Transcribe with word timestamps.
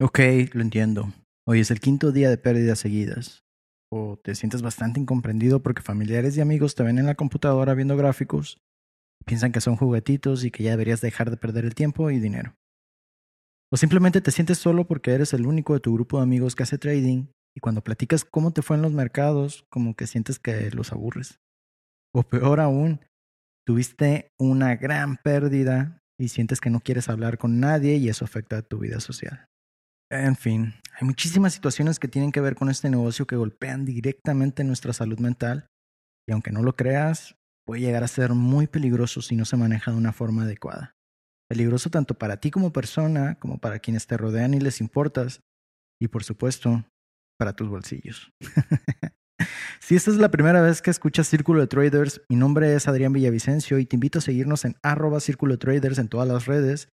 Ok, 0.00 0.18
lo 0.54 0.60
entiendo. 0.60 1.12
Hoy 1.46 1.60
es 1.60 1.70
el 1.70 1.78
quinto 1.78 2.10
día 2.10 2.28
de 2.28 2.36
pérdidas 2.36 2.80
seguidas. 2.80 3.44
O 3.92 4.18
te 4.20 4.34
sientes 4.34 4.60
bastante 4.60 4.98
incomprendido 4.98 5.62
porque 5.62 5.82
familiares 5.82 6.36
y 6.36 6.40
amigos 6.40 6.74
te 6.74 6.82
ven 6.82 6.98
en 6.98 7.06
la 7.06 7.14
computadora 7.14 7.74
viendo 7.74 7.96
gráficos, 7.96 8.58
piensan 9.24 9.52
que 9.52 9.60
son 9.60 9.76
juguetitos 9.76 10.44
y 10.44 10.50
que 10.50 10.64
ya 10.64 10.70
deberías 10.70 11.00
dejar 11.00 11.30
de 11.30 11.36
perder 11.36 11.64
el 11.64 11.76
tiempo 11.76 12.10
y 12.10 12.18
dinero. 12.18 12.56
O 13.72 13.76
simplemente 13.76 14.20
te 14.20 14.32
sientes 14.32 14.58
solo 14.58 14.84
porque 14.84 15.12
eres 15.12 15.32
el 15.32 15.46
único 15.46 15.74
de 15.74 15.80
tu 15.80 15.94
grupo 15.94 16.16
de 16.16 16.24
amigos 16.24 16.56
que 16.56 16.64
hace 16.64 16.76
trading 16.76 17.26
y 17.54 17.60
cuando 17.60 17.84
platicas 17.84 18.24
cómo 18.24 18.52
te 18.52 18.62
fue 18.62 18.74
en 18.74 18.82
los 18.82 18.92
mercados, 18.92 19.64
como 19.70 19.94
que 19.94 20.08
sientes 20.08 20.40
que 20.40 20.72
los 20.72 20.90
aburres. 20.90 21.38
O 22.12 22.24
peor 22.24 22.58
aún, 22.58 23.00
tuviste 23.64 24.32
una 24.40 24.74
gran 24.74 25.18
pérdida 25.18 26.00
y 26.18 26.30
sientes 26.30 26.60
que 26.60 26.70
no 26.70 26.80
quieres 26.80 27.08
hablar 27.08 27.38
con 27.38 27.60
nadie 27.60 27.94
y 27.94 28.08
eso 28.08 28.24
afecta 28.24 28.58
a 28.58 28.62
tu 28.62 28.80
vida 28.80 28.98
social. 28.98 29.46
En 30.14 30.36
fin, 30.36 30.74
hay 30.92 31.04
muchísimas 31.04 31.54
situaciones 31.54 31.98
que 31.98 32.06
tienen 32.06 32.30
que 32.30 32.40
ver 32.40 32.54
con 32.54 32.70
este 32.70 32.88
negocio 32.88 33.26
que 33.26 33.34
golpean 33.34 33.84
directamente 33.84 34.62
nuestra 34.62 34.92
salud 34.92 35.18
mental 35.18 35.66
y 36.28 36.32
aunque 36.32 36.52
no 36.52 36.62
lo 36.62 36.76
creas, 36.76 37.34
puede 37.66 37.82
llegar 37.82 38.04
a 38.04 38.08
ser 38.08 38.30
muy 38.30 38.68
peligroso 38.68 39.22
si 39.22 39.34
no 39.34 39.44
se 39.44 39.56
maneja 39.56 39.90
de 39.90 39.96
una 39.96 40.12
forma 40.12 40.44
adecuada. 40.44 40.94
Peligroso 41.48 41.90
tanto 41.90 42.14
para 42.14 42.36
ti 42.36 42.52
como 42.52 42.72
persona, 42.72 43.40
como 43.40 43.58
para 43.58 43.80
quienes 43.80 44.06
te 44.06 44.16
rodean 44.16 44.54
y 44.54 44.60
les 44.60 44.80
importas, 44.80 45.40
y 46.00 46.06
por 46.06 46.22
supuesto, 46.22 46.84
para 47.36 47.54
tus 47.54 47.68
bolsillos. 47.68 48.30
si 49.80 49.96
esta 49.96 50.12
es 50.12 50.18
la 50.18 50.30
primera 50.30 50.62
vez 50.62 50.80
que 50.80 50.90
escuchas 50.90 51.26
Círculo 51.26 51.60
de 51.60 51.66
Traders, 51.66 52.22
mi 52.28 52.36
nombre 52.36 52.76
es 52.76 52.86
Adrián 52.86 53.12
Villavicencio 53.12 53.80
y 53.80 53.86
te 53.86 53.96
invito 53.96 54.20
a 54.20 54.22
seguirnos 54.22 54.64
en 54.64 54.76
arroba 54.80 55.18
Círculo 55.18 55.54
de 55.54 55.58
Traders 55.58 55.98
en 55.98 56.08
todas 56.08 56.28
las 56.28 56.46
redes 56.46 56.88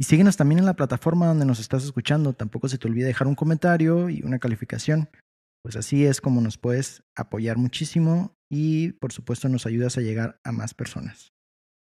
y 0.00 0.04
síguenos 0.04 0.36
también 0.36 0.60
en 0.60 0.66
la 0.66 0.74
plataforma 0.74 1.26
donde 1.26 1.44
nos 1.44 1.58
estás 1.58 1.84
escuchando. 1.84 2.32
Tampoco 2.32 2.68
se 2.68 2.78
te 2.78 2.86
olvide 2.86 3.06
dejar 3.06 3.26
un 3.26 3.34
comentario 3.34 4.08
y 4.08 4.22
una 4.22 4.38
calificación. 4.38 5.08
Pues 5.62 5.74
así 5.76 6.06
es 6.06 6.20
como 6.20 6.40
nos 6.40 6.56
puedes 6.56 7.02
apoyar 7.16 7.56
muchísimo 7.56 8.36
y 8.50 8.92
por 8.92 9.12
supuesto 9.12 9.48
nos 9.48 9.66
ayudas 9.66 9.98
a 9.98 10.00
llegar 10.00 10.38
a 10.44 10.52
más 10.52 10.72
personas. 10.72 11.32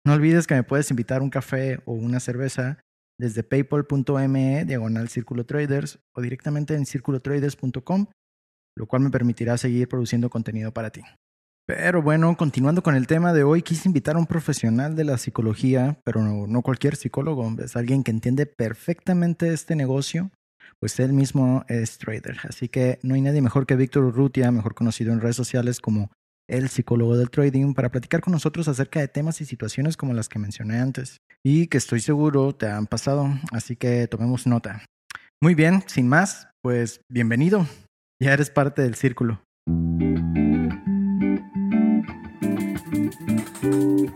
No 0.03 0.13
olvides 0.13 0.47
que 0.47 0.55
me 0.55 0.63
puedes 0.63 0.89
invitar 0.89 1.21
un 1.21 1.29
café 1.29 1.79
o 1.85 1.93
una 1.93 2.19
cerveza 2.19 2.79
desde 3.19 3.43
paypal.me 3.43 4.65
diagonal 4.65 5.09
Círculo 5.09 5.45
Traders 5.45 5.99
o 6.15 6.21
directamente 6.21 6.73
en 6.73 6.87
circulotraders.com, 6.87 8.07
lo 8.75 8.87
cual 8.87 9.03
me 9.03 9.11
permitirá 9.11 9.59
seguir 9.59 9.87
produciendo 9.87 10.31
contenido 10.31 10.73
para 10.73 10.89
ti. 10.89 11.01
Pero 11.73 12.01
bueno, 12.01 12.35
continuando 12.35 12.83
con 12.83 12.95
el 12.95 13.07
tema 13.07 13.31
de 13.31 13.43
hoy, 13.43 13.61
quise 13.61 13.87
invitar 13.87 14.17
a 14.17 14.19
un 14.19 14.25
profesional 14.25 14.93
de 14.97 15.05
la 15.05 15.17
psicología, 15.17 16.01
pero 16.03 16.21
no, 16.21 16.61
cualquier 16.63 16.97
psicólogo, 16.97 17.49
es 17.63 17.77
alguien 17.77 18.03
que 18.03 18.11
entiende 18.11 18.45
perfectamente 18.45 19.53
este 19.53 19.77
negocio, 19.77 20.31
pues 20.81 20.99
él 20.99 21.13
mismo 21.13 21.63
es 21.69 21.97
trader. 21.97 22.39
Así 22.43 22.67
que 22.67 22.99
no 23.03 23.15
hay 23.15 23.21
nadie 23.21 23.41
mejor 23.41 23.65
que 23.65 23.77
Víctor 23.77 24.03
Urrutia, 24.03 24.51
mejor 24.51 24.75
conocido 24.75 25.13
en 25.13 25.21
redes 25.21 25.37
sociales 25.37 25.79
como 25.79 26.11
el 26.49 26.67
psicólogo 26.67 27.15
del 27.15 27.29
trading, 27.29 27.73
para 27.73 27.89
platicar 27.89 28.19
con 28.19 28.33
nosotros 28.33 28.67
acerca 28.67 28.99
de 28.99 29.07
temas 29.07 29.39
y 29.39 29.45
situaciones 29.45 29.95
como 29.95 30.13
las 30.13 30.27
que 30.27 30.39
mencioné 30.39 30.77
antes 30.77 31.19
y 31.41 31.67
que 31.67 31.77
estoy 31.77 32.01
seguro 32.01 32.53
te 32.53 32.67
han 32.67 32.85
pasado, 32.85 33.29
así 33.53 33.77
que 33.77 34.07
tomemos 34.07 34.45
nota. 34.45 34.83
Muy 35.41 35.55
bien, 35.55 35.85
sin 35.87 36.09
más, 36.09 36.49
pues 36.61 36.99
bienvenido, 37.09 37.65
ya 38.21 38.33
eres 38.33 38.49
parte 38.49 38.81
del 38.81 38.95
círculo. 38.95 39.41
Círculo 43.61 44.09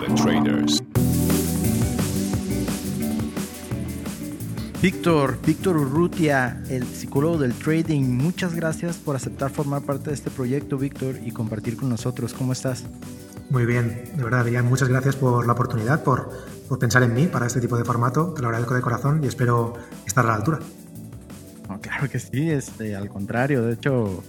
de 0.00 0.08
Traders. 0.16 0.82
Víctor, 4.82 5.38
Víctor 5.46 5.76
Urrutia, 5.76 6.60
el 6.68 6.84
psicólogo 6.84 7.38
del 7.38 7.54
trading, 7.54 8.02
muchas 8.02 8.56
gracias 8.56 8.96
por 8.96 9.14
aceptar 9.14 9.52
formar 9.52 9.82
parte 9.82 10.10
de 10.10 10.14
este 10.14 10.32
proyecto, 10.32 10.78
Víctor, 10.78 11.20
y 11.24 11.30
compartir 11.30 11.76
con 11.76 11.88
nosotros. 11.88 12.34
¿Cómo 12.34 12.54
estás? 12.54 12.82
Muy 13.50 13.66
bien, 13.66 14.10
de 14.16 14.24
verdad, 14.24 14.40
Adrián, 14.40 14.66
muchas 14.66 14.88
gracias 14.88 15.14
por 15.14 15.46
la 15.46 15.52
oportunidad, 15.52 16.02
por, 16.02 16.28
por, 16.68 16.80
pensar 16.80 17.04
en 17.04 17.14
mí 17.14 17.28
para 17.28 17.46
este 17.46 17.60
tipo 17.60 17.78
de 17.78 17.84
formato. 17.84 18.34
Te 18.34 18.42
lo 18.42 18.48
agradezco 18.48 18.74
de 18.74 18.80
corazón 18.80 19.22
y 19.22 19.28
espero 19.28 19.74
estar 20.04 20.24
a 20.24 20.28
la 20.30 20.34
altura. 20.34 20.58
claro 21.82 22.08
que 22.08 22.18
sí, 22.18 22.50
este, 22.50 22.94
al 22.94 23.08
contrario, 23.08 23.62
de 23.62 23.74
hecho, 23.74 24.22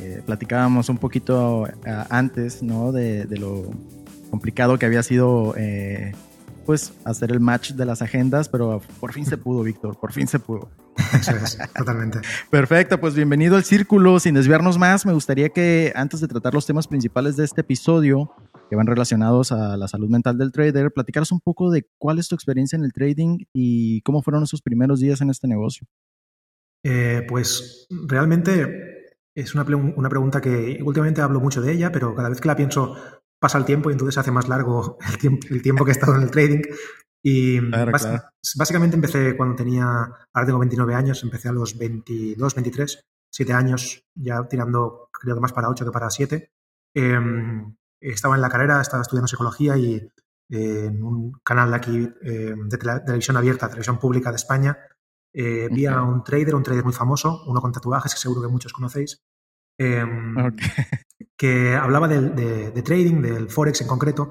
eh, 0.00 0.22
platicábamos 0.24 0.88
un 0.88 0.98
poquito 0.98 1.66
eh, 1.66 2.04
antes, 2.10 2.62
¿no? 2.62 2.92
De, 2.92 3.24
de, 3.26 3.38
lo 3.38 3.70
complicado 4.30 4.78
que 4.78 4.86
había 4.86 5.02
sido 5.02 5.54
eh, 5.56 6.12
pues 6.64 6.92
hacer 7.04 7.30
el 7.30 7.40
match 7.40 7.72
de 7.72 7.84
las 7.84 8.02
agendas, 8.02 8.48
pero 8.48 8.80
por 9.00 9.12
fin 9.12 9.26
se 9.26 9.36
pudo, 9.36 9.62
Víctor, 9.62 9.98
por 9.98 10.12
fin 10.12 10.26
se 10.26 10.38
pudo. 10.38 10.70
totalmente. 11.76 12.20
Perfecto, 12.50 12.98
pues 13.00 13.14
bienvenido 13.14 13.56
al 13.56 13.64
círculo. 13.64 14.18
Sin 14.20 14.34
desviarnos 14.34 14.78
más, 14.78 15.06
me 15.06 15.12
gustaría 15.12 15.48
que 15.50 15.92
antes 15.94 16.20
de 16.20 16.28
tratar 16.28 16.54
los 16.54 16.66
temas 16.66 16.88
principales 16.88 17.36
de 17.36 17.44
este 17.44 17.60
episodio, 17.60 18.32
que 18.68 18.76
van 18.76 18.86
relacionados 18.86 19.52
a 19.52 19.76
la 19.76 19.88
salud 19.88 20.08
mental 20.08 20.38
del 20.38 20.52
trader, 20.52 20.92
platicaros 20.92 21.32
un 21.32 21.40
poco 21.40 21.70
de 21.70 21.86
cuál 21.98 22.18
es 22.18 22.28
tu 22.28 22.34
experiencia 22.34 22.76
en 22.76 22.84
el 22.84 22.92
trading 22.92 23.44
y 23.52 24.00
cómo 24.02 24.22
fueron 24.22 24.42
esos 24.42 24.62
primeros 24.62 25.00
días 25.00 25.20
en 25.20 25.30
este 25.30 25.48
negocio. 25.48 25.86
Eh, 26.84 27.24
pues 27.26 27.86
realmente 27.90 28.94
es 29.34 29.54
una, 29.54 29.64
una 29.96 30.08
pregunta 30.08 30.40
que 30.40 30.78
últimamente 30.82 31.22
hablo 31.22 31.40
mucho 31.40 31.60
de 31.60 31.72
ella, 31.72 31.90
pero 31.90 32.14
cada 32.14 32.28
vez 32.28 32.40
que 32.40 32.48
la 32.48 32.56
pienso 32.56 32.94
pasa 33.40 33.58
el 33.58 33.64
tiempo 33.64 33.90
y 33.90 33.92
entonces 33.92 34.14
se 34.14 34.20
hace 34.20 34.30
más 34.30 34.48
largo 34.48 34.98
el 35.10 35.18
tiempo, 35.18 35.46
el 35.50 35.62
tiempo 35.62 35.84
que 35.84 35.90
he 35.90 35.92
estado 35.92 36.14
en 36.16 36.22
el 36.22 36.30
trading. 36.30 36.62
Y 37.26 37.58
básicamente 38.56 38.96
empecé 38.96 39.34
cuando 39.34 39.56
tenía, 39.56 39.86
ahora 39.86 40.46
tengo 40.46 40.58
29 40.58 40.94
años, 40.94 41.22
empecé 41.22 41.48
a 41.48 41.52
los 41.52 41.78
22, 41.78 42.54
23, 42.54 43.00
7 43.30 43.52
años, 43.54 44.04
ya 44.14 44.46
tirando 44.46 45.08
creo 45.10 45.34
que 45.34 45.40
más 45.40 45.54
para 45.54 45.70
8 45.70 45.86
que 45.86 45.90
para 45.90 46.10
7. 46.10 46.50
Em, 46.94 47.74
estaba 47.98 48.34
en 48.34 48.42
la 48.42 48.50
carrera, 48.50 48.80
estaba 48.82 49.02
estudiando 49.02 49.26
psicología 49.26 49.76
y 49.78 49.96
eh, 50.50 50.84
en 50.86 51.02
un 51.02 51.32
canal 51.42 51.70
de 51.70 51.76
aquí 51.76 52.08
eh, 52.22 52.54
de 52.56 52.78
televisión 52.78 53.38
abierta, 53.38 53.68
televisión 53.68 53.98
pública 53.98 54.28
de 54.30 54.36
España, 54.36 54.78
eh, 55.34 55.68
vi 55.70 55.86
a 55.86 56.00
un 56.02 56.22
trader, 56.22 56.54
un 56.54 56.62
trader 56.62 56.84
muy 56.84 56.92
famoso, 56.92 57.42
uno 57.46 57.60
con 57.60 57.72
tatuajes 57.72 58.14
que 58.14 58.20
seguro 58.20 58.40
que 58.40 58.48
muchos 58.48 58.72
conocéis, 58.72 59.20
em, 59.76 60.34
que 61.36 61.74
hablaba 61.74 62.06
de, 62.06 62.82
trading, 62.82 63.20
del 63.20 63.50
forex 63.50 63.80
en 63.80 63.88
concreto, 63.88 64.30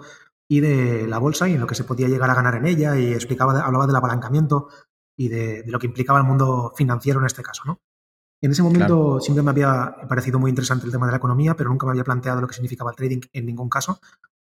y 0.50 0.62
de 0.62 1.06
la 1.08 1.18
bolsa 1.18 1.50
y 1.50 1.54
en 1.54 1.60
lo 1.60 1.68
que 1.68 1.76
se 1.76 1.84
podía 1.84 2.08
llegar 2.08 2.30
a 2.30 2.36
ganar 2.36 2.56
en 2.56 2.66
ella, 2.66 2.98
y 2.98 3.14
explicaba, 3.14 3.60
hablaba 3.60 3.86
del 3.86 3.96
apalancamiento 3.98 4.70
y 5.18 5.28
de, 5.28 5.64
lo 5.68 5.78
que 5.78 5.88
implicaba 5.88 6.20
el 6.20 6.26
mundo 6.26 6.74
financiero 6.76 7.20
en 7.20 7.26
este 7.26 7.44
caso, 7.44 7.64
¿no? 7.66 7.82
En 8.42 8.52
ese 8.52 8.62
momento 8.62 9.22
siempre 9.22 9.42
me 9.42 9.52
había 9.52 9.96
parecido 10.10 10.38
muy 10.38 10.50
interesante 10.50 10.86
el 10.86 10.92
tema 10.92 11.06
de 11.06 11.12
la 11.14 11.18
economía, 11.18 11.56
pero 11.56 11.70
nunca 11.70 11.86
me 11.86 11.92
había 11.92 12.04
planteado 12.04 12.42
lo 12.42 12.48
que 12.48 12.54
significaba 12.54 12.92
el 12.92 12.98
trading 12.98 13.22
en 13.32 13.46
ningún 13.46 13.70
caso, 13.70 14.00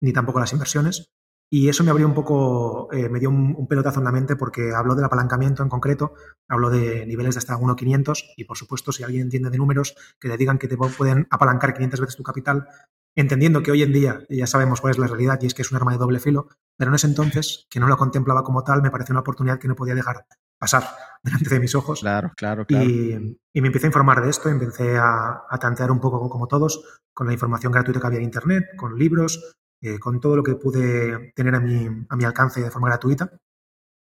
ni 0.01 0.11
tampoco 0.11 0.39
las 0.41 0.51
inversiones. 0.51 1.09
Y 1.49 1.69
eso 1.69 1.83
me 1.83 1.91
abrió 1.91 2.07
un 2.07 2.13
poco, 2.13 2.91
eh, 2.91 3.07
me 3.07 3.19
dio 3.19 3.29
un, 3.29 3.67
pelotazo 3.67 3.99
en 3.99 4.05
la 4.05 4.11
mente 4.11 4.35
porque 4.35 4.73
habló 4.73 4.95
del 4.95 5.05
apalancamiento 5.05 5.61
en 5.63 5.69
concreto, 5.69 6.13
habló 6.47 6.69
de 6.69 7.05
niveles 7.05 7.35
de 7.35 7.39
hasta 7.39 7.55
1.500 7.57 8.33
y 8.35 8.45
por 8.45 8.57
supuesto 8.57 8.91
si 8.91 9.03
alguien 9.03 9.23
entiende 9.23 9.49
de 9.49 9.57
números 9.57 9.95
que 10.19 10.27
le 10.27 10.37
digan 10.37 10.57
que 10.57 10.67
te 10.67 10.77
pueden 10.77 11.27
apalancar 11.29 11.73
500 11.73 11.99
veces 11.99 12.15
tu 12.15 12.23
capital, 12.23 12.67
entendiendo 13.15 13.61
que 13.61 13.71
hoy 13.71 13.83
en 13.83 13.93
día 13.93 14.25
ya 14.29 14.47
sabemos 14.47 14.81
cuál 14.81 14.91
es 14.91 14.97
la 14.97 15.07
realidad 15.07 15.39
y 15.41 15.45
es 15.45 15.53
que 15.53 15.61
es 15.61 15.71
un 15.71 15.77
arma 15.77 15.91
de 15.91 15.97
doble 15.99 16.19
filo, 16.19 16.47
pero 16.77 16.91
en 16.91 16.95
ese 16.95 17.07
entonces, 17.07 17.67
que 17.69 17.79
no 17.79 17.87
lo 17.87 17.95
contemplaba 17.95 18.43
como 18.43 18.63
tal, 18.63 18.81
me 18.81 18.91
pareció 18.91 19.13
una 19.13 19.21
oportunidad 19.21 19.59
que 19.59 19.67
no 19.67 19.75
podía 19.75 19.95
dejar 19.95 20.25
pasar 20.57 20.83
delante 21.23 21.49
de 21.49 21.59
mis 21.59 21.75
ojos. 21.75 22.01
Claro, 22.01 22.31
claro, 22.35 22.65
claro. 22.65 22.85
Y, 22.85 23.37
me 23.53 23.67
empecé 23.67 23.85
a 23.85 23.89
informar 23.89 24.21
de 24.21 24.29
esto, 24.29 24.49
empecé 24.49 24.97
a, 24.97 25.43
a 25.49 25.57
tantear 25.59 25.91
un 25.91 25.99
poco 25.99 26.27
como 26.29 26.47
todos, 26.47 27.01
con 27.13 27.27
la 27.27 27.33
información 27.33 27.71
gratuita 27.71 28.01
que 28.01 28.07
había 28.07 28.19
en 28.19 28.25
Internet, 28.25 28.65
con 28.75 28.97
libros, 28.97 29.55
eh, 29.81 29.99
con 29.99 30.19
todo 30.19 30.35
lo 30.37 30.43
que 30.43 30.55
pude 30.55 31.31
tener 31.35 31.55
a 31.55 31.59
mi, 31.59 31.87
a 32.09 32.15
mi 32.15 32.23
alcance 32.23 32.61
de 32.61 32.71
forma 32.71 32.89
gratuita. 32.89 33.31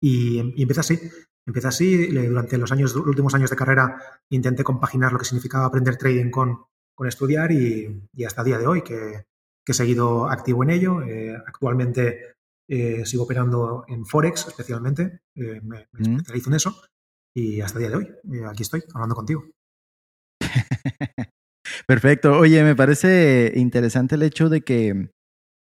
Y, 0.01 0.53
y 0.55 0.61
empecé 0.61 0.79
así. 0.81 0.99
Empecé 1.45 1.67
así. 1.67 2.07
Durante 2.07 2.57
los, 2.57 2.71
años, 2.71 2.95
últimos 2.95 3.33
años 3.35 3.49
de 3.49 3.55
carrera 3.55 3.99
intenté 4.29 4.63
compaginar 4.63 5.11
lo 5.11 5.19
que 5.19 5.25
significaba 5.25 5.65
aprender 5.65 5.97
trading 5.97 6.31
con, 6.31 6.65
con 6.93 7.07
estudiar 7.07 7.51
y, 7.51 8.09
y 8.13 8.23
hasta 8.23 8.41
el 8.41 8.45
día 8.47 8.59
de 8.59 8.67
hoy 8.67 8.81
que, 8.81 9.25
que, 9.63 9.71
he 9.71 9.75
seguido 9.75 10.29
activo 10.29 10.63
en 10.63 10.69
ello. 10.71 11.01
Eh, 11.01 11.35
actualmente 11.35 12.35
eh, 12.67 13.05
sigo 13.05 13.23
operando 13.23 13.85
en 13.87 14.05
Forex 14.05 14.47
especialmente. 14.47 15.21
me, 15.35 15.61
me 15.61 15.87
mm. 15.93 16.15
especializo 16.17 16.49
en 16.49 16.55
eso. 16.55 16.75
Y 17.37 17.61
hasta 17.61 17.79
el 17.79 17.85
día 17.85 17.89
de 17.89 17.97
hoy, 17.97 18.45
aquí 18.47 18.63
estoy 18.63 18.83
hablando 18.93 19.15
contigo. 19.15 19.45
Perfecto. 21.87 22.37
Oye, 22.37 22.63
me 22.63 22.75
parece 22.75 23.51
interesante 23.55 24.15
el 24.15 24.23
hecho 24.23 24.49
de 24.49 24.61
que 24.61 25.09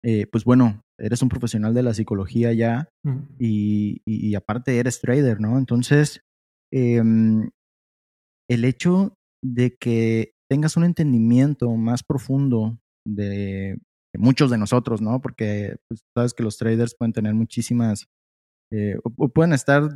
eh, 0.04 0.28
pues 0.31 0.46
bueno, 0.46 0.81
eres 0.98 1.22
un 1.22 1.30
profesional 1.30 1.74
de 1.74 1.84
la 1.84 1.94
psicología 1.94 2.54
ya 2.54 2.90
y, 3.38 4.36
aparte 4.36 4.78
eres 4.78 5.01
trader, 5.01 5.40
¿no? 5.42 5.57
Entonces, 5.57 6.22
em, 6.72 7.50
el 8.50 8.66
hecho 8.66 9.13
de 9.44 9.75
que 9.75 10.34
tengas 10.50 10.78
un 10.78 10.84
entendimiento 10.84 11.69
más 11.72 12.04
profundo 12.04 12.80
de 13.06 13.78
muchos 14.18 14.50
de 14.50 14.57
nosotros, 14.57 15.01
¿no? 15.01 15.22
Porque 15.22 15.78
pues, 15.88 16.01
sabes 16.16 16.34
que 16.34 16.44
los 16.44 16.57
traders 16.57 16.96
pueden 16.96 17.13
tener 17.13 17.34
muchísimas, 17.34 18.07
eh, 18.72 18.98
o, 19.04 19.30
pueden 19.30 19.54
estar 19.54 19.90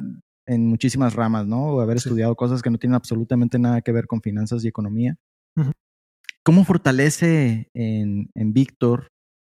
en 0.48 0.68
muchísimas 0.68 1.16
ramas, 1.16 1.48
¿no? 1.48 1.68
O 1.68 1.82
haber 1.82 1.98
estudiado 1.98 2.36
cosas 2.36 2.62
que 2.62 2.70
no 2.70 2.78
tienen 2.78 2.96
absolutamente 2.96 3.58
nada 3.58 3.82
que 3.82 3.92
ver 3.92 4.08
con 4.08 4.22
finanzas 4.22 4.64
y 4.64 4.68
economía. 4.68 5.16
¿Cómo 6.46 6.66
fortalece 6.66 7.70
en, 7.74 8.30
en 8.36 8.52
Víctor 8.52 9.13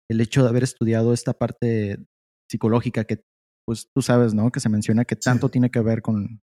el 0.09 0.21
hecho 0.21 0.43
de 0.43 0.49
haber 0.49 0.63
estudiado 0.63 1.13
esta 1.13 1.35
parte 1.35 1.99
psicológica 2.51 3.05
que, 3.05 3.25
pues 3.65 3.89
tú 3.93 4.03
sabes, 4.03 4.35
¿no? 4.35 4.51
Que 4.51 4.61
se 4.61 4.69
menciona 4.69 5.05
que 5.05 5.17
tanto 5.17 5.49
tiene 5.49 5.71
que 5.71 5.81
ver 5.81 6.03
con, 6.03 6.41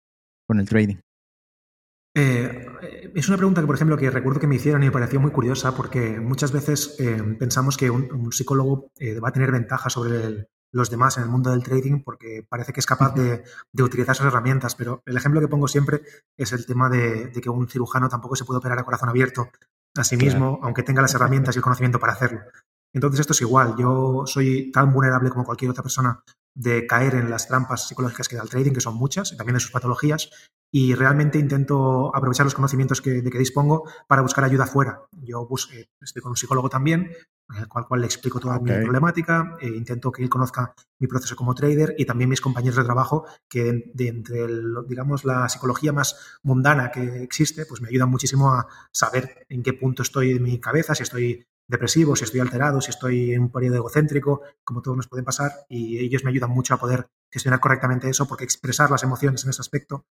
con 0.47 0.61
el 0.61 0.69
trading. 0.69 0.97
Eh, 2.15 3.13
es 3.15 3.29
una 3.29 3.37
pregunta 3.37 3.61
que, 3.61 3.67
por 3.67 3.77
ejemplo, 3.77 3.97
que 3.97 4.11
recuerdo 4.11 4.41
que 4.41 4.47
me 4.47 4.57
hicieron 4.57 4.83
y 4.83 4.87
me 4.87 4.93
pareció 4.93 5.21
muy 5.21 5.31
curiosa 5.31 5.77
porque 5.77 6.19
muchas 6.19 6.53
veces 6.53 6.97
eh, 6.99 7.23
pensamos 7.39 7.77
que 7.77 7.91
un, 7.91 8.33
psicólogo 8.33 8.91
eh, 8.99 9.21
va 9.21 9.29
a 9.29 9.33
tener 9.33 9.53
ventaja 9.53 9.91
sobre 9.91 10.49
los 10.73 10.91
demás 10.91 11.17
en 11.17 11.25
el 11.25 11.29
mundo 11.29 11.51
del 11.51 11.63
trading 11.63 12.03
porque 12.03 12.45
parece 12.49 12.73
que 12.73 12.81
es 12.81 12.87
capaz 12.87 13.15
de, 13.15 13.45
utilizar 13.83 14.15
esas 14.15 14.27
herramientas, 14.27 14.75
pero 14.75 15.03
el 15.07 15.17
ejemplo 15.17 15.41
que 15.41 15.49
pongo 15.49 15.69
siempre 15.69 16.03
es 16.37 16.53
el 16.53 16.67
tema 16.67 16.89
de, 16.91 17.31
que 17.31 17.51
un 17.51 17.69
cirujano 17.69 18.09
tampoco 18.09 18.37
se 18.37 18.45
puede 18.45 18.59
operar 18.59 18.79
a 18.79 18.85
corazón 18.85 19.09
abierto 19.09 19.51
a 19.95 20.05
sí 20.05 20.17
mismo, 20.17 20.59
aunque 20.63 20.83
tenga 20.83 21.03
las 21.03 21.15
herramientas 21.15 21.55
y 21.55 21.59
el 21.59 21.63
conocimiento 21.63 21.99
para 22.01 22.15
hacerlo. 22.15 22.41
Entonces 22.93 23.21
esto 23.21 23.33
es 23.33 23.41
igual, 23.43 23.75
yo 23.79 24.25
soy 24.27 24.71
tan 24.73 24.93
vulnerable 24.93 25.31
como 25.31 25.45
cualquier 25.45 25.71
otra 25.71 25.83
persona 25.83 26.23
de 26.55 26.87
caer 26.87 27.15
en 27.15 27.31
las 27.31 27.47
trampas 27.47 27.87
psicológicas 27.87 28.29
que 28.29 28.37
da 28.37 28.43
el 28.43 28.49
trading, 28.49 28.73
que 28.73 28.81
son 28.81 28.97
muchas, 28.97 29.33
y 29.33 29.37
también 29.37 29.55
de 29.55 29.61
sus 29.61 29.71
patologías, 29.71 30.31
y 30.73 30.95
realmente 30.95 31.39
intento 31.39 32.15
aprovechar 32.15 32.45
los 32.45 32.55
conocimientos 32.55 33.01
que, 33.01 33.23
de 33.23 33.31
que 33.31 33.39
dispongo 33.39 33.89
para 34.07 34.23
buscar 34.23 34.45
ayuda 34.45 34.67
fuera. 34.67 35.03
Yo 35.13 35.49
eh, 35.73 35.87
estoy 36.01 36.21
con 36.21 36.31
un 36.31 36.37
psicólogo 36.37 36.69
también, 36.69 37.13
al 37.49 37.69
cual, 37.69 37.87
cual 37.87 38.01
le 38.01 38.07
explico 38.07 38.41
toda 38.41 38.59
mi 38.59 38.73
problemática, 38.73 39.57
e 39.61 39.69
intento 39.69 40.13
que 40.13 40.23
él 40.23 40.29
conozca 40.29 40.75
mi 40.99 41.07
proceso 41.07 41.37
como 41.37 41.55
trader 41.55 41.95
y 41.97 42.05
también 42.05 42.29
mis 42.29 42.41
compañeros 42.41 42.77
de 42.77 42.85
trabajo 42.85 43.25
que 43.49 43.91
de, 43.95 44.09
entre, 44.09 44.47
digamos, 44.87 45.25
la 45.25 45.49
psicología 45.49 45.93
más 45.93 46.39
mundana 46.43 46.91
que 46.91 47.23
existe, 47.23 47.65
pues 47.67 47.81
me 47.81 47.89
ayudan 47.89 48.11
muchísimo 48.11 48.53
a 48.53 48.67
saber 48.93 49.47
en 49.49 49.63
qué 49.63 49.73
punto 49.73 50.03
estoy 50.03 50.33
en 50.33 50.43
mi 50.43 50.61
cabeza, 50.61 50.95
si 50.95 51.05
estoy 51.05 51.47
depresivo, 51.69 52.17
si 52.17 52.25
estoy 52.25 52.41
alterado, 52.41 52.81
si 52.81 52.91
estoy 52.91 53.35
en 53.35 53.43
un 53.43 53.53
periodo 53.53 53.77
egocéntrico, 53.77 54.43
como 54.65 54.83
todos 54.83 54.97
nos 54.97 55.07
pueden 55.07 55.25
pasar, 55.25 55.53
y 55.69 55.99
ellos 55.99 56.25
me 56.25 56.31
ayudan 56.31 56.51
mucho 56.51 56.75
a 56.75 56.79
poder 56.79 57.09
gestionar 57.31 57.61
correctamente 57.61 58.09
eso, 58.09 58.27
porque 58.27 58.45
expresar 58.45 58.91
las 58.91 59.03
emociones 59.03 59.45
en 59.45 59.51
ese 59.51 59.61
aspecto 59.61 60.05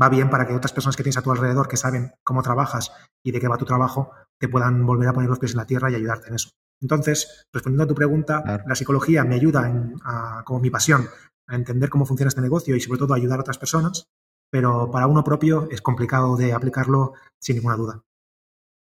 va 0.00 0.08
bien 0.08 0.28
para 0.28 0.46
que 0.46 0.54
otras 0.54 0.72
personas 0.72 0.96
que 0.96 1.04
tienes 1.04 1.16
a 1.16 1.22
tu 1.22 1.30
alrededor, 1.30 1.68
que 1.68 1.76
saben 1.76 2.12
cómo 2.24 2.42
trabajas 2.42 2.90
y 3.22 3.30
de 3.30 3.40
qué 3.40 3.46
va 3.46 3.56
tu 3.56 3.64
trabajo, 3.64 4.10
te 4.40 4.48
puedan 4.48 4.84
volver 4.84 5.08
a 5.08 5.12
poner 5.12 5.30
los 5.30 5.38
pies 5.38 5.52
en 5.52 5.58
la 5.58 5.66
tierra 5.66 5.90
y 5.90 5.94
ayudarte 5.94 6.28
en 6.28 6.34
eso. 6.34 6.50
Entonces, 6.82 7.46
respondiendo 7.52 7.84
a 7.84 7.86
tu 7.86 7.94
pregunta, 7.94 8.62
la 8.66 8.74
psicología 8.74 9.24
me 9.24 9.36
ayuda 9.36 10.42
como 10.44 10.58
mi 10.58 10.70
pasión 10.70 11.08
a 11.46 11.54
entender 11.54 11.90
cómo 11.90 12.06
funciona 12.06 12.28
este 12.28 12.40
negocio 12.40 12.74
y 12.74 12.80
sobre 12.80 12.98
todo 12.98 13.14
a 13.14 13.16
ayudar 13.16 13.38
a 13.38 13.42
otras 13.42 13.58
personas, 13.58 14.08
pero 14.50 14.90
para 14.90 15.06
uno 15.06 15.22
propio 15.22 15.68
es 15.70 15.80
complicado 15.80 16.36
de 16.36 16.52
aplicarlo 16.52 17.12
sin 17.40 17.56
ninguna 17.56 17.76
duda. 17.76 18.02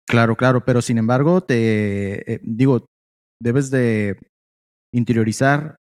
Claro, 0.08 0.36
claro, 0.36 0.64
pero 0.64 0.82
sin 0.82 0.98
embargo, 0.98 1.42
te 1.42 2.34
eh, 2.34 2.40
digo, 2.44 2.86
debes 3.42 3.72
de 3.72 4.18
interiorizar 4.94 5.78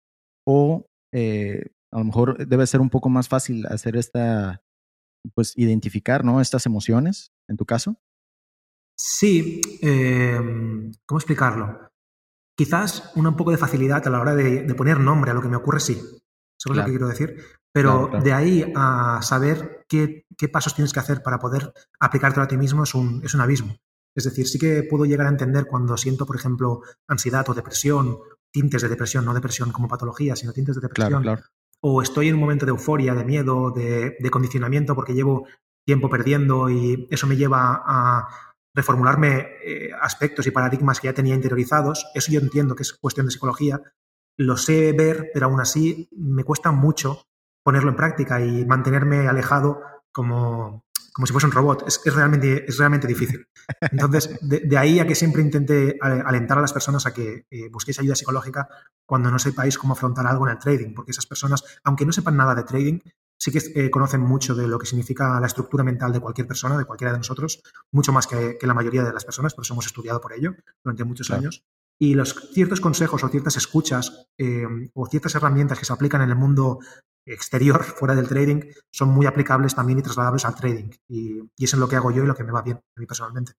o 0.47 0.85
eh, 1.13 1.65
a 1.91 1.99
lo 1.99 2.05
mejor 2.05 2.47
debe 2.47 2.67
ser 2.67 2.81
un 2.81 2.89
poco 2.89 3.09
más 3.09 3.27
fácil 3.27 3.65
hacer 3.67 3.97
esta, 3.97 4.61
pues 5.33 5.57
identificar, 5.57 6.23
¿no? 6.23 6.39
Estas 6.39 6.65
emociones, 6.65 7.31
en 7.49 7.57
tu 7.57 7.65
caso. 7.65 7.97
Sí, 8.97 9.59
em, 9.81 10.91
¿cómo 11.05 11.19
explicarlo? 11.19 11.89
Quizás 12.55 13.11
un 13.15 13.35
poco 13.35 13.51
de 13.51 13.57
facilidad 13.57 14.05
a 14.07 14.09
la 14.11 14.21
hora 14.21 14.35
de, 14.35 14.73
poner 14.75 14.99
nombre 14.99 15.31
a 15.31 15.33
lo 15.33 15.41
que 15.41 15.47
me 15.47 15.55
ocurre, 15.55 15.79
sí. 15.79 15.93
Eso 15.93 16.71
es 16.71 16.77
lo 16.77 16.85
que 16.85 16.91
quiero 16.91 17.07
decir. 17.07 17.35
Pero 17.73 18.11
de 18.23 18.33
ahí 18.33 18.71
a 18.75 19.19
saber 19.23 19.85
qué, 19.89 20.25
qué, 20.37 20.47
pasos 20.47 20.75
tienes 20.75 20.93
que 20.93 20.99
hacer 20.99 21.23
para 21.23 21.39
poder 21.39 21.73
aplicártelo 21.99 22.43
a 22.43 22.47
ti 22.47 22.57
mismo 22.57 22.83
es 22.83 22.93
un, 22.93 23.21
es 23.23 23.33
un 23.33 23.41
abismo. 23.41 23.75
Es 24.15 24.25
decir, 24.25 24.47
sí 24.47 24.59
que 24.59 24.83
puedo 24.83 25.05
llegar 25.05 25.27
a 25.27 25.29
entender 25.29 25.65
cuando 25.65 25.95
siento, 25.97 26.25
por 26.25 26.35
ejemplo, 26.35 26.81
ansiedad 27.07 27.47
o 27.49 27.53
depresión, 27.53 28.17
tintes 28.51 28.81
de 28.81 28.89
depresión, 28.89 29.25
no 29.25 29.33
depresión 29.33 29.71
como 29.71 29.87
patología, 29.87 30.35
sino 30.35 30.53
tintes 30.53 30.75
de 30.75 30.81
depresión. 30.81 31.23
O 31.79 32.01
estoy 32.01 32.27
en 32.27 32.35
un 32.35 32.41
momento 32.41 32.65
de 32.65 32.71
euforia, 32.71 33.15
de 33.15 33.23
miedo, 33.23 33.71
de, 33.71 34.29
condicionamiento 34.29 34.93
porque 34.93 35.13
llevo 35.13 35.47
tiempo 35.85 36.09
perdiendo 36.09 36.69
y 36.69 37.07
eso 37.09 37.25
me 37.25 37.37
lleva 37.37 37.81
a 37.85 38.27
reformularme 38.73 39.47
eh, 39.65 39.89
aspectos 39.99 40.45
y 40.47 40.51
paradigmas 40.51 40.99
que 40.99 41.07
ya 41.07 41.13
tenía 41.13 41.35
interiorizados. 41.35 42.05
Eso 42.13 42.31
yo 42.31 42.39
entiendo 42.39 42.75
que 42.75 42.83
es 42.83 42.93
cuestión 42.93 43.25
de 43.25 43.31
psicología. 43.31 43.81
Lo 44.37 44.57
sé 44.57 44.93
ver, 44.93 45.31
pero 45.33 45.47
aún 45.47 45.59
así 45.59 46.07
me 46.11 46.43
cuesta 46.43 46.71
mucho 46.71 47.23
ponerlo 47.63 47.89
en 47.89 47.95
práctica 47.95 48.43
y 48.43 48.65
mantenerme 48.65 49.27
alejado 49.27 49.81
como, 50.11 50.85
como 51.13 51.27
si 51.27 51.33
fuese 51.33 51.47
un 51.47 51.51
robot. 51.51 51.83
Es, 51.87 52.01
realmente, 52.05 52.65
es 52.67 52.77
realmente 52.77 53.07
difícil. 53.07 53.47
Entonces, 53.91 54.37
de, 54.41 54.77
ahí 54.77 54.99
a 54.99 55.07
que 55.07 55.15
siempre 55.15 55.41
intente 55.41 55.97
alentar 56.01 56.57
a 56.57 56.61
las 56.61 56.73
personas 56.73 57.05
a 57.05 57.13
que 57.13 57.45
eh, 57.49 57.69
busquéis 57.69 57.99
ayuda 57.99 58.15
psicológica 58.15 58.67
cuando 59.05 59.29
no 59.29 59.39
sepáis 59.39 59.77
cómo 59.77 59.93
afrontar 59.93 60.25
algo 60.27 60.47
en 60.47 60.53
el 60.53 60.59
trading, 60.59 60.93
porque 60.93 61.11
esas 61.11 61.25
personas, 61.25 61.63
aunque 61.83 62.05
no 62.05 62.11
sepan 62.11 62.37
nada 62.37 62.55
de 62.55 62.63
trading, 62.63 62.99
sí 63.37 63.51
que 63.51 63.59
eh, 63.75 63.89
conocen 63.89 64.21
mucho 64.21 64.53
de 64.53 64.67
lo 64.67 64.77
que 64.77 64.85
significa 64.85 65.39
la 65.39 65.47
estructura 65.47 65.83
mental 65.83 66.13
de 66.13 66.19
cualquier 66.19 66.47
persona, 66.47 66.77
de 66.77 66.85
cualquiera 66.85 67.11
de 67.11 67.17
nosotros, 67.17 67.61
mucho 67.91 68.13
más 68.13 68.27
que, 68.27 68.57
la 68.61 68.73
mayoría 68.73 69.03
de 69.03 69.11
las 69.11 69.25
personas, 69.25 69.53
por 69.53 69.65
eso 69.65 69.73
hemos 69.73 69.87
estudiado 69.87 70.21
por 70.21 70.33
ello 70.33 70.55
durante 70.83 71.03
muchos 71.03 71.31
años. 71.31 71.65
Y 71.99 72.13
los 72.13 72.35
ciertos 72.53 72.81
consejos 72.81 73.23
o 73.23 73.29
ciertas 73.29 73.57
escuchas 73.57 74.27
eh, 74.37 74.65
o 74.93 75.07
ciertas 75.07 75.35
herramientas 75.35 75.77
que 75.77 75.85
se 75.85 75.93
aplican 75.93 76.21
en 76.21 76.29
el 76.29 76.35
mundo 76.35 76.79
exterior, 77.25 77.83
fuera 77.99 78.15
del 78.15 78.27
trading, 78.27 78.61
son 78.91 79.09
muy 79.09 79.25
aplicables 79.25 79.75
también 79.75 79.99
y 79.99 80.01
trasladables 80.01 80.45
al 80.45 80.55
trading. 80.55 80.89
Y, 81.07 81.39
y 81.57 81.63
eso 81.63 81.75
es 81.75 81.79
lo 81.79 81.87
que 81.87 81.95
hago 81.95 82.11
yo 82.11 82.23
y 82.23 82.27
lo 82.27 82.35
que 82.35 82.43
me 82.43 82.51
va 82.51 82.61
bien 82.61 82.77
a 82.77 82.99
mí 82.99 83.05
personalmente. 83.05 83.53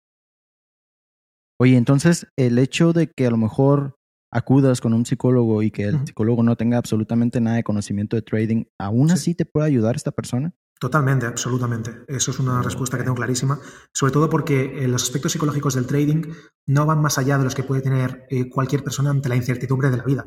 Oye, 1.60 1.76
entonces 1.76 2.26
el 2.36 2.58
hecho 2.58 2.92
de 2.92 3.10
que 3.10 3.26
a 3.26 3.30
lo 3.30 3.36
mejor 3.36 3.96
acudas 4.32 4.80
con 4.80 4.94
un 4.94 5.06
psicólogo 5.06 5.62
y 5.62 5.70
que 5.70 5.84
el 5.84 6.06
psicólogo 6.06 6.42
no 6.42 6.56
tenga 6.56 6.78
absolutamente 6.78 7.40
nada 7.40 7.56
de 7.56 7.62
conocimiento 7.62 8.16
de 8.16 8.22
trading, 8.22 8.64
¿aún 8.78 9.10
así 9.10 9.34
te 9.34 9.44
puede 9.44 9.66
ayudar 9.66 9.94
esta 9.94 10.10
persona? 10.10 10.54
Totalmente, 10.80 11.26
absolutamente. 11.26 12.02
Eso 12.08 12.32
es 12.32 12.40
una 12.40 12.60
respuesta 12.60 12.96
que 12.96 13.04
tengo 13.04 13.14
clarísima. 13.14 13.60
Sobre 13.94 14.12
todo 14.12 14.28
porque 14.28 14.82
eh, 14.82 14.88
los 14.88 15.04
aspectos 15.04 15.30
psicológicos 15.30 15.74
del 15.74 15.86
trading 15.86 16.24
no 16.66 16.86
van 16.86 17.00
más 17.00 17.18
allá 17.18 17.38
de 17.38 17.44
los 17.44 17.54
que 17.54 17.62
puede 17.62 17.82
tener 17.82 18.26
eh, 18.30 18.48
cualquier 18.48 18.82
persona 18.82 19.10
ante 19.10 19.28
la 19.28 19.36
incertidumbre 19.36 19.90
de 19.90 19.98
la 19.98 20.04
vida. 20.04 20.26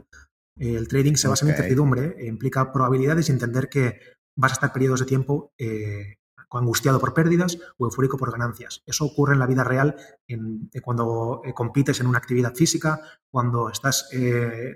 El 0.57 0.87
trading 0.87 1.15
se 1.15 1.27
basa 1.27 1.45
en 1.45 1.51
incertidumbre, 1.51 2.15
e 2.17 2.27
implica 2.27 2.71
probabilidades 2.71 3.27
y 3.27 3.31
entender 3.33 3.69
que 3.69 3.99
vas 4.35 4.51
a 4.51 4.55
estar 4.55 4.73
periodos 4.73 5.01
de 5.01 5.05
tiempo 5.05 5.53
eh, 5.57 6.17
angustiado 6.51 6.99
por 6.99 7.13
pérdidas 7.13 7.57
o 7.77 7.85
eufórico 7.85 8.17
por 8.17 8.31
ganancias. 8.31 8.81
Eso 8.85 9.03
ocurre 9.05 9.33
en 9.33 9.39
la 9.39 9.47
vida 9.47 9.65
real 9.65 9.97
en, 10.27 10.69
eh, 10.73 10.79
cuando 10.79 11.41
eh, 11.43 11.53
compites 11.53 11.99
en 11.99 12.07
una 12.07 12.19
actividad 12.19 12.55
física, 12.55 13.01
cuando 13.29 13.69
estás 13.69 14.09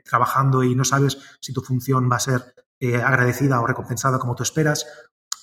trabajando 0.03 0.63
y 0.63 0.75
no 0.75 0.84
sabes 0.84 1.18
si 1.39 1.53
tu 1.53 1.62
función 1.62 2.10
va 2.12 2.18
a 2.18 2.20
ser 2.20 2.53
agradecida 2.82 3.62
o 3.62 3.68
recompensada 3.68 4.20
como 4.20 4.36
tú 4.36 4.44
esperas, 4.44 4.86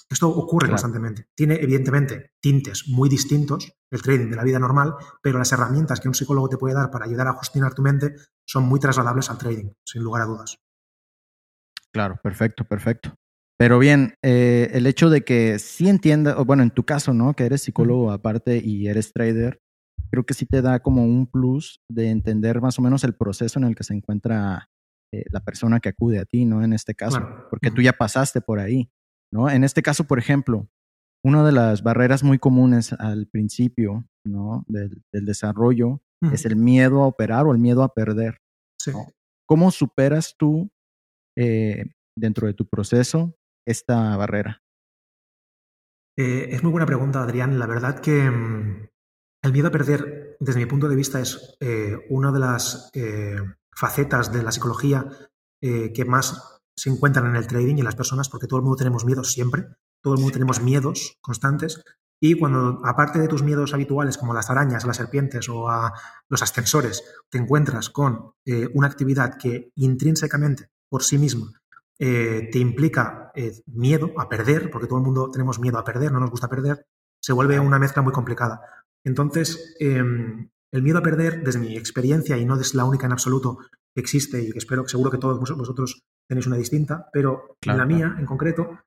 esto 0.09 0.29
ocurre 0.29 0.69
constantemente. 0.69 1.29
Tiene, 1.35 1.57
evidentemente, 1.57 2.33
tintes 2.41 2.85
muy 2.89 3.09
distintos 3.09 3.73
del 3.91 4.03
trading 4.03 4.31
de 4.31 4.37
la 4.37 4.45
vida 4.45 4.59
normal, 4.59 4.95
pero 5.23 5.39
las 5.39 5.51
herramientas 5.53 6.01
que 6.01 6.09
un 6.09 6.15
psicólogo 6.15 6.49
te 6.49 6.59
puede 6.59 6.75
dar 6.75 6.91
para 6.91 7.07
ayudar 7.07 7.29
a 7.29 7.39
gestionar 7.39 7.75
tu 7.75 7.83
mente 7.83 8.15
son 8.47 8.65
muy 8.65 8.79
trasladables 8.79 9.31
al 9.31 9.39
trading, 9.39 9.73
sin 9.85 10.03
lugar 10.03 10.23
a 10.23 10.27
dudas. 10.27 10.59
Claro, 11.93 12.21
perfecto, 12.23 12.65
perfecto. 12.65 13.15
Pero 13.59 13.79
bien, 13.79 14.15
eh, 14.23 14.71
el 14.73 14.87
hecho 14.87 15.09
de 15.09 15.25
que 15.25 15.59
sí 15.59 15.89
entienda, 15.89 16.35
bueno, 16.43 16.63
en 16.63 16.71
tu 16.71 16.85
caso, 16.85 17.15
¿no? 17.15 17.35
Que 17.35 17.47
eres 17.47 17.63
psicólogo 17.63 18.13
aparte 18.13 18.61
y 18.63 18.87
eres 18.87 19.13
trader, 19.13 19.61
creo 20.11 20.25
que 20.25 20.35
sí 20.35 20.47
te 20.47 20.63
da 20.63 20.81
como 20.81 21.05
un 21.05 21.27
plus 21.27 21.81
de 21.89 22.11
entender 22.11 22.61
más 22.61 22.79
o 22.79 22.83
menos 22.83 23.03
el 23.05 23.15
proceso 23.15 23.59
en 23.59 23.65
el 23.65 23.75
que 23.75 23.85
se 23.85 23.95
encuentra 23.95 24.69
eh, 25.13 25.25
la 25.31 25.41
persona 25.41 25.81
que 25.81 25.89
acude 25.89 26.19
a 26.19 26.27
ti, 26.27 26.45
¿no? 26.45 26.63
En 26.63 26.75
este 26.75 26.95
caso, 26.95 27.21
porque 27.51 27.71
tú 27.71 27.81
ya 27.81 27.93
pasaste 27.93 28.41
por 28.41 28.59
ahí. 28.59 28.91
¿No? 29.33 29.51
En 29.51 29.65
este 29.65 29.83
caso, 29.83 30.05
por 30.05 30.19
ejemplo, 30.19 30.69
una 31.27 31.45
de 31.45 31.53
las 31.53 31.83
barreras 31.83 32.23
muy 32.23 32.39
comunes 32.39 32.93
al 32.93 33.27
principio 33.27 34.07
¿no? 34.25 34.65
del, 34.69 35.03
desarrollo 35.13 36.01
es 36.33 36.45
el 36.45 36.57
miedo 36.57 37.03
a 37.03 37.07
operar 37.07 37.47
o 37.47 37.53
el 37.53 37.59
miedo 37.59 37.83
a 37.83 37.93
perder. 37.93 38.39
¿Cómo 39.45 39.71
superas 39.71 40.37
tú 40.39 40.71
eh, 41.37 41.87
dentro 42.17 42.47
de 42.47 42.55
tu 42.55 42.69
proceso 42.69 43.35
esta 43.67 44.17
barrera? 44.17 44.63
Eh, 46.17 46.49
es 46.51 46.63
muy 46.63 46.71
buena 46.71 46.87
pregunta, 46.87 47.23
Adrián. 47.23 47.59
La 47.59 47.67
verdad 47.67 47.99
que 47.99 48.31
mm, 48.31 48.89
el 49.43 49.53
miedo 49.53 49.69
a 49.69 49.73
perder, 49.73 50.37
desde 50.39 50.61
mi 50.61 50.67
punto 50.67 50.89
de 50.89 50.97
vista, 50.97 51.21
es 51.21 51.57
eh, 51.61 51.99
una 52.09 52.31
de 52.31 52.39
las 52.39 52.93
facetas 53.75 54.33
de 54.33 54.43
la 54.43 54.53
psicología 54.53 55.07
que 55.61 56.05
más 56.07 56.56
se 56.77 56.91
encuentran 56.91 57.27
en 57.27 57.37
el 57.37 57.47
trading 57.47 57.77
y 57.77 57.81
en 57.81 57.85
las 57.85 57.97
personas, 57.97 58.29
porque 58.29 58.47
todo 58.47 58.59
el 58.59 58.65
mundo 58.65 58.77
tenemos 58.77 59.05
miedos 59.05 59.33
siempre, 59.33 59.67
todo 60.03 60.15
el 60.15 60.21
mundo 60.21 60.35
tenemos 60.35 60.61
miedos 60.61 61.17
constantes, 61.21 61.83
Y 62.19 62.39
cuando, 62.39 62.81
aparte 62.83 63.19
de 63.19 63.29
tus 63.29 63.43
miedos 63.43 63.75
habituales 63.75 64.17
como 64.17 64.33
las 64.33 64.49
arañas, 64.49 64.87
las 64.87 64.97
serpientes 64.97 65.51
o 65.51 65.69
a 65.69 65.93
los 66.31 66.43
ascensores, 66.43 67.05
te 67.29 67.37
encuentras 67.37 67.91
con 67.91 68.33
eh, 68.47 68.71
una 68.73 68.87
actividad 68.87 69.37
que 69.37 69.71
intrínsecamente, 69.75 70.71
por 70.89 71.03
sí 71.03 71.19
misma, 71.19 71.53
eh, 71.99 72.49
te 72.51 72.59
implica 72.59 73.33
eh, 73.35 73.53
miedo 73.67 74.13
a 74.17 74.31
perder, 74.31 74.71
porque 74.71 74.87
todo 74.87 74.99
el 74.99 75.05
mundo 75.05 75.31
tenemos 75.31 75.59
miedo 75.59 75.79
a 75.79 75.85
perder, 75.85 76.11
no 76.11 76.21
nos 76.21 76.31
gusta 76.31 76.49
perder, 76.49 76.87
se 77.21 77.35
vuelve 77.35 77.61
una 77.61 77.79
mezcla 77.79 78.01
muy 78.01 78.13
complicada. 78.15 78.61
Entonces, 79.05 79.77
em, 79.79 80.49
el 80.73 80.83
miedo 80.83 80.99
a 80.99 81.03
perder, 81.03 81.43
desde 81.45 81.59
mi 81.59 81.77
experiencia, 81.77 82.39
y 82.39 82.47
no 82.47 82.59
es 82.59 82.75
la 82.75 82.85
única 82.85 83.07
en 83.07 83.13
absoluto 83.13 83.59
que 83.95 84.01
existe, 84.01 84.43
y 84.43 84.53
que 84.53 84.59
espero 84.59 84.85
que 84.85 84.91
seguro 84.91 85.11
que 85.11 85.19
todos 85.19 85.39
vosotros 85.39 86.03
tenéis 86.27 86.47
una 86.47 86.57
distinta, 86.57 87.09
pero 87.13 87.57
en 87.63 87.77
la 87.77 87.87
mía, 87.87 88.17
en 88.19 88.27
concreto, 88.27 88.79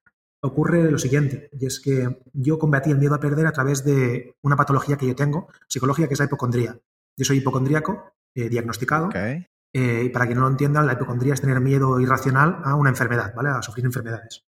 ocurre 0.41 0.89
lo 0.89 0.98
siguiente, 0.98 1.50
y 1.53 1.65
es 1.65 1.79
que 1.79 2.22
yo 2.34 2.58
combatí 2.58 2.91
el 2.91 2.98
miedo 2.98 3.15
a 3.15 3.19
perder 3.19 3.48
a 3.48 3.51
través 3.51 3.84
de 3.84 4.36
una 4.41 4.55
patología 4.55 4.98
que 4.98 5.08
yo 5.08 5.15
tengo, 5.15 5.48
psicológica, 5.67 6.08
que 6.08 6.13
es 6.13 6.19
la 6.19 6.25
hipocondría. 6.25 6.79
Yo 7.17 7.25
soy 7.25 7.38
hipocondríaco, 7.38 8.13
eh, 8.36 8.50
diagnosticado, 8.50 9.10
eh, 9.13 10.03
y 10.05 10.10
para 10.10 10.25
quien 10.25 10.38
no 10.38 10.46
lo 10.46 10.51
entienda, 10.51 10.81
la 10.81 10.93
hipocondría 10.93 11.34
es 11.34 11.41
tener 11.41 11.60
miedo 11.60 12.00
irracional 12.00 12.60
a 12.63 12.75
una 12.75 12.89
enfermedad, 12.89 13.34
¿vale? 13.36 13.50
A 13.50 13.62
sufrir 13.62 13.86
enfermedades. 13.86 14.46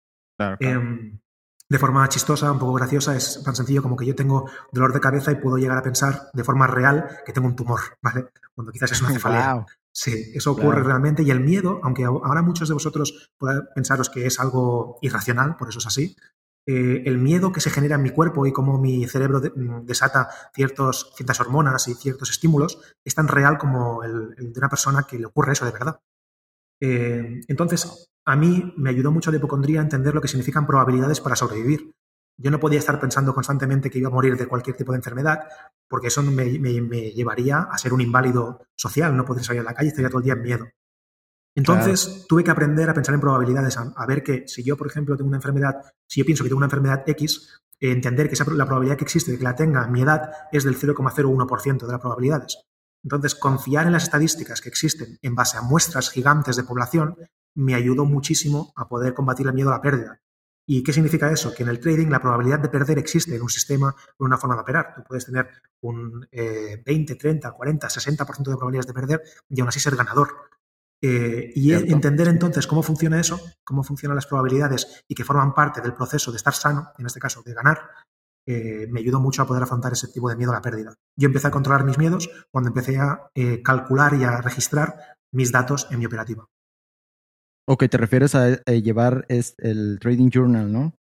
Em, 0.59 1.19
de 1.71 1.79
forma 1.79 2.09
chistosa, 2.09 2.51
un 2.51 2.59
poco 2.59 2.73
graciosa, 2.73 3.15
es 3.15 3.41
tan 3.45 3.55
sencillo 3.55 3.81
como 3.81 3.95
que 3.95 4.05
yo 4.05 4.13
tengo 4.13 4.45
dolor 4.73 4.91
de 4.91 4.99
cabeza 4.99 5.31
y 5.31 5.35
puedo 5.35 5.55
llegar 5.55 5.77
a 5.77 5.81
pensar 5.81 6.29
de 6.33 6.43
forma 6.43 6.67
real 6.67 7.19
que 7.25 7.31
tengo 7.31 7.47
un 7.47 7.55
tumor, 7.55 7.79
¿vale? 8.01 8.25
Cuando 8.53 8.73
quizás 8.73 8.91
es 8.91 9.01
una 9.01 9.11
cefalea. 9.13 9.65
Sí, 9.89 10.33
eso 10.33 10.51
ocurre 10.51 10.83
realmente. 10.83 11.23
Y 11.23 11.31
el 11.31 11.39
miedo, 11.39 11.79
aunque 11.81 12.03
ahora 12.03 12.41
muchos 12.41 12.67
de 12.67 12.73
vosotros 12.73 13.31
puedan 13.37 13.69
pensaros 13.73 14.09
que 14.09 14.25
es 14.25 14.37
algo 14.41 14.99
irracional, 15.01 15.55
por 15.55 15.69
eso 15.69 15.79
es 15.79 15.87
así, 15.87 16.17
eh, 16.65 17.03
el 17.05 17.17
miedo 17.17 17.53
que 17.53 17.61
se 17.61 17.69
genera 17.69 17.95
en 17.95 18.03
mi 18.03 18.09
cuerpo 18.09 18.45
y 18.45 18.51
cómo 18.51 18.77
mi 18.77 19.07
cerebro 19.07 19.39
mm, 19.39 19.85
desata 19.85 20.27
ciertos, 20.53 21.13
ciertas 21.15 21.39
hormonas 21.39 21.87
y 21.87 21.93
ciertos 21.93 22.31
estímulos 22.31 22.81
es 23.05 23.15
tan 23.15 23.29
real 23.29 23.57
como 23.57 24.03
el, 24.03 24.35
de 24.35 24.59
una 24.59 24.67
persona 24.67 25.03
que 25.03 25.17
le 25.17 25.25
ocurre 25.27 25.53
eso 25.53 25.63
de 25.63 25.71
verdad. 25.71 26.01
Eh, 26.81 27.39
entonces, 27.47 28.10
a 28.25 28.35
mí 28.35 28.73
me 28.77 28.89
ayudó 28.89 29.11
mucho 29.11 29.31
la 29.31 29.37
hipocondría 29.37 29.79
a 29.79 29.83
entender 29.83 30.13
lo 30.13 30.21
que 30.21 30.27
significan 30.27 30.67
probabilidades 30.67 31.19
para 31.19 31.35
sobrevivir. 31.35 31.91
Yo 32.37 32.51
no 32.51 32.59
podía 32.59 32.79
estar 32.79 32.99
pensando 32.99 33.33
constantemente 33.33 33.89
que 33.89 33.99
iba 33.99 34.09
a 34.09 34.11
morir 34.13 34.37
de 34.37 34.47
cualquier 34.47 34.75
tipo 34.75 34.91
de 34.91 34.97
enfermedad, 34.97 35.41
porque 35.87 36.07
eso 36.07 36.23
me, 36.23 36.49
llevaría 37.13 37.59
a 37.61 37.77
ser 37.77 37.93
un 37.93 38.01
inválido 38.01 38.65
social, 38.75 39.15
no 39.15 39.25
podría 39.25 39.43
salir 39.43 39.61
a 39.61 39.65
la 39.65 39.73
calle, 39.73 39.89
estaría 39.89 40.09
todo 40.09 40.19
el 40.19 40.25
día 40.25 40.33
en 40.33 40.41
miedo. 40.41 40.67
Entonces 41.53 42.25
tuve 42.29 42.43
que 42.43 42.51
aprender 42.51 42.89
a 42.89 42.93
pensar 42.93 43.13
en 43.13 43.21
probabilidades, 43.21 43.77
a, 43.77 44.05
ver 44.05 44.23
que 44.23 44.47
si 44.47 44.63
yo, 44.63 44.77
por 44.77 44.87
ejemplo, 44.87 45.17
tengo 45.17 45.27
una 45.27 45.37
enfermedad, 45.37 45.81
si 46.07 46.21
yo 46.21 46.25
pienso 46.25 46.43
que 46.43 46.49
tengo 46.49 46.57
una 46.57 46.67
enfermedad 46.67 47.03
X, 47.05 47.61
entender 47.79 48.29
que 48.29 48.37
la 48.53 48.65
probabilidad 48.65 48.97
que 48.97 49.03
existe 49.03 49.31
de 49.31 49.37
que 49.37 49.43
la 49.43 49.55
tenga 49.55 49.87
mi 49.87 50.01
edad 50.01 50.31
es 50.51 50.63
del 50.63 50.77
0,01% 50.77 51.85
de 51.85 51.91
las 51.91 51.99
probabilidades. 51.99 52.59
Entonces, 53.03 53.35
confiar 53.35 53.87
en 53.87 53.93
las 53.93 54.03
estadísticas 54.03 54.61
que 54.61 54.69
existen 54.69 55.17
en 55.21 55.35
base 55.35 55.57
a 55.57 55.61
muestras 55.61 56.09
gigantes 56.11 56.55
de 56.55 56.63
población 56.63 57.17
me 57.55 57.75
ayudó 57.75 58.05
muchísimo 58.05 58.73
a 58.75 58.87
poder 58.87 59.13
combatir 59.13 59.47
el 59.47 59.53
miedo 59.53 59.69
a 59.69 59.73
la 59.73 59.81
pérdida. 59.81 60.21
¿Y 60.67 60.83
qué 60.83 60.93
significa 60.93 61.31
eso? 61.31 61.53
Que 61.53 61.63
en 61.63 61.69
el 61.69 61.79
trading 61.79 62.07
la 62.07 62.21
probabilidad 62.21 62.59
de 62.59 62.69
perder 62.69 62.97
existe 62.99 63.35
en 63.35 63.41
un 63.41 63.49
sistema, 63.49 63.95
en 64.19 64.25
una 64.25 64.37
forma 64.37 64.55
de 64.55 64.61
operar. 64.61 64.93
Tú 64.95 65.03
puedes 65.03 65.25
tener 65.25 65.49
un 65.81 66.27
20, 66.31 67.15
30, 67.15 67.51
40, 67.51 67.87
60% 67.87 68.37
de 68.37 68.55
probabilidades 68.55 68.87
de 68.87 68.93
perder 68.93 69.21
y 69.49 69.59
aún 69.59 69.69
así 69.69 69.79
ser 69.79 69.95
ganador. 69.95 70.29
Eh, 71.03 71.51
y 71.55 71.73
entender 71.73 72.27
entonces 72.27 72.67
cómo 72.67 72.83
funciona 72.83 73.19
eso, 73.19 73.41
cómo 73.63 73.83
funcionan 73.83 74.15
las 74.15 74.27
probabilidades 74.27 75.03
y 75.07 75.15
que 75.15 75.23
forman 75.23 75.55
parte 75.55 75.81
del 75.81 75.95
proceso 75.95 76.31
de 76.31 76.37
estar 76.37 76.53
sano, 76.53 76.91
en 76.99 77.07
este 77.07 77.19
caso 77.19 77.41
de 77.43 77.55
ganar, 77.55 77.89
eh, 78.45 78.87
me 78.89 78.99
ayudó 78.99 79.19
mucho 79.19 79.41
a 79.41 79.47
poder 79.47 79.63
afrontar 79.63 79.93
ese 79.93 80.09
tipo 80.09 80.29
de 80.29 80.35
miedo 80.35 80.51
a 80.51 80.55
la 80.55 80.61
pérdida. 80.61 80.93
Yo 81.15 81.27
empecé 81.27 81.47
a 81.47 81.51
controlar 81.51 81.85
mis 81.85 81.97
miedos 81.97 82.29
cuando 82.51 82.69
empecé 82.69 82.97
a 82.99 83.31
eh, 83.33 83.63
calcular 83.63 84.13
y 84.13 84.23
a 84.23 84.41
registrar 84.41 85.17
mis 85.31 85.51
datos 85.51 85.87
en 85.89 85.99
mi 85.99 86.05
operativa. 86.05 86.47
Ok, 87.67 87.85
te 87.89 87.97
refieres 87.97 88.35
a, 88.35 88.55
llevar 88.65 89.25
el 89.29 89.99
Trading 89.99 90.29
Journal, 90.29 90.71
¿no? 90.71 90.95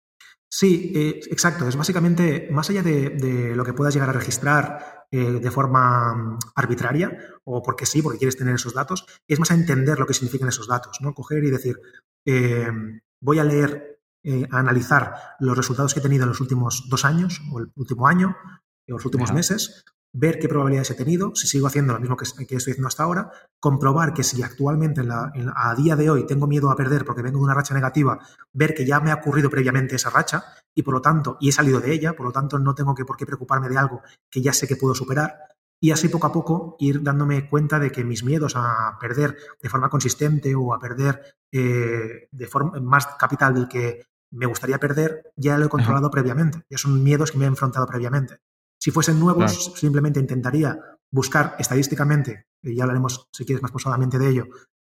Sí, 0.48 0.92
eh, 0.94 1.20
exacto. 1.30 1.68
Es 1.68 1.76
básicamente, 1.76 2.48
más 2.50 2.70
allá 2.70 2.82
de, 2.82 3.52
lo 3.54 3.64
que 3.64 3.72
puedas 3.72 3.94
llegar 3.94 4.10
a 4.10 4.14
registrar 4.14 5.06
de 5.10 5.50
forma 5.50 6.14
mm, 6.14 6.38
arbitraria, 6.56 7.16
o 7.44 7.62
porque 7.62 7.86
sí, 7.86 8.02
porque 8.02 8.18
quieres 8.18 8.36
tener 8.36 8.54
esos 8.54 8.74
datos, 8.74 9.06
es 9.26 9.38
más 9.38 9.50
a 9.50 9.54
entender 9.54 9.98
lo 9.98 10.06
que 10.06 10.12
significan 10.12 10.48
esos 10.48 10.66
datos, 10.66 10.98
¿no? 11.00 11.14
Coger 11.14 11.44
y 11.44 11.50
decir, 11.50 11.80
voy 13.20 13.38
a 13.38 13.44
leer 13.44 13.96
eh, 14.28 14.44
a 14.50 14.58
analizar 14.58 15.14
los 15.38 15.56
resultados 15.56 15.94
que 15.94 16.00
he 16.00 16.02
tenido 16.02 16.24
en 16.24 16.30
los 16.30 16.40
últimos 16.40 16.88
dos 16.88 17.04
años 17.04 17.40
o 17.52 17.60
el 17.60 17.70
último 17.76 18.08
año 18.08 18.36
o 18.88 18.92
los 18.92 19.04
últimos 19.04 19.32
meses, 19.32 19.84
ver 20.18 20.38
qué 20.38 20.48
probabilidades 20.48 20.90
he 20.90 20.94
tenido, 20.94 21.34
si 21.34 21.46
sigo 21.46 21.66
haciendo 21.66 21.92
lo 21.92 22.00
mismo 22.00 22.16
que, 22.16 22.24
estoy 22.24 22.56
haciendo 22.56 22.88
hasta 22.88 23.02
ahora, 23.02 23.30
comprobar 23.60 24.14
que 24.14 24.22
si 24.22 24.42
actualmente 24.42 25.02
a 25.06 25.74
día 25.74 25.94
de 25.94 26.08
hoy 26.08 26.26
tengo 26.26 26.46
miedo 26.46 26.70
a 26.70 26.76
perder 26.76 27.04
porque 27.04 27.20
vengo 27.20 27.38
de 27.38 27.44
una 27.44 27.54
racha 27.54 27.74
negativa, 27.74 28.18
ver 28.52 28.74
que 28.74 28.86
ya 28.86 28.98
me 29.00 29.10
ha 29.10 29.16
ocurrido 29.16 29.50
previamente 29.50 29.96
esa 29.96 30.08
racha 30.08 30.44
y 30.74 30.82
por 30.82 30.94
lo 30.94 31.02
tanto, 31.02 31.36
y 31.38 31.50
he 31.50 31.52
salido 31.52 31.80
de 31.80 31.92
ella, 31.92 32.14
por 32.14 32.26
lo 32.26 32.32
tanto 32.32 32.58
no 32.58 32.74
tengo 32.74 32.94
que 32.94 33.04
por 33.04 33.16
qué 33.16 33.26
preocuparme 33.26 33.68
de 33.68 33.76
algo 33.76 34.00
que 34.30 34.40
ya 34.40 34.54
sé 34.54 34.66
que 34.66 34.76
puedo 34.76 34.94
superar, 34.94 35.36
y 35.78 35.90
así 35.90 36.08
poco 36.08 36.26
a 36.26 36.32
poco 36.32 36.76
ir 36.78 37.02
dándome 37.02 37.50
cuenta 37.50 37.78
de 37.78 37.92
que 37.92 38.02
mis 38.02 38.24
miedos 38.24 38.54
a 38.56 38.96
perder 38.98 39.36
de 39.62 39.68
forma 39.68 39.90
consistente 39.90 40.54
o 40.54 40.72
a 40.72 40.78
perder 40.78 41.36
eh, 41.52 42.28
de 42.30 42.46
forma 42.46 42.80
más 42.80 43.06
capital 43.18 43.54
del 43.54 43.68
que 43.68 44.06
me 44.30 44.46
gustaría 44.46 44.78
perder, 44.78 45.32
ya 45.36 45.58
lo 45.58 45.66
he 45.66 45.68
controlado 45.68 46.10
previamente. 46.10 46.62
Ya 46.70 46.78
son 46.78 47.02
miedos 47.02 47.32
que 47.32 47.38
me 47.38 47.44
he 47.44 47.48
enfrentado 47.48 47.86
previamente. 47.86 48.38
Si 48.78 48.90
fuesen 48.90 49.18
nuevos, 49.18 49.72
simplemente 49.74 50.20
intentaría 50.20 50.78
buscar 51.10 51.56
estadísticamente, 51.58 52.46
y 52.62 52.76
ya 52.76 52.84
hablaremos 52.84 53.28
si 53.32 53.44
quieres 53.44 53.62
más 53.62 53.72
posadamente 53.72 54.18
de 54.18 54.28
ello, 54.28 54.46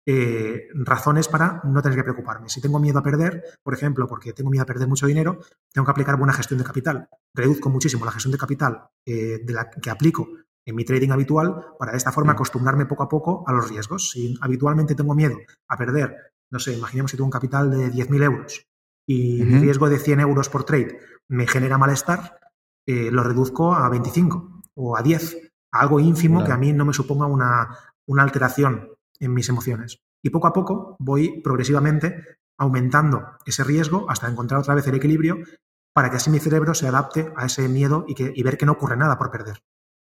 eh, 0.06 0.68
razones 0.74 1.28
para 1.28 1.62
no 1.64 1.82
tener 1.82 1.98
que 1.98 2.04
preocuparme. 2.04 2.50
Si 2.50 2.60
tengo 2.60 2.80
miedo 2.80 2.98
a 3.00 3.04
perder, 3.04 3.44
por 3.62 3.74
ejemplo, 3.74 4.08
porque 4.08 4.34
tengo 4.34 4.50
miedo 4.50 4.64
a 4.64 4.66
perder 4.66 4.88
mucho 4.88 5.06
dinero, 5.06 5.40
tengo 5.72 5.86
que 5.86 5.92
aplicar 5.92 6.18
buena 6.18 6.34
gestión 6.34 6.58
de 6.58 6.66
capital. 6.66 7.08
Reduzco 7.34 7.70
muchísimo 7.70 8.06
la 8.06 8.12
gestión 8.12 8.32
de 8.32 8.38
capital 8.38 8.88
eh, 9.06 9.40
de 9.44 9.54
la 9.54 9.70
que 9.70 9.90
aplico 9.90 10.28
en 10.66 10.76
mi 10.76 10.86
trading 10.86 11.12
habitual 11.12 11.66
para 11.78 11.92
de 11.92 11.98
esta 11.98 12.12
forma 12.12 12.34
acostumbrarme 12.34 12.86
poco 12.86 13.04
a 13.04 13.10
poco 13.10 13.44
a 13.48 13.54
los 13.54 13.70
riesgos. 13.70 14.12
Si 14.12 14.38
habitualmente 14.42 14.96
tengo 14.96 15.16
miedo 15.16 15.38
a 15.68 15.78
perder, 15.78 16.16
no 16.52 16.60
sé, 16.60 16.74
imaginemos 16.74 17.12
que 17.12 17.18
tengo 17.18 17.28
un 17.28 17.32
capital 17.32 17.70
de 17.70 17.92
10.000 17.92 18.24
euros 18.24 18.68
y 19.08 19.44
mi 19.44 19.60
riesgo 19.60 19.90
de 19.90 20.00
100 20.00 20.20
euros 20.20 20.50
por 20.50 20.64
trade 20.64 21.00
me 21.28 21.48
genera 21.48 21.78
malestar, 21.78 22.40
eh, 22.92 23.12
lo 23.12 23.24
reduzco 23.24 23.74
a 23.74 23.90
25 23.90 24.62
o 24.76 24.98
a 24.98 25.02
10, 25.02 25.52
algo 25.72 26.00
ínfimo 26.00 26.44
que 26.44 26.52
a 26.52 26.58
mí 26.58 26.74
no 26.74 26.86
me 26.86 26.94
suponga 26.94 27.26
una, 27.26 27.78
una 28.08 28.24
alteración 28.24 28.90
en 29.20 29.34
mis 29.34 29.50
emociones. 29.50 30.00
Y 30.24 30.30
poco 30.30 30.48
a 30.48 30.54
poco 30.54 30.96
voy 31.00 31.42
progresivamente 31.42 32.24
aumentando 32.58 33.38
ese 33.46 33.64
riesgo 33.64 34.10
hasta 34.10 34.30
encontrar 34.30 34.62
otra 34.62 34.76
vez 34.76 34.86
el 34.88 34.96
equilibrio 34.96 35.38
para 35.94 36.10
que 36.10 36.18
así 36.18 36.30
mi 36.30 36.40
cerebro 36.40 36.74
se 36.74 36.88
adapte 36.88 37.32
a 37.36 37.46
ese 37.46 37.68
miedo 37.68 38.06
y, 38.08 38.16
que, 38.16 38.32
y 38.34 38.44
ver 38.44 38.58
que 38.58 38.66
no 38.66 38.74
ocurre 38.74 38.98
nada 38.98 39.18
por 39.18 39.32
perder. 39.32 39.60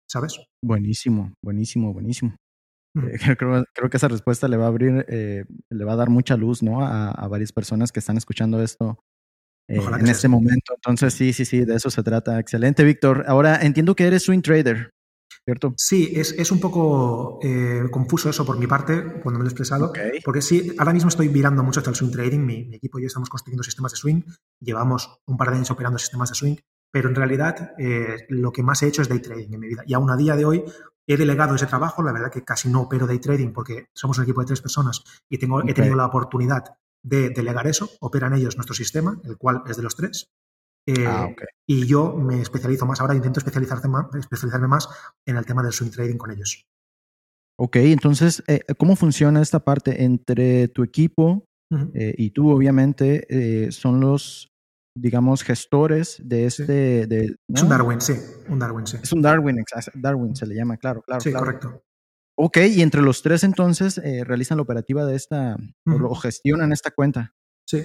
¿Sabes? 0.08 0.40
Buenísimo, 0.62 1.34
buenísimo, 1.42 1.94
buenísimo. 1.94 2.36
Eh, 2.96 3.18
creo, 3.38 3.90
que 3.90 3.98
esa 3.98 4.08
respuesta 4.08 4.48
le 4.48 4.58
va 4.58 4.66
a 4.66 4.68
abrir, 4.68 5.06
eh, 5.08 5.46
le 5.70 5.86
va 5.86 5.94
a 5.94 5.98
dar 5.98 6.10
mucha 6.10 6.38
luz, 6.38 6.62
¿no? 6.62 6.86
A, 6.86 7.28
varias 7.28 7.52
personas 7.52 7.92
que 7.92 8.00
están 8.00 8.18
escuchando 8.18 8.62
esto 8.62 9.00
eh, 9.68 9.80
en 10.00 10.08
este 10.08 10.28
momento. 10.28 10.74
Entonces, 10.76 11.14
sí, 11.14 11.34
sí, 11.34 11.46
sí, 11.46 11.66
de 11.66 11.76
eso 11.76 11.90
se 11.90 12.04
trata. 12.04 12.40
Excelente, 12.40 12.84
Víctor. 12.84 13.26
Ahora 13.28 13.62
entiendo 13.62 13.96
que 13.96 14.06
eres 14.06 14.24
swing 14.24 14.42
trader, 14.42 14.92
¿cierto? 15.46 15.74
Sí, 15.78 16.14
es, 16.16 16.52
un 16.52 16.60
poco 16.60 17.40
confuso 17.92 18.30
eso 18.30 18.46
por 18.46 18.58
mi 18.58 18.68
parte, 18.68 19.22
cuando 19.22 19.40
me 19.40 19.44
lo 19.44 19.46
he 19.46 19.52
expresado, 19.52 19.94
porque 20.24 20.42
sí, 20.42 20.74
ahora 20.78 20.94
mismo 20.94 21.10
estoy 21.10 21.28
virando 21.28 21.64
mucho 21.64 21.80
hasta 21.80 21.90
el 21.90 21.96
swing 21.96 22.12
trading. 22.12 22.40
Mi, 22.40 22.66
mi, 22.66 22.76
equipo 22.76 23.00
y 23.00 23.04
yo 23.04 23.08
estamos 23.08 23.30
construyendo 23.30 23.64
sistemas 23.64 23.92
de 23.92 23.98
swing. 23.98 24.22
Llevamos 24.60 25.20
un 25.26 25.38
par 25.38 25.50
de 25.50 25.58
años 25.58 25.72
operando 25.72 25.98
sistemas 25.98 26.30
de 26.30 26.36
swing, 26.36 26.56
pero 26.92 27.10
en 27.10 27.16
realidad 27.16 27.74
lo 28.30 28.52
que 28.52 28.64
más 28.64 28.84
he 28.84 28.88
hecho 28.88 29.02
es 29.02 29.10
day 29.10 29.20
trading 29.20 29.54
en 29.54 29.60
mi 29.60 29.68
vida. 29.68 29.84
Y 29.86 29.94
aún 29.94 30.10
a 30.10 30.18
día 30.18 30.36
de 30.36 30.46
hoy 30.46 30.64
He 31.06 31.18
delegado 31.18 31.56
ese 31.56 31.66
trabajo, 31.66 32.02
la 32.02 32.14
verdad 32.14 32.32
que 32.32 32.44
casi 32.44 32.70
no 32.70 32.82
opero 32.82 33.06
day 33.06 33.20
trading 33.20 33.52
porque 33.52 33.88
somos 33.94 34.18
un 34.18 34.24
equipo 34.24 34.40
de 34.42 34.48
tres 34.48 34.62
personas 34.62 35.04
y 35.30 35.38
tengo, 35.38 35.62
he 35.62 35.74
tenido 35.74 35.96
la 35.96 36.06
oportunidad 36.06 36.64
de 37.04 37.30
delegar 37.30 37.68
eso. 37.68 37.90
Operan 38.00 38.34
ellos 38.34 38.56
nuestro 38.56 38.74
sistema, 38.74 39.20
el 39.24 39.38
cual 39.38 39.64
es 39.68 39.78
de 39.78 39.84
los 39.84 39.96
tres. 39.96 40.32
Eh, 40.86 41.06
ah, 41.08 41.30
y 41.66 41.86
yo 41.86 42.14
me 42.16 42.42
especializo 42.42 42.86
más, 42.86 43.00
ahora 43.00 43.16
intento 43.16 43.40
especializarme 43.40 43.88
más, 43.88 44.06
especializarme 44.16 44.68
más 44.68 44.90
en 45.26 45.38
el 45.38 45.46
tema 45.46 45.64
del 45.64 45.72
swing 45.72 45.92
trading 45.92 46.18
con 46.18 46.32
ellos. 46.32 46.66
Ok, 47.58 47.78
entonces, 47.78 48.44
eh, 48.48 48.62
¿cómo 48.78 48.96
funciona 48.96 49.42
esta 49.42 49.60
parte 49.60 50.04
entre 50.04 50.68
tu 50.68 50.84
equipo 50.84 51.46
eh, 51.94 52.14
y 52.18 52.32
tú, 52.32 52.52
obviamente, 52.52 53.72
son 53.72 54.00
los 54.00 54.54
digamos, 54.96 55.44
gestores 55.44 56.22
de 56.24 56.46
este... 56.46 57.08
De, 57.08 57.36
Es 57.48 57.64
un 57.64 57.70
Darwin, 57.70 58.00
sí, 58.00 58.14
un 58.48 58.60
Darwin, 58.60 58.86
sí. 58.86 58.98
Es 59.02 59.12
un 59.12 59.22
Darwin, 59.22 59.64
Darwin 59.96 60.36
se 60.36 60.46
le 60.46 60.56
llama, 60.56 60.78
claro, 60.78 61.02
claro. 61.02 61.22
Sí, 61.22 61.34
correcto. 61.34 61.84
Ok, 62.36 62.58
y 62.58 62.82
entre 62.82 63.02
los 63.02 63.22
tres 63.22 63.44
entonces 63.44 63.98
eh, 64.00 64.24
realizan 64.24 64.58
la 64.58 64.64
operativa 64.64 65.06
de 65.06 65.16
esta, 65.16 65.56
o 65.86 66.16
gestionan 66.16 66.72
esta 66.72 66.92
cuenta. 66.92 67.36
Sí. 67.68 67.82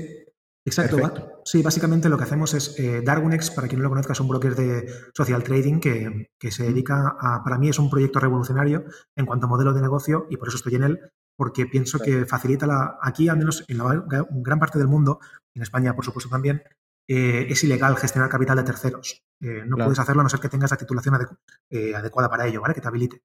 Exacto. 0.69 1.40
Sí, 1.45 1.62
básicamente 1.62 2.09
lo 2.09 2.19
que 2.19 2.25
hacemos 2.25 2.55
es 2.55 2.78
eh, 2.78 3.00
Darwinex, 3.02 3.50
para 3.50 3.69
quien 3.69 3.81
no 3.81 3.85
lo 3.85 3.90
conozca, 3.90 4.12
es 4.12 4.21
un 4.21 4.28
broker 4.28 4.55
de 4.55 4.93
social 5.14 5.43
trading 5.43 5.81
que, 5.81 6.50
se 6.50 6.64
dedica 6.64 7.17
a, 7.19 7.43
para 7.43 7.59
mí 7.59 7.69
es 7.69 7.78
un 7.78 7.90
proyecto 7.90 8.21
revolucionario 8.21 8.85
en 9.17 9.26
cuanto 9.26 9.47
a 9.47 9.49
modelo 9.49 9.73
de 9.73 9.81
negocio 9.81 10.26
y 10.31 10.37
por 10.37 10.49
eso 10.49 10.59
estoy 10.59 10.75
en 10.75 10.85
él, 10.85 11.00
porque 11.37 11.67
pienso 11.67 11.99
que 11.99 12.26
facilita 12.26 12.67
la, 12.67 12.99
aquí, 13.00 13.28
al 13.28 13.38
menos 13.38 13.64
en 13.67 13.78
la 13.78 14.05
gran 14.09 14.59
parte 14.59 14.78
del 14.78 14.88
mundo, 14.88 15.21
en 15.55 15.62
España 15.62 15.95
por 15.95 16.05
supuesto 16.05 16.28
también, 16.28 16.62
eh, 17.09 17.47
es 17.49 17.64
ilegal 17.64 17.97
gestionar 17.97 18.28
capital 18.28 18.59
de 18.59 18.64
terceros. 18.64 19.23
Eh, 19.40 19.62
no 19.67 19.76
puedes 19.76 19.99
hacerlo 19.99 20.21
a 20.21 20.25
no 20.25 20.28
ser 20.28 20.40
que 20.40 20.50
tengas 20.50 20.71
la 20.71 20.76
titulación 20.76 21.14
adecuada 21.14 22.28
para 22.28 22.47
ello, 22.47 22.61
¿vale? 22.61 22.75
Que 22.75 22.81
te 22.83 22.88
habilite. 22.88 23.23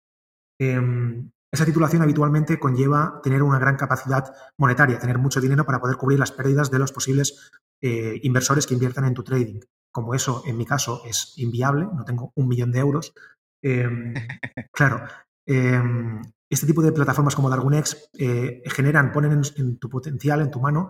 Em, 0.60 1.32
esa 1.52 1.66
titulación 1.66 2.02
habitualmente 2.02 2.60
conlleva 2.60 3.20
tener 3.24 3.44
una 3.44 3.60
gran 3.60 3.76
capacidad 3.76 4.34
monetaria, 4.58 4.98
tener 4.98 5.20
mucho 5.20 5.40
dinero 5.40 5.66
para 5.66 5.80
poder 5.80 5.98
cubrir 5.98 6.18
las 6.18 6.32
pérdidas 6.32 6.72
de 6.72 6.80
los 6.80 6.92
posibles 6.92 7.52
eh, 7.82 8.20
inversores 8.24 8.66
que 8.66 8.74
inviertan 8.74 9.06
en 9.06 9.14
tu 9.14 9.24
trading. 9.24 9.60
Como 9.92 10.16
eso, 10.16 10.42
en 10.48 10.58
mi 10.58 10.66
caso, 10.66 11.04
es 11.06 11.34
inviable, 11.38 11.86
no 11.94 12.06
tengo 12.06 12.32
un 12.36 12.48
millón 12.48 12.72
de 12.72 12.80
euros. 12.80 13.14
Em, 13.62 14.14
claro, 14.74 15.04
em, 15.46 16.22
este 16.50 16.66
tipo 16.66 16.82
de 16.82 16.92
plataformas 16.92 17.36
como 17.36 17.50
Darwinex 17.50 18.10
eh, 18.18 18.64
generan, 18.66 19.12
ponen 19.12 19.42
en, 19.56 19.78
tu 19.78 19.90
potencial, 19.90 20.42
en 20.42 20.52
tu 20.52 20.60
mano, 20.60 20.90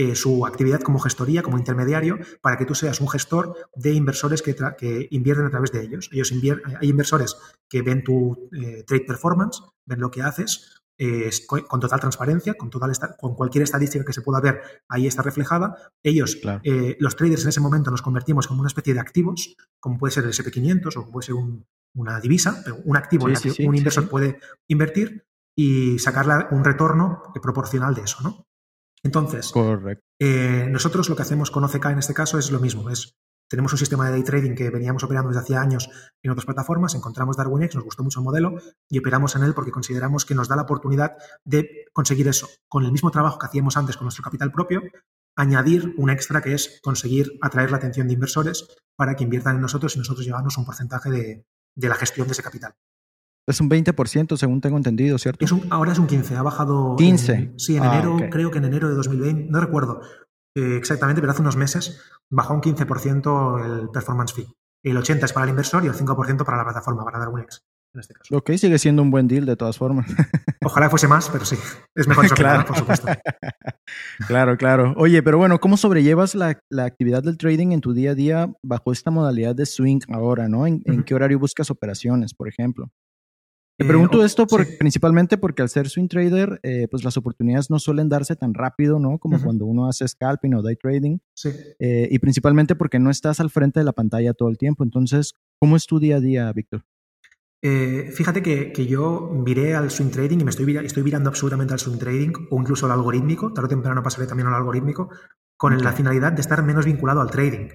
eh, 0.00 0.14
su 0.14 0.46
actividad 0.46 0.80
como 0.80 0.98
gestoría, 0.98 1.42
como 1.42 1.58
intermediario, 1.58 2.18
para 2.40 2.56
que 2.56 2.64
tú 2.64 2.74
seas 2.74 3.02
un 3.02 3.08
gestor 3.10 3.54
de 3.76 3.92
inversores 3.92 4.40
que, 4.40 4.56
invierten 5.10 5.44
a 5.44 5.50
través 5.50 5.72
de 5.72 5.82
ellos. 5.82 6.08
ellos 6.10 6.32
hay 6.80 6.88
inversores 6.88 7.36
que 7.68 7.82
ven 7.82 8.02
tu 8.02 8.48
eh, 8.50 8.82
trade 8.86 9.04
performance, 9.04 9.62
ven 9.84 10.00
lo 10.00 10.10
que 10.10 10.22
haces 10.22 10.82
con 11.46 11.80
total 11.80 12.00
transparencia, 12.00 12.54
con, 12.54 12.70
total 12.70 12.92
con 13.18 13.34
cualquier 13.34 13.64
estadística 13.64 14.02
que 14.02 14.14
se 14.14 14.22
pueda 14.22 14.40
ver, 14.40 14.62
ahí 14.88 15.06
está 15.06 15.20
reflejada. 15.20 15.76
Ellos, 16.02 16.38
eh, 16.62 16.96
los 16.98 17.16
traders 17.16 17.42
en 17.42 17.50
ese 17.50 17.60
momento 17.60 17.90
nos 17.90 18.00
convertimos 18.00 18.46
como 18.46 18.60
una 18.60 18.68
especie 18.68 18.94
de 18.94 19.00
activos, 19.00 19.54
como 19.80 19.98
puede 19.98 20.12
ser 20.12 20.24
el 20.24 20.32
SP500 20.32 20.96
o 20.96 21.10
puede 21.10 21.26
ser 21.26 21.34
una 21.94 22.20
divisa, 22.20 22.64
un 22.84 22.96
activo 22.96 23.28
en 23.28 23.36
el 23.36 23.40
que 23.42 23.66
un 23.66 23.74
inversor 23.74 24.08
puede 24.08 24.38
invertir 24.66 25.26
y 25.54 25.98
sacarle 25.98 26.46
un 26.52 26.64
retorno 26.64 27.22
proporcional 27.42 27.94
de 27.94 28.02
eso, 28.02 28.18
¿no? 28.22 28.46
Entonces, 29.02 29.52
eh, 30.18 30.66
nosotros 30.70 31.08
lo 31.08 31.16
que 31.16 31.22
hacemos 31.22 31.50
con 31.50 31.64
OCK 31.64 31.86
en 31.86 31.98
este 31.98 32.14
caso 32.14 32.38
es 32.38 32.50
lo 32.50 32.60
mismo. 32.60 32.90
Es, 32.90 33.16
tenemos 33.48 33.72
un 33.72 33.78
sistema 33.78 34.04
de 34.06 34.12
day 34.12 34.22
trading 34.22 34.54
que 34.54 34.70
veníamos 34.70 35.02
operando 35.02 35.30
desde 35.30 35.40
hace 35.40 35.56
años 35.56 35.88
en 36.22 36.30
otras 36.30 36.44
plataformas, 36.44 36.94
encontramos 36.94 37.36
DarwinX, 37.36 37.74
nos 37.74 37.84
gustó 37.84 38.04
mucho 38.04 38.20
el 38.20 38.24
modelo 38.24 38.54
y 38.88 38.98
operamos 38.98 39.34
en 39.36 39.44
él 39.44 39.54
porque 39.54 39.70
consideramos 39.72 40.26
que 40.26 40.34
nos 40.34 40.48
da 40.48 40.56
la 40.56 40.62
oportunidad 40.62 41.16
de 41.44 41.86
conseguir 41.92 42.28
eso, 42.28 42.48
con 42.68 42.84
el 42.84 42.92
mismo 42.92 43.10
trabajo 43.10 43.38
que 43.38 43.46
hacíamos 43.46 43.76
antes 43.76 43.96
con 43.96 44.04
nuestro 44.04 44.22
capital 44.22 44.52
propio, 44.52 44.82
añadir 45.34 45.94
un 45.96 46.10
extra 46.10 46.42
que 46.42 46.52
es 46.52 46.80
conseguir 46.82 47.38
atraer 47.40 47.70
la 47.70 47.78
atención 47.78 48.06
de 48.06 48.14
inversores 48.14 48.68
para 48.96 49.16
que 49.16 49.24
inviertan 49.24 49.56
en 49.56 49.62
nosotros 49.62 49.96
y 49.96 49.98
nosotros 49.98 50.26
llevamos 50.26 50.58
un 50.58 50.66
porcentaje 50.66 51.10
de 51.10 51.88
la 51.88 51.94
gestión 51.94 52.26
de 52.26 52.32
ese 52.32 52.42
capital. 52.42 52.74
Es 53.50 53.60
un 53.60 53.68
20%, 53.68 54.36
según 54.36 54.60
tengo 54.60 54.76
entendido, 54.76 55.18
¿cierto? 55.18 55.44
ahora 55.70 55.92
es 55.92 55.98
un 55.98 56.08
15%, 56.08 56.36
ha 56.36 56.42
bajado. 56.42 56.96
15%. 56.96 57.54
sí, 57.58 57.76
en 57.76 57.82
ah, 57.82 57.94
enero, 57.94 58.16
creo 58.30 58.50
que 58.50 58.58
en 58.58 58.64
enero 58.64 58.88
de 58.88 58.94
2020, 58.94 59.50
no 59.50 59.60
recuerdo 59.60 60.00
eh, 60.56 60.76
exactamente, 60.76 61.20
pero 61.20 61.32
hace 61.32 61.42
unos 61.42 61.56
meses 61.56 62.00
bajó 62.30 62.54
un 62.54 62.60
15% 62.60 63.82
el 63.82 63.90
performance 63.90 64.32
fee. 64.32 64.48
El 64.82 64.96
80% 64.96 65.24
es 65.24 65.32
para 65.32 65.44
el 65.44 65.50
inversor 65.50 65.84
y 65.84 65.88
el 65.88 65.94
5% 65.94 66.44
para 66.44 66.58
la 66.58 66.64
plataforma, 66.64 67.04
para 67.04 67.18
Darwinex, 67.18 67.60
en 67.94 68.00
este 68.00 68.14
caso. 68.14 68.36
Ok, 68.36 68.52
sigue 68.52 68.78
siendo 68.78 69.02
un 69.02 69.10
buen 69.10 69.28
deal 69.28 69.46
de 69.46 69.56
todas 69.56 69.76
formas. 69.76 70.06
Ojalá 70.64 70.90
fuese 70.90 71.06
más, 71.06 71.28
pero 71.30 71.44
sí, 71.44 71.56
es 71.94 72.08
mejor 72.08 72.24
eso 72.24 72.34
claro. 72.34 72.66
por 72.66 72.76
supuesto. 72.76 73.06
claro, 74.26 74.56
claro. 74.56 74.94
Oye, 74.96 75.22
pero 75.22 75.38
bueno, 75.38 75.60
¿cómo 75.60 75.76
sobrellevas 75.76 76.34
la, 76.34 76.58
actividad 76.78 77.22
del 77.22 77.38
trading 77.38 77.72
en 77.72 77.80
tu 77.80 77.92
día 77.92 78.12
a 78.12 78.14
día 78.14 78.52
bajo 78.62 78.92
esta 78.92 79.10
modalidad 79.10 79.54
de 79.54 79.66
swing 79.66 80.00
ahora, 80.12 80.48
¿no? 80.48 80.66
¿En, 80.66 80.82
¿en 80.86 81.04
qué 81.04 81.14
horario 81.14 81.38
buscas 81.38 81.70
operaciones, 81.70 82.34
por 82.34 82.48
ejemplo? 82.48 82.90
Te 83.80 83.86
pregunto 83.86 84.22
eh, 84.22 84.26
esto 84.26 84.46
principalmente 84.78 85.38
porque 85.38 85.62
al 85.62 85.70
ser 85.70 85.88
swing 85.88 86.08
trader, 86.08 86.60
eh, 86.62 86.86
pues 86.90 87.02
las 87.02 87.16
oportunidades 87.16 87.70
no 87.70 87.78
suelen 87.78 88.10
darse 88.10 88.36
tan 88.36 88.52
rápido, 88.52 88.98
¿no? 88.98 89.16
Como 89.16 89.42
cuando 89.42 89.64
uno 89.64 89.88
hace 89.88 90.06
scalping 90.06 90.52
o 90.52 90.60
day 90.60 90.76
trading. 90.76 91.16
Sí. 91.32 91.48
Eh, 91.78 92.06
y 92.10 92.18
principalmente 92.18 92.76
porque 92.76 92.98
no 92.98 93.08
estás 93.08 93.40
al 93.40 93.48
frente 93.48 93.80
de 93.80 93.84
la 93.84 93.94
pantalla 93.94 94.34
todo 94.34 94.50
el 94.50 94.58
tiempo. 94.58 94.84
Entonces, 94.84 95.32
¿cómo 95.58 95.76
es 95.76 95.86
tu 95.86 95.98
día 95.98 96.16
a 96.16 96.20
día, 96.20 96.52
Víctor? 96.52 96.84
fíjate 97.62 98.42
que, 98.42 98.86
yo 98.86 99.30
viré 99.44 99.74
al 99.74 99.90
swing 99.90 100.10
trading 100.10 100.40
y 100.40 100.44
me 100.44 100.50
estoy, 100.50 100.76
estoy 100.78 101.02
virando 101.02 101.30
absolutamente 101.30 101.72
al 101.72 101.78
swing 101.78 101.98
trading 101.98 102.32
o 102.50 102.60
incluso 102.60 102.84
al 102.84 102.92
algorítmico. 102.92 103.54
Tarde 103.54 103.66
o 103.66 103.68
temprano 103.70 104.02
pasaré 104.02 104.26
también 104.26 104.48
al 104.48 104.54
algorítmico 104.54 105.08
con 105.56 105.82
la 105.82 105.92
finalidad 105.92 106.32
de 106.32 106.42
estar 106.42 106.62
menos 106.62 106.84
vinculado 106.84 107.22
al 107.22 107.30
trading 107.30 107.68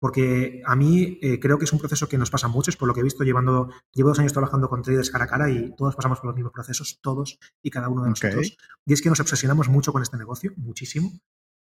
porque 0.00 0.62
a 0.64 0.74
mí 0.74 1.18
eh, 1.20 1.38
creo 1.38 1.58
que 1.58 1.66
es 1.66 1.72
un 1.72 1.78
proceso 1.78 2.08
que 2.08 2.16
nos 2.16 2.30
pasa 2.30 2.46
a 2.46 2.50
muchos, 2.50 2.76
por 2.76 2.88
lo 2.88 2.94
que 2.94 3.00
he 3.00 3.04
visto, 3.04 3.22
llevando, 3.22 3.68
llevo 3.92 4.08
dos 4.08 4.18
años 4.18 4.32
trabajando 4.32 4.68
con 4.68 4.82
traders 4.82 5.10
cara 5.10 5.26
a 5.26 5.28
cara 5.28 5.50
y 5.50 5.74
todos 5.76 5.94
pasamos 5.94 6.18
por 6.18 6.28
los 6.28 6.34
mismos 6.34 6.52
procesos, 6.52 6.98
todos 7.02 7.38
y 7.62 7.70
cada 7.70 7.90
uno 7.90 8.02
de 8.04 8.10
nosotros. 8.10 8.56
Y 8.86 8.92
es 8.94 9.02
que 9.02 9.10
nos 9.10 9.20
obsesionamos 9.20 9.68
mucho 9.68 9.92
con 9.92 10.00
este 10.00 10.16
negocio, 10.16 10.52
muchísimo. 10.56 11.12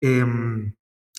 Em, 0.02 0.74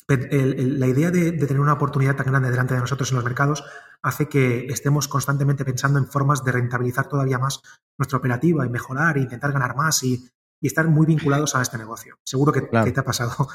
la 0.09 0.87
idea 0.87 1.11
de, 1.11 1.33
tener 1.33 1.61
una 1.61 1.75
oportunidad 1.75 2.17
tan 2.17 2.27
grande 2.27 2.51
delante 2.51 2.75
de 2.75 2.81
nosotros 2.81 3.11
en 3.11 3.17
los 3.17 3.25
mercados 3.25 3.65
hace 4.03 4.29
que 4.29 4.67
estemos 4.67 5.07
constantemente 5.07 5.65
pensando 5.65 5.99
en 5.99 6.07
formas 6.07 6.43
de 6.43 6.53
rentabilizar 6.53 7.07
todavía 7.07 7.39
más 7.39 7.61
nuestra 7.99 8.19
operativa 8.19 8.65
y 8.65 8.71
mejorar 8.71 9.19
e 9.19 9.21
intentar 9.21 9.53
ganar 9.53 9.77
más 9.77 10.03
y, 10.03 10.27
estar 10.63 10.87
muy 10.89 11.07
vinculados 11.07 11.55
a 11.55 11.63
este 11.63 11.79
negocio. 11.79 12.19
Seguro 12.23 12.53
que, 12.53 12.69
que 12.69 12.93
te 12.93 13.01
ha 13.01 13.05
pasado. 13.05 13.49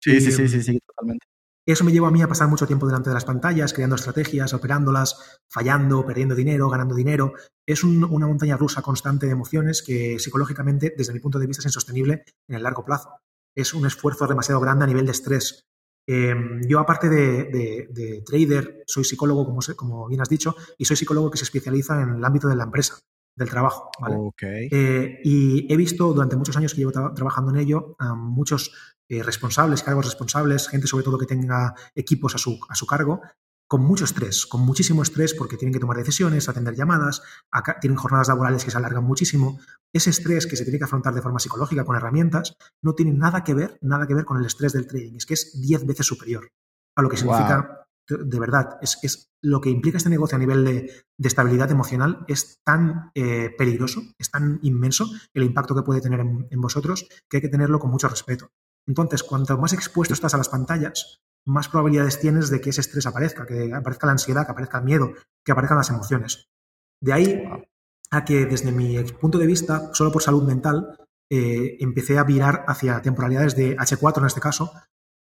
Sí, 0.00 0.20
sí, 0.20 0.30
sí, 0.30 0.48
sí, 0.48 0.62
sí, 0.62 0.80
totalmente. 0.80 1.26
Eso 1.66 1.82
me 1.82 1.90
llevó 1.90 2.06
a 2.06 2.12
mí 2.12 2.22
a 2.22 2.28
pasar 2.28 2.48
mucho 2.48 2.66
tiempo 2.66 2.86
delante 2.86 3.10
de 3.10 3.14
las 3.14 3.24
pantallas, 3.24 3.72
creando 3.72 3.96
estrategias, 3.96 4.54
operándolas, 4.54 5.40
fallando, 5.48 6.06
perdiendo 6.06 6.36
dinero, 6.36 6.70
ganando 6.70 6.94
dinero. 6.94 7.32
Es 7.66 7.82
una 7.82 8.06
montaña 8.06 8.56
rusa 8.56 8.82
constante 8.82 9.26
de 9.26 9.32
emociones 9.32 9.82
que 9.82 10.18
psicológicamente, 10.20 10.94
desde 10.96 11.12
mi 11.12 11.18
punto 11.18 11.40
de 11.40 11.48
vista, 11.48 11.62
es 11.62 11.66
insostenible 11.66 12.24
en 12.48 12.54
el 12.54 12.62
largo 12.62 12.84
plazo. 12.84 13.18
Es 13.52 13.74
un 13.74 13.84
esfuerzo 13.84 14.28
demasiado 14.28 14.60
grande 14.60 14.84
a 14.84 14.86
nivel 14.86 15.06
de 15.06 15.12
estrés. 15.12 15.66
Em, 16.06 16.62
yo, 16.68 16.78
aparte 16.78 17.08
de, 17.08 18.22
trader, 18.24 18.84
soy 18.86 19.02
psicólogo, 19.02 19.44
como, 19.44 19.58
como 19.74 20.06
bien 20.06 20.20
has 20.20 20.28
dicho, 20.28 20.54
y 20.78 20.84
soy 20.84 20.96
psicólogo 20.96 21.32
que 21.32 21.38
se 21.38 21.44
especializa 21.44 22.00
en 22.00 22.10
el 22.10 22.24
ámbito 22.24 22.46
de 22.46 22.54
la 22.54 22.64
empresa 22.64 23.00
del 23.34 23.50
trabajo. 23.50 23.90
Eh, 24.70 25.20
y 25.24 25.72
he 25.72 25.76
visto 25.76 26.12
durante 26.12 26.36
muchos 26.36 26.56
años 26.56 26.72
que 26.72 26.78
llevo 26.78 26.92
trabajando 26.92 27.50
en 27.50 27.56
ello 27.58 27.96
a 27.98 28.14
muchos 28.14 28.95
eh, 29.08 29.22
responsables, 29.22 29.82
cargos 29.82 30.04
responsables, 30.04 30.68
gente 30.68 30.86
sobre 30.86 31.04
todo 31.04 31.18
que 31.18 31.26
tenga 31.26 31.74
equipos 31.94 32.34
a 32.34 32.38
su, 32.38 32.58
a 32.68 32.74
su 32.74 32.86
cargo, 32.86 33.20
con 33.68 33.82
mucho 33.82 34.04
estrés, 34.04 34.46
con 34.46 34.60
muchísimo 34.60 35.02
estrés 35.02 35.34
porque 35.34 35.56
tienen 35.56 35.72
que 35.72 35.80
tomar 35.80 35.96
decisiones, 35.96 36.48
atender 36.48 36.76
llamadas, 36.76 37.22
tienen 37.80 37.96
jornadas 37.96 38.28
laborales 38.28 38.64
que 38.64 38.70
se 38.70 38.78
alargan 38.78 39.04
muchísimo. 39.04 39.58
Ese 39.92 40.10
estrés 40.10 40.46
que 40.46 40.56
se 40.56 40.62
tiene 40.62 40.78
que 40.78 40.84
afrontar 40.84 41.14
de 41.14 41.22
forma 41.22 41.40
psicológica 41.40 41.84
con 41.84 41.96
herramientas 41.96 42.56
no 42.82 42.94
tiene 42.94 43.12
nada 43.12 43.42
que 43.42 43.54
ver, 43.54 43.78
nada 43.82 44.06
que 44.06 44.14
ver 44.14 44.24
con 44.24 44.38
el 44.38 44.46
estrés 44.46 44.72
del 44.72 44.86
trading. 44.86 45.16
Es 45.16 45.26
que 45.26 45.34
es 45.34 45.60
10 45.60 45.84
veces 45.84 46.06
superior 46.06 46.48
a 46.94 47.02
lo 47.02 47.08
que 47.08 47.16
significa 47.16 47.86
de 48.08 48.38
verdad, 48.38 48.78
es, 48.80 48.98
es, 49.02 49.32
lo 49.42 49.60
que 49.60 49.70
implica 49.70 49.98
este 49.98 50.10
negocio 50.10 50.36
a 50.36 50.38
nivel 50.38 50.64
de, 50.64 51.04
estabilidad 51.18 51.70
emocional 51.70 52.24
es 52.28 52.60
tan 52.64 53.10
eh, 53.14 53.50
peligroso, 53.56 54.02
es 54.18 54.30
tan 54.30 54.60
inmenso 54.62 55.10
el 55.34 55.42
impacto 55.42 55.74
que 55.74 55.82
puede 55.82 56.00
tener 56.00 56.20
en, 56.20 56.60
vosotros 56.60 57.08
que 57.28 57.38
hay 57.38 57.40
que 57.40 57.48
tenerlo 57.48 57.78
con 57.78 57.90
mucho 57.90 58.08
respeto. 58.08 58.50
Entonces, 58.86 59.22
cuanto 59.22 59.56
más 59.58 59.72
expuesto 59.72 60.14
estás 60.14 60.34
a 60.34 60.38
las 60.38 60.48
pantallas, 60.48 61.20
más 61.46 61.68
probabilidades 61.68 62.20
tienes 62.20 62.50
de 62.50 62.60
que 62.60 62.70
ese 62.70 62.80
estrés 62.80 63.06
aparezca, 63.06 63.46
que 63.46 63.72
aparezca 63.72 64.06
la 64.06 64.12
ansiedad, 64.12 64.44
que 64.44 64.52
aparezca 64.52 64.78
el 64.78 64.84
miedo, 64.84 65.12
que 65.44 65.52
aparezcan 65.52 65.78
las 65.78 65.90
emociones. 65.90 66.48
De 67.00 67.12
ahí 67.12 67.42
a 68.10 68.24
que 68.24 68.46
desde 68.46 68.72
mi 68.72 69.02
punto 69.20 69.38
de 69.38 69.46
vista, 69.46 69.90
solo 69.92 70.12
por 70.12 70.22
salud 70.22 70.44
mental, 70.44 70.96
eh, 71.30 71.76
empecé 71.80 72.18
a 72.18 72.24
virar 72.24 72.64
hacia 72.68 73.02
temporalidades 73.02 73.56
de 73.56 73.76
H4 73.76 74.18
en 74.18 74.26
este 74.26 74.40
caso, 74.40 74.72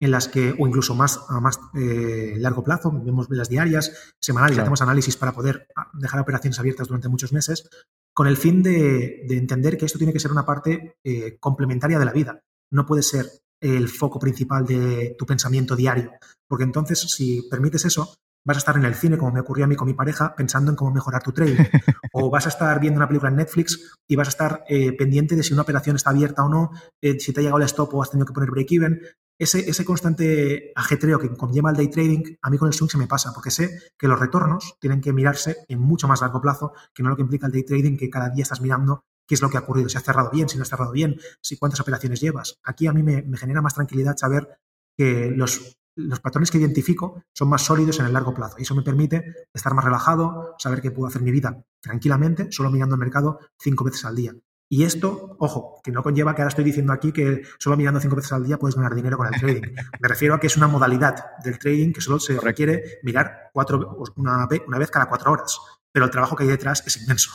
en 0.01 0.11
las 0.11 0.29
que, 0.29 0.55
o 0.59 0.66
incluso 0.66 0.94
más 0.94 1.20
a 1.29 1.40
más 1.40 1.61
eh, 1.75 2.35
largo 2.38 2.64
plazo, 2.64 2.90
vemos 2.90 3.29
velas 3.29 3.51
diarias, 3.51 4.14
semanales, 4.18 4.59
hacemos 4.59 4.81
análisis 4.81 5.16
para 5.16 5.33
poder 5.33 5.68
ah, 5.77 5.90
dejar 5.92 6.20
operaciones 6.20 6.59
abiertas 6.59 6.88
durante 6.88 7.11
muchos 7.11 7.35
meses, 7.35 7.68
con 8.14 8.27
el 8.27 8.38
fin 8.38 8.62
de, 8.62 9.27
entender 9.29 9.77
que 9.77 9.85
esto 9.85 9.99
tiene 9.99 10.14
que 10.14 10.20
ser 10.20 10.33
una 10.33 10.46
parte 10.46 10.96
eh, 11.05 11.37
complementaria 11.38 11.99
de 11.99 12.05
la 12.07 12.12
vida. 12.12 12.42
No 12.70 12.87
puede 12.87 13.03
ser 13.03 13.27
el 13.61 13.88
foco 13.88 14.18
principal 14.18 14.64
de 14.64 15.14
tu 15.18 15.27
pensamiento 15.27 15.77
diario, 15.77 16.12
porque 16.49 16.64
entonces 16.64 16.99
si 17.01 17.42
permites 17.51 17.85
eso, 17.85 18.14
vas 18.44 18.57
a 18.57 18.59
estar 18.59 18.77
en 18.77 18.85
el 18.85 18.94
cine, 18.94 19.18
como 19.18 19.33
me 19.33 19.40
ocurrió 19.40 19.66
a 19.66 19.68
mí 19.68 19.77
con 19.77 19.87
mi 19.87 19.94
pareja, 19.94 20.35
pensando 20.35 20.70
en 20.70 20.77
cómo 20.77 20.90
mejorar 20.90 21.23
tu 21.23 21.33
trading. 21.33 21.57
o 22.12 22.31
vas 22.31 22.46
a 22.46 22.49
estar 22.49 22.81
viendo 22.81 22.99
una 22.99 23.07
película 23.07 23.31
en 23.31 23.37
Netflix 23.37 23.96
y 24.09 24.16
vas 24.16 24.29
a 24.29 24.31
estar 24.31 24.64
eh, 24.68 24.92
pendiente 24.96 25.37
de 25.37 25.42
si 25.42 25.53
una 25.53 25.62
operación 25.62 25.96
está 25.96 26.11
abierta 26.11 26.44
o 26.44 26.49
no, 26.49 26.70
si 27.01 27.33
te 27.33 27.40
ha 27.40 27.42
llegado 27.42 27.59
el 27.59 27.64
stop 27.64 27.94
o 27.94 28.03
has 28.03 28.11
tenido 28.11 28.27
que 28.27 28.33
poner 28.33 28.51
break-even 28.51 29.01
ese, 29.40 29.85
constante 29.87 30.70
ajetreo 30.77 31.18
que 31.18 31.31
conlleva 31.31 31.70
el 31.70 31.77
day 31.77 31.88
trading, 31.88 32.37
a 32.42 32.51
mí 32.51 32.59
con 32.59 32.68
el 32.68 32.75
swing 32.75 32.90
se 32.90 32.99
me 32.99 33.07
pasa, 33.07 33.33
porque 33.33 33.51
sé 33.51 33.70
que 33.99 34.07
los 34.07 34.20
retornos 34.20 34.77
tienen 34.79 35.01
que 35.01 35.14
mirarse 35.14 35.64
en 35.66 35.81
mucho 35.81 36.07
más 36.07 36.20
largo 36.20 36.42
plazo 36.42 36.73
que 36.92 37.03
no 37.03 37.09
lo 37.09 37.16
que 37.16 37.23
implica 37.23 37.46
el 37.46 37.53
day 37.53 37.64
trading, 37.64 37.96
que 37.96 38.11
cada 38.11 38.29
día 38.29 38.42
estás 38.42 38.61
mirando 38.61 39.05
qué 39.31 39.35
es 39.37 39.43
lo 39.43 39.49
que 39.49 39.59
ha 39.59 39.61
ocurrido, 39.61 39.88
si 39.88 39.97
ha 39.97 40.01
cerrado 40.01 40.29
bien, 40.29 40.49
si 40.49 40.57
no 40.57 40.64
ha 40.64 40.66
cerrado 40.66 40.90
bien, 40.90 41.21
si 41.40 41.57
cuántas 41.57 41.79
operaciones 41.79 42.21
llevas. 42.21 42.59
Aquí 42.64 42.88
a 42.88 42.93
mí 42.93 43.05
me, 43.05 43.23
genera 43.38 43.62
más 43.62 43.75
tranquilidad 43.75 44.16
saber 44.16 44.59
que 44.99 45.31
los, 45.31 45.79
los 45.95 46.19
patrones 46.19 46.51
que 46.51 46.59
identifico 46.59 47.23
son 47.33 47.49
más 47.49 47.62
sólidos 47.62 48.01
en 48.01 48.07
el 48.07 48.12
largo 48.12 48.35
plazo 48.35 48.57
y 48.59 48.62
eso 48.62 48.75
me 48.75 48.83
permite 48.83 49.47
estar 49.55 49.73
más 49.73 49.85
relajado, 49.85 50.57
saber 50.59 50.83
que 50.83 50.90
puedo 50.90 51.07
hacer 51.07 51.23
mi 51.23 51.31
vida 51.31 51.64
tranquilamente, 51.81 52.49
solo 52.51 52.73
mirando 52.73 52.97
el 52.97 52.99
mercado 52.99 53.38
cinco 53.57 53.85
veces 53.85 54.05
al 54.05 54.16
día. 54.16 54.35
Y 54.69 54.83
esto, 54.83 55.37
ojo, 55.38 55.81
que 55.85 55.93
no 55.93 56.03
conlleva 56.03 56.35
que 56.35 56.43
ahora 56.43 56.49
estoy 56.49 56.64
diciendo 56.64 56.93
aquí 56.93 57.12
que 57.12 57.43
solo 57.61 57.77
mirando 57.77 58.01
cinco 58.01 58.16
veces 58.16 58.33
al 58.33 58.45
día 58.45 58.59
puedes 58.59 58.75
ganar 58.75 58.97
dinero 58.97 59.16
con 59.16 59.33
el 59.33 59.40
trading. 59.40 59.62
Me 60.01 60.09
refiero 60.09 60.35
a 60.35 60.40
que 60.40 60.49
es 60.49 60.57
una 60.57 60.66
modalidad 60.66 61.38
del 61.45 61.57
trading 61.61 61.93
que 61.93 62.01
solo 62.01 62.19
se 62.19 62.37
requiere 62.40 62.99
mirar 63.05 63.51
cuatro, 63.53 63.97
una 64.16 64.79
vez 64.79 64.90
cada 64.90 65.07
cuatro 65.07 65.31
horas. 65.31 65.57
Pero 65.93 66.07
el 66.07 66.11
trabajo 66.11 66.35
que 66.35 66.43
hay 66.43 66.49
detrás 66.49 66.83
es 66.85 67.01
inmenso. 67.01 67.31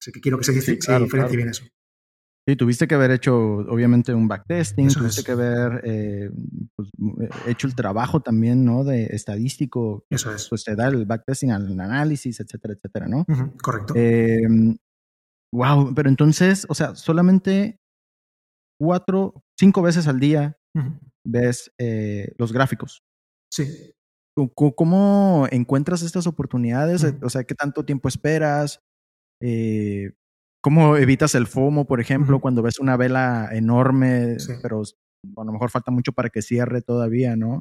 Así 0.00 0.12
que 0.12 0.20
quiero 0.20 0.38
que 0.38 0.44
se, 0.44 0.52
diferencie 0.52 1.36
bien 1.36 1.50
eso. 1.50 1.64
Sí, 2.48 2.56
tuviste 2.56 2.88
que 2.88 2.94
haber 2.94 3.10
hecho, 3.10 3.36
obviamente, 3.36 4.14
un 4.14 4.26
backtesting, 4.26 4.88
tuviste 4.88 5.22
que 5.22 5.32
haber 5.32 5.82
eh, 5.84 6.30
pues, 6.74 6.88
hecho 7.46 7.66
el 7.66 7.74
trabajo 7.74 8.20
también, 8.20 8.64
¿no? 8.64 8.82
De 8.82 9.04
estadístico. 9.04 10.06
Eso 10.08 10.34
es. 10.34 10.48
Pues 10.48 10.64
te 10.64 10.74
da 10.74 10.88
el 10.88 11.04
backtesting 11.04 11.52
al 11.52 11.78
análisis, 11.78 12.40
etcétera, 12.40 12.74
etcétera, 12.74 13.06
¿no? 13.08 13.26
correcto. 13.62 13.94
wow, 15.52 15.88
em, 15.88 15.94
pero 15.94 16.08
entonces, 16.08 16.66
o 16.68 16.74
sea, 16.74 16.94
solamente 16.94 17.78
cuatro, 18.80 19.44
cinco 19.58 19.82
veces 19.82 20.08
al 20.08 20.18
día 20.18 20.56
ves 21.24 21.72
eh, 21.78 22.32
los 22.38 22.52
gráficos. 22.52 23.04
Sí. 23.52 23.94
¿Cómo 24.54 25.46
encuentras 25.50 26.00
estas 26.02 26.26
oportunidades? 26.26 27.04
O 27.22 27.28
sea, 27.28 27.44
¿qué 27.44 27.54
tanto 27.54 27.84
tiempo 27.84 28.08
esperas? 28.08 28.80
Eh, 29.40 30.12
¿Cómo 30.62 30.96
evitas 30.96 31.34
el 31.34 31.46
FOMO, 31.46 31.86
por 31.86 32.00
ejemplo, 32.00 32.40
cuando 32.40 32.62
ves 32.62 32.78
una 32.78 32.96
vela 32.96 33.48
enorme, 33.52 34.36
pero 34.62 34.82
a 35.36 35.44
lo 35.44 35.52
mejor 35.52 35.70
falta 35.70 35.90
mucho 35.90 36.12
para 36.12 36.28
que 36.28 36.42
cierre 36.42 36.82
todavía, 36.82 37.34
¿no? 37.34 37.60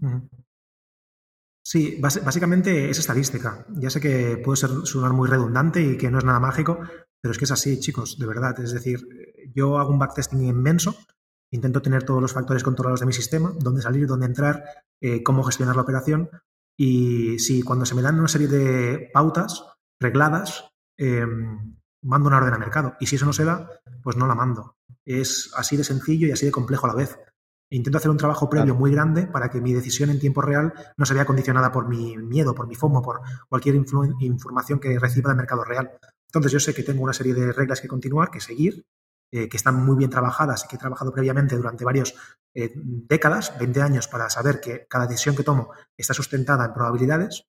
Sí, 1.65 1.97
básicamente 2.01 2.89
es 2.89 2.99
estadística. 2.99 3.65
Ya 3.69 3.89
sé 3.89 4.01
que 4.01 4.37
puede 4.43 4.57
ser, 4.57 4.69
sonar 4.83 5.13
muy 5.13 5.29
redundante 5.29 5.81
y 5.81 5.97
que 5.97 6.11
no 6.11 6.17
es 6.17 6.25
nada 6.25 6.39
mágico, 6.39 6.79
pero 7.21 7.31
es 7.31 7.37
que 7.37 7.45
es 7.45 7.51
así, 7.51 7.79
chicos, 7.79 8.17
de 8.19 8.25
verdad. 8.25 8.59
Es 8.59 8.73
decir, 8.73 8.99
yo 9.53 9.77
hago 9.77 9.91
un 9.91 9.99
backtesting 9.99 10.43
inmenso, 10.43 10.95
intento 11.51 11.81
tener 11.81 12.03
todos 12.03 12.21
los 12.21 12.33
factores 12.33 12.63
controlados 12.63 12.99
de 12.99 13.05
mi 13.05 13.13
sistema, 13.13 13.53
dónde 13.59 13.81
salir, 13.81 14.07
dónde 14.07 14.25
entrar, 14.25 14.63
eh, 15.01 15.23
cómo 15.23 15.43
gestionar 15.43 15.75
la 15.75 15.83
operación. 15.83 16.29
Y 16.77 17.39
si 17.39 17.61
cuando 17.61 17.85
se 17.85 17.95
me 17.95 18.01
dan 18.01 18.19
una 18.19 18.27
serie 18.27 18.47
de 18.47 19.09
pautas 19.13 19.63
regladas, 20.01 20.69
em, 20.99 21.75
mando 22.01 22.27
una 22.27 22.37
orden 22.37 22.53
a 22.53 22.57
mercado. 22.57 22.95
Y 22.99 23.07
si 23.07 23.15
eso 23.15 23.25
no 23.25 23.33
se 23.33 23.45
da, 23.45 23.69
pues 24.03 24.17
no 24.17 24.27
la 24.27 24.35
mando. 24.35 24.75
Es 25.05 25.51
así 25.55 25.77
de 25.77 25.83
sencillo 25.83 26.27
y 26.27 26.31
así 26.31 26.45
de 26.45 26.51
complejo 26.51 26.85
a 26.85 26.89
la 26.89 26.95
vez. 26.95 27.17
Intento 27.71 27.99
hacer 27.99 28.11
un 28.11 28.17
trabajo 28.17 28.49
previo 28.49 28.75
muy 28.75 28.91
grande 28.91 29.27
para 29.27 29.49
que 29.49 29.61
mi 29.61 29.73
decisión 29.73 30.09
en 30.09 30.19
tiempo 30.19 30.41
real 30.41 30.73
no 30.97 31.05
se 31.05 31.13
vea 31.13 31.25
condicionada 31.25 31.71
por 31.71 31.87
mi 31.87 32.17
miedo, 32.17 32.55
por 32.55 32.67
mi 32.67 32.75
FOMO, 32.75 33.01
por 33.01 33.21
cualquier 33.47 33.75
información 33.75 34.79
que 34.79 34.97
reciba 34.99 35.29
del 35.29 35.37
mercado 35.37 35.63
real. 35.63 35.91
Entonces 36.27 36.51
yo 36.51 36.59
sé 36.59 36.73
que 36.73 36.83
tengo 36.83 37.03
una 37.03 37.13
serie 37.13 37.33
de 37.33 37.53
reglas 37.53 37.79
que 37.79 37.87
continuar, 37.87 38.31
que 38.31 38.41
seguir, 38.41 38.85
eh, 39.31 39.47
que 39.47 39.57
están 39.57 39.85
muy 39.85 39.95
bien 39.95 40.09
trabajadas 40.09 40.65
y 40.65 40.67
que 40.67 40.75
he 40.75 40.79
trabajado 40.79 41.13
previamente 41.13 41.55
durante 41.55 41.85
varias 41.85 42.15
eh, 42.55 42.73
décadas, 42.75 43.57
20 43.59 43.81
años, 43.81 44.07
para 44.07 44.29
saber 44.29 44.59
que 44.59 44.87
cada 44.89 45.05
decisión 45.05 45.35
que 45.35 45.43
tomo 45.43 45.71
está 45.95 46.15
sustentada 46.15 46.65
en 46.65 46.73
probabilidades 46.73 47.45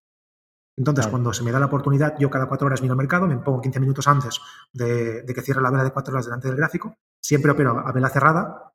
entonces, 0.77 1.07
cuando 1.09 1.33
se 1.33 1.43
me 1.45 1.53
da 1.53 1.61
la 1.61 1.67
oportunidad, 1.67 2.17
yo 2.19 2.31
cada 2.31 2.47
cuatro 2.47 2.67
horas 2.67 2.81
miro 2.81 2.95
el 2.95 2.99
mercado, 2.99 3.27
me 3.27 3.37
pongo 3.37 3.61
15 3.61 3.81
minutos 3.81 4.07
antes 4.09 4.41
de, 4.73 5.25
que 5.27 5.43
cierre 5.43 5.61
la 5.61 5.71
vela 5.71 5.85
de 5.85 5.93
cuatro 5.93 6.15
horas 6.15 6.27
delante 6.27 6.49
del 6.49 6.57
gráfico, 6.57 6.95
siempre 7.21 7.51
opero 7.51 7.79
a 7.79 7.93
vela 7.93 8.09
cerrada. 8.09 8.73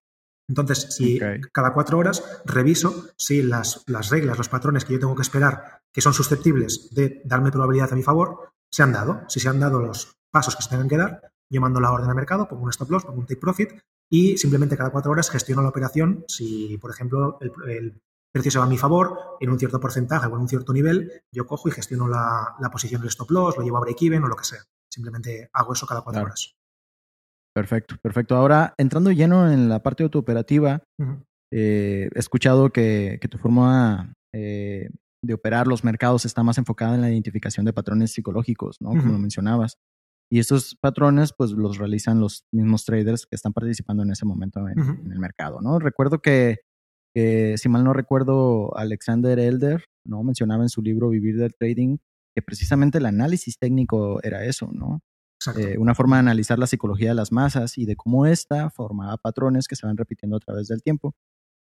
Entonces, 0.47 0.95
si 0.95 1.19
cada 1.51 1.73
cuatro 1.73 1.97
horas 1.97 2.41
reviso 2.45 3.08
si 3.17 3.41
las, 3.41 3.84
las 3.88 4.12
reglas, 4.12 4.38
los 4.38 4.49
patrones 4.49 4.86
que 4.86 4.93
yo 4.93 4.99
tengo 4.99 5.15
que 5.15 5.23
esperar, 5.23 5.81
que 5.91 6.01
son 6.01 6.13
susceptibles 6.13 6.93
de 6.93 7.21
darme 7.25 7.51
probabilidad 7.51 7.91
a 7.91 7.95
mi 7.95 8.03
favor, 8.03 8.51
se 8.71 8.84
han 8.84 8.91
dado. 8.91 9.21
Si 9.27 9.39
se 9.39 9.49
han 9.49 9.60
dado 9.60 9.79
los 9.79 10.15
pasos 10.31 10.55
que 10.55 10.62
se 10.62 10.69
tengan 10.69 10.89
que 10.89 10.97
dar, 10.97 11.31
yo 11.49 11.62
mando 11.62 11.79
la 11.79 11.91
orden 11.91 12.10
al 12.10 12.15
mercado, 12.15 12.47
pongo 12.47 12.63
un 12.63 12.69
stop 12.69 12.91
loss, 12.91 13.05
pongo 13.05 13.19
un 13.19 13.25
take 13.25 13.39
profit 13.39 13.71
y 14.10 14.38
simplemente 14.38 14.77
cada 14.77 14.91
cuatro 14.91 15.12
horas 15.12 15.29
gestiono 15.29 15.62
la 15.62 15.69
operación 15.69 16.25
si, 16.27 16.77
por 16.77 16.91
ejemplo, 16.91 17.39
el, 17.67 18.01
precio 18.36 18.52
se 18.52 18.60
va 18.60 18.65
a 18.65 18.69
mi 18.69 18.78
favor 18.78 19.38
en 19.39 19.50
un 19.50 19.58
cierto 19.58 19.80
porcentaje 19.80 20.28
o 20.28 20.36
en 20.36 20.41
un 20.41 20.50
cierto 20.50 20.74
nivel, 20.74 21.24
yo 21.32 21.48
cojo 21.48 21.69
y 21.69 21.71
gestiono 21.71 22.06
la, 22.10 22.54
posición 22.69 23.00
del 23.00 23.08
stop 23.08 23.32
loss, 23.32 23.58
lo 23.58 23.63
llevo 23.63 23.78
a 23.78 23.80
break-even 23.80 24.21
o 24.26 24.28
lo 24.28 24.36
que 24.36 24.43
sea. 24.43 24.60
Simplemente 24.91 25.50
hago 25.54 25.71
eso 25.71 25.88
cada 25.88 26.02
cuatro 26.02 26.24
horas. 26.24 26.54
Perfecto, 27.56 27.95
perfecto. 28.02 28.36
Ahora, 28.36 28.74
entrando 28.78 29.10
lleno 29.12 29.50
en 29.50 29.69
la 29.69 29.82
parte 29.82 30.04
autooperativa, 30.04 30.84
eh, 31.50 32.10
he 32.13 32.19
escuchado 32.19 32.71
que, 32.71 33.17
tu 33.32 33.38
forma 33.38 34.13
eh, 34.34 34.89
de 35.24 35.34
operar 35.34 35.67
los 35.67 35.86
mercados 35.86 36.26
está 36.26 36.43
más 36.43 36.58
enfocada 36.58 36.95
en 36.95 37.02
la 37.02 37.10
identificación 37.10 37.65
de 37.65 37.71
patrones 37.71 38.12
psicológicos, 38.12 38.82
¿no? 38.82 38.89
Como 38.89 39.13
lo 39.13 39.19
mencionabas. 39.19 39.78
Y 40.30 40.39
estos 40.39 40.76
patrones, 40.76 41.32
pues, 41.38 41.52
los 41.52 41.78
realizan 41.78 42.19
los 42.19 42.43
mismos 42.52 42.84
traders 42.84 43.26
que 43.26 43.38
están 43.38 43.54
participando 43.54 44.04
en 44.04 44.12
ese 44.12 44.26
momento 44.26 44.67
en, 44.67 44.78
en 44.78 45.12
el 45.13 45.19
mercado, 45.19 45.62
¿no? 45.62 45.80
Recuerdo 45.80 46.19
que 46.19 46.64
que 47.15 47.58
si 47.58 47.69
mal 47.69 47.84
no 47.86 47.93
recuerdo, 47.93 48.78
Alexander 48.78 49.39
Elder, 49.39 49.86
¿no? 50.06 50.21
Mencionaba 50.21 50.63
en 50.63 50.69
su 50.69 50.82
libro 50.82 51.10
Vivir 51.10 51.38
del 51.38 51.56
Trading 51.56 51.97
que 52.36 52.41
precisamente 52.41 52.97
el 52.97 53.06
análisis 53.06 53.58
técnico 53.58 54.21
era 54.21 54.43
eso, 54.43 54.69
¿no? 54.73 55.01
Eh, 55.58 55.78
una 55.78 55.95
forma 55.95 56.17
de 56.17 56.21
analizar 56.21 56.60
la 56.60 56.67
psicología 56.67 57.10
de 57.10 57.15
las 57.15 57.32
masas 57.32 57.78
y 57.78 57.86
de 57.86 57.95
cómo 57.95 58.25
ésta 58.25 58.69
formaba 58.71 59.15
patrones 59.17 59.67
que 59.67 59.75
se 59.75 59.86
van 59.86 59.95
repitiendo 59.95 60.36
a 60.36 60.39
través 60.39 60.67
del 60.67 60.82
tiempo. 60.82 61.15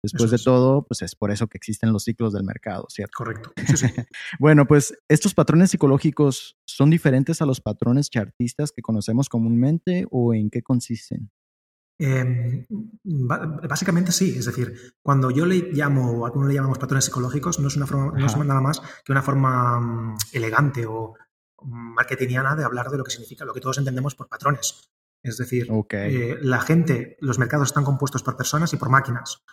Después 0.01 0.31
de 0.31 0.37
todo, 0.37 0.85
pues 0.85 1.01
es 1.01 1.15
por 1.15 1.31
eso 1.31 1.47
que 1.47 1.57
existen 1.57 1.91
los 1.91 2.03
ciclos 2.03 2.31
del 2.31 2.43
mercado, 2.43 2.85
¿cierto? 2.89 3.13
Correcto. 3.17 3.51
bueno, 4.39 4.65
pues 4.65 4.95
estos 5.09 5.33
patrones 5.33 5.71
psicológicos 5.71 6.57
son 6.65 6.89
diferentes 6.89 7.41
a 7.41 7.45
los 7.45 7.59
patrones 7.59 8.09
chartistas 8.09 8.71
que 8.71 8.81
conocemos 8.81 9.29
comúnmente 9.29 10.05
o 10.11 10.33
en 10.33 10.49
qué 10.49 10.61
consisten? 10.61 11.31
Em, 11.97 12.65
básicamente 13.03 14.11
sí, 14.11 14.35
es 14.37 14.45
decir, 14.45 14.95
cuando 15.01 15.31
yo 15.31 15.45
le 15.45 15.71
llamo, 15.71 16.11
o 16.11 16.25
algunos 16.25 16.49
le 16.49 16.55
llamamos 16.55 16.77
patrones 16.77 17.05
psicológicos, 17.05 17.59
no 17.59 17.69
es, 17.69 17.77
una 17.77 17.87
forma, 17.87 18.11
no 18.17 18.25
es 18.25 18.37
nada 18.37 18.61
más 18.61 18.81
que 19.03 19.11
una 19.13 19.21
forma 19.21 19.79
mm, 19.79 20.17
elegante 20.33 20.85
o 20.85 21.13
marketingiana 21.63 22.55
de 22.55 22.63
hablar 22.63 22.89
de 22.89 22.97
lo 22.97 23.03
que 23.03 23.11
significa, 23.11 23.45
lo 23.45 23.53
que 23.53 23.61
todos 23.61 23.77
entendemos 23.77 24.15
por 24.15 24.27
patrones. 24.27 24.91
Es 25.23 25.37
decir, 25.37 25.67
eh, 25.91 26.37
la 26.41 26.61
gente, 26.61 27.17
los 27.19 27.39
mercados 27.39 27.69
están 27.69 27.83
compuestos 27.83 28.21
por 28.21 28.37
personas 28.37 28.73
y 28.73 28.77
por 28.77 28.89
máquinas. 28.89 29.43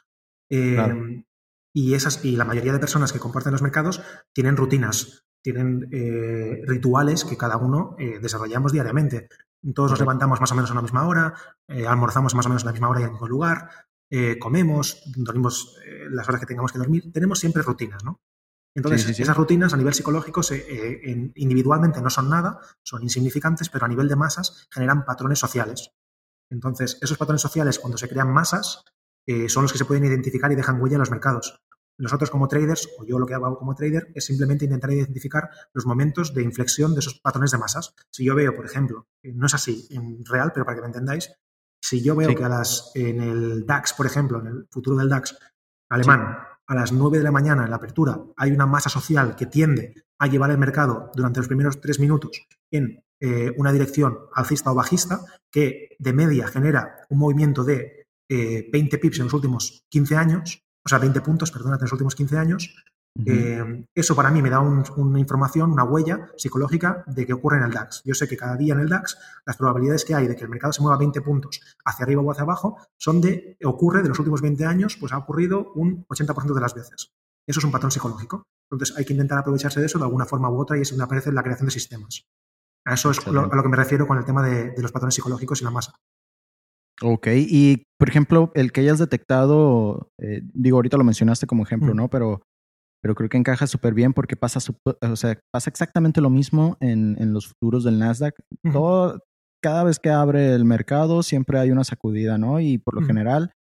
Em, 0.50 1.24
y, 1.72 1.94
esas, 1.94 2.22
y 2.24 2.37
la 2.37 2.44
mayoría 2.44 2.74
de 2.74 2.78
personas 2.78 3.12
que 3.12 3.18
comparten 3.18 3.52
los 3.52 3.62
mercados 3.62 4.02
tienen 4.35 4.59
rutinas, 4.59 5.24
tienen 5.42 5.88
eh, 5.90 6.61
rituales 6.66 7.24
que 7.24 7.38
cada 7.38 7.57
uno 7.57 7.96
eh, 7.98 8.18
desarrollamos 8.20 8.72
diariamente. 8.72 9.28
Todos 9.75 9.92
nos 9.92 10.01
levantamos 10.01 10.40
más 10.40 10.51
o 10.51 10.55
menos 10.57 10.70
a 10.72 10.75
la 10.75 10.83
misma 10.83 11.07
hora, 11.07 11.35
eh, 11.68 11.87
almorzamos 11.87 12.35
más 12.35 12.46
o 12.46 12.48
menos 12.48 12.64
a 12.64 12.66
la 12.66 12.72
misma 12.72 12.88
hora 12.88 13.01
y 13.01 13.03
en 13.05 13.09
el 13.09 13.12
mismo 13.12 13.29
lugar, 13.29 13.70
eh, 14.11 14.38
comemos, 14.38 15.03
dormimos 15.14 15.79
eh, 15.87 16.07
las 16.11 16.29
horas 16.29 16.40
que 16.40 16.46
tengamos 16.46 16.72
que 16.72 16.79
dormir. 16.79 17.12
Tenemos 17.12 17.38
siempre 17.38 17.62
rutinas, 17.62 18.05
¿no? 18.05 18.20
Entonces, 18.75 19.18
esas 19.18 19.37
rutinas 19.37 19.75
a 19.75 19.77
nivel 19.77 19.92
psicológico 19.92 20.40
individualmente 21.35 22.01
no 22.01 22.09
son 22.09 22.31
nada, 22.31 22.59
son 22.83 23.03
insignificantes, 23.03 23.68
pero 23.68 23.85
a 23.85 23.88
nivel 23.88 24.09
de 24.09 24.16
masas 24.16 24.66
generan 24.70 25.05
patrones 25.05 25.38
sociales. 25.38 25.90
Entonces, 26.51 26.96
esos 27.03 27.18
patrones 27.18 27.42
sociales, 27.42 27.79
cuando 27.79 27.98
se 27.98 28.09
crean 28.09 28.33
masas, 28.33 28.83
son 29.48 29.64
los 29.64 29.72
que 29.72 29.79
se 29.79 29.85
pueden 29.85 30.07
identificar 30.07 30.51
y 30.51 30.55
dejan 30.55 30.81
huella 30.81 30.94
en 30.94 31.01
los 31.01 31.11
mercados. 31.11 31.61
Nosotros 31.98 32.31
como 32.31 32.48
traders, 32.48 32.88
o 32.98 33.05
yo 33.05 33.18
lo 33.18 33.26
que 33.26 33.35
hago 33.35 33.59
como 33.59 33.74
trader, 33.74 34.11
es 34.14 34.24
simplemente 34.24 34.64
intentar 34.64 34.90
identificar 34.90 35.50
los 35.72 35.87
momentos 35.87 36.35
de 36.35 36.42
inflexión 36.42 36.94
de 36.94 37.00
esos 37.00 37.20
patrones 37.20 37.50
de 37.50 37.59
masas. 37.59 37.94
Si 38.11 38.24
yo 38.24 38.35
veo, 38.35 38.55
por 38.57 38.64
ejemplo, 38.64 39.07
no 39.22 39.46
es 39.46 39.55
así 39.55 39.87
en 39.90 40.24
real, 40.24 40.52
pero 40.52 40.64
para 40.64 40.76
que 40.76 40.83
me 40.83 40.88
entendáis, 40.88 41.31
si 41.81 42.02
yo 42.02 42.14
veo 42.16 42.35
que 42.35 42.44
a 42.44 42.48
las, 42.48 42.92
en 42.94 43.20
el 43.20 43.66
DAX, 43.66 43.92
por 43.92 44.07
ejemplo, 44.07 44.40
en 44.40 44.46
el 44.46 44.68
futuro 44.70 44.96
del 44.96 45.09
DAX 45.09 45.37
alemán, 45.90 46.38
a 46.66 46.74
las 46.74 46.92
9 46.92 47.18
de 47.18 47.24
la 47.24 47.33
mañana 47.33 47.64
en 47.64 47.70
la 47.70 47.76
apertura, 47.76 48.18
hay 48.37 48.52
una 48.52 48.66
masa 48.66 48.88
social 48.88 49.37
que 49.37 49.46
tiende 49.46 49.94
a 50.18 50.26
llevar 50.26 50.50
el 50.50 50.59
mercado 50.59 51.11
durante 51.14 51.40
los 51.40 51.48
primeros 51.48 51.81
tres 51.81 51.98
minutos 51.98 52.46
en 52.70 53.05
eh, 53.20 53.52
una 53.57 53.72
dirección 53.72 54.18
alcista 54.35 54.70
o 54.70 54.74
bajista, 54.74 55.20
que 55.50 55.96
de 55.98 56.12
media 56.12 56.46
genera 56.46 57.07
un 57.11 57.18
movimiento 57.18 57.64
de 57.64 58.07
20 58.28 58.96
eh, 58.96 58.98
pips 58.98 59.18
en 59.18 59.24
los 59.24 59.35
últimos 59.35 59.85
15 59.90 60.16
años, 60.16 60.64
o 60.85 60.88
sea, 60.88 60.99
20 60.99 61.21
puntos, 61.21 61.51
perdona, 61.51 61.77
en 61.77 61.83
los 61.83 61.92
últimos 61.92 62.14
15 62.14 62.38
años. 62.38 62.75
Eh, 63.27 63.85
eso 63.95 64.16
para 64.16 64.31
mí 64.31 64.40
me 64.40 64.49
da 64.49 64.61
una 64.61 65.21
información, 65.21 65.71
una 65.71 65.85
huella 65.85 66.31
psicológica 66.38 67.05
de 67.07 67.27
que 67.27 67.35
ocurre 67.35 67.59
en 67.59 67.64
el 67.64 67.71
DAX. 67.71 68.03
Yo 68.05 68.14
sé 68.14 68.27
que 68.27 68.38
cada 68.38 68.57
día 68.57 68.73
en 68.73 68.81
el 68.81 68.88
DAX 68.88 69.18
las 69.45 69.57
probabilidades 69.59 70.07
que 70.07 70.14
hay 70.14 70.27
de 70.27 70.35
que 70.35 70.45
el 70.45 70.49
mercado 70.49 70.73
se 70.73 70.81
mueva 70.81 70.97
20 70.97 71.21
puntos 71.21 71.61
hacia 71.85 72.05
arriba 72.05 72.23
o 72.23 72.31
hacia 72.31 72.45
abajo 72.45 72.79
son 72.97 73.21
de, 73.21 73.59
ocurre 73.64 74.03
de 74.03 74.09
los 74.09 74.18
últimos 74.18 74.40
20 74.40 74.64
años, 74.64 74.97
pues 74.99 75.12
ha 75.12 75.18
ocurrido 75.18 75.73
un 75.75 76.07
80% 76.07 76.55
de 76.55 76.61
las 76.61 76.75
veces. 76.75 77.12
Eso 77.47 77.61
es 77.61 77.64
un 77.64 77.71
patrón 77.73 77.90
psicológico. 77.90 78.45
Entonces 78.71 78.97
hay 78.97 79.05
que 79.05 79.12
intentar 79.12 79.38
aprovecharse 79.38 79.81
de 79.81 79.87
eso 79.87 79.99
de 79.99 80.05
alguna 80.05 80.25
forma 80.25 80.49
u 80.49 80.59
otra 80.59 80.79
y 80.79 80.81
eso 80.81 80.97
me 80.97 81.05
aparece 81.05 81.29
en 81.29 81.35
la 81.35 81.42
creación 81.42 81.66
de 81.66 81.73
sistemas. 81.73 82.25
A 82.87 82.95
eso 82.95 83.11
es 83.11 83.25
a 83.27 83.31
lo 83.31 83.62
que 83.62 83.68
me 83.68 83.77
refiero 83.77 84.07
con 84.07 84.16
el 84.16 84.25
tema 84.25 84.42
de, 84.42 84.71
de 84.71 84.83
los 84.83 84.90
patrones 84.90 85.14
psicológicos 85.14 85.61
y 85.61 85.64
la 85.64 85.71
masa. 85.71 85.92
Ok, 87.02 87.28
y 87.34 87.84
por 87.98 88.08
ejemplo, 88.08 88.52
el 88.54 88.72
que 88.72 88.80
hayas 88.82 88.98
detectado, 88.98 90.10
eh, 90.20 90.42
digo, 90.54 90.76
ahorita 90.78 90.96
lo 90.96 91.04
mencionaste 91.04 91.46
como 91.46 91.64
ejemplo, 91.64 91.92
Mm. 91.94 91.96
¿no? 91.96 92.08
Pero, 92.10 92.42
pero 93.02 93.14
creo 93.14 93.28
que 93.28 93.36
encaja 93.36 93.66
súper 93.66 93.94
bien 93.94 94.12
porque 94.12 94.36
pasa, 94.36 94.60
o 95.00 95.16
sea, 95.16 95.38
pasa 95.52 95.70
exactamente 95.70 96.20
lo 96.20 96.30
mismo 96.30 96.76
en, 96.80 97.16
en 97.20 97.32
los 97.32 97.48
futuros 97.48 97.82
del 97.84 97.98
Nasdaq. 97.98 98.34
Todo, 98.72 99.20
cada 99.62 99.84
vez 99.84 99.98
que 99.98 100.10
abre 100.10 100.54
el 100.54 100.64
mercado 100.64 101.22
siempre 101.22 101.58
hay 101.58 101.70
una 101.70 101.84
sacudida, 101.84 102.38
¿no? 102.38 102.60
Y 102.60 102.78
por 102.78 102.94
lo 102.94 103.06
general 103.06 103.52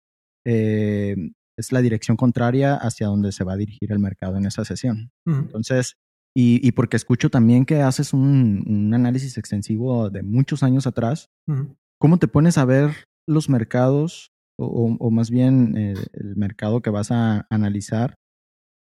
eh, 0.46 1.16
es 1.58 1.72
la 1.72 1.80
dirección 1.80 2.16
contraria 2.16 2.74
hacia 2.74 3.06
donde 3.06 3.32
se 3.32 3.44
va 3.44 3.54
a 3.54 3.56
dirigir 3.56 3.92
el 3.92 3.98
mercado 3.98 4.36
en 4.36 4.46
esa 4.46 4.64
sesión. 4.64 5.10
Entonces, 5.26 5.94
y, 6.34 6.66
y 6.66 6.72
porque 6.72 6.96
escucho 6.96 7.30
también 7.30 7.64
que 7.64 7.82
haces 7.82 8.12
un, 8.12 8.64
un 8.66 8.94
análisis 8.94 9.36
extensivo 9.38 10.10
de 10.10 10.22
muchos 10.22 10.62
años 10.62 10.86
atrás. 10.86 11.28
¿cómo 11.98 12.18
te 12.18 12.28
pones 12.28 12.56
a 12.56 12.64
ver 12.64 13.04
los 13.26 13.48
mercados 13.48 14.32
o, 14.58 15.10
más 15.10 15.30
bien 15.30 15.76
eh, 15.76 15.94
el 16.12 16.36
mercado 16.36 16.82
que 16.82 16.90
vas 16.90 17.10
a 17.10 17.46
analizar 17.48 18.18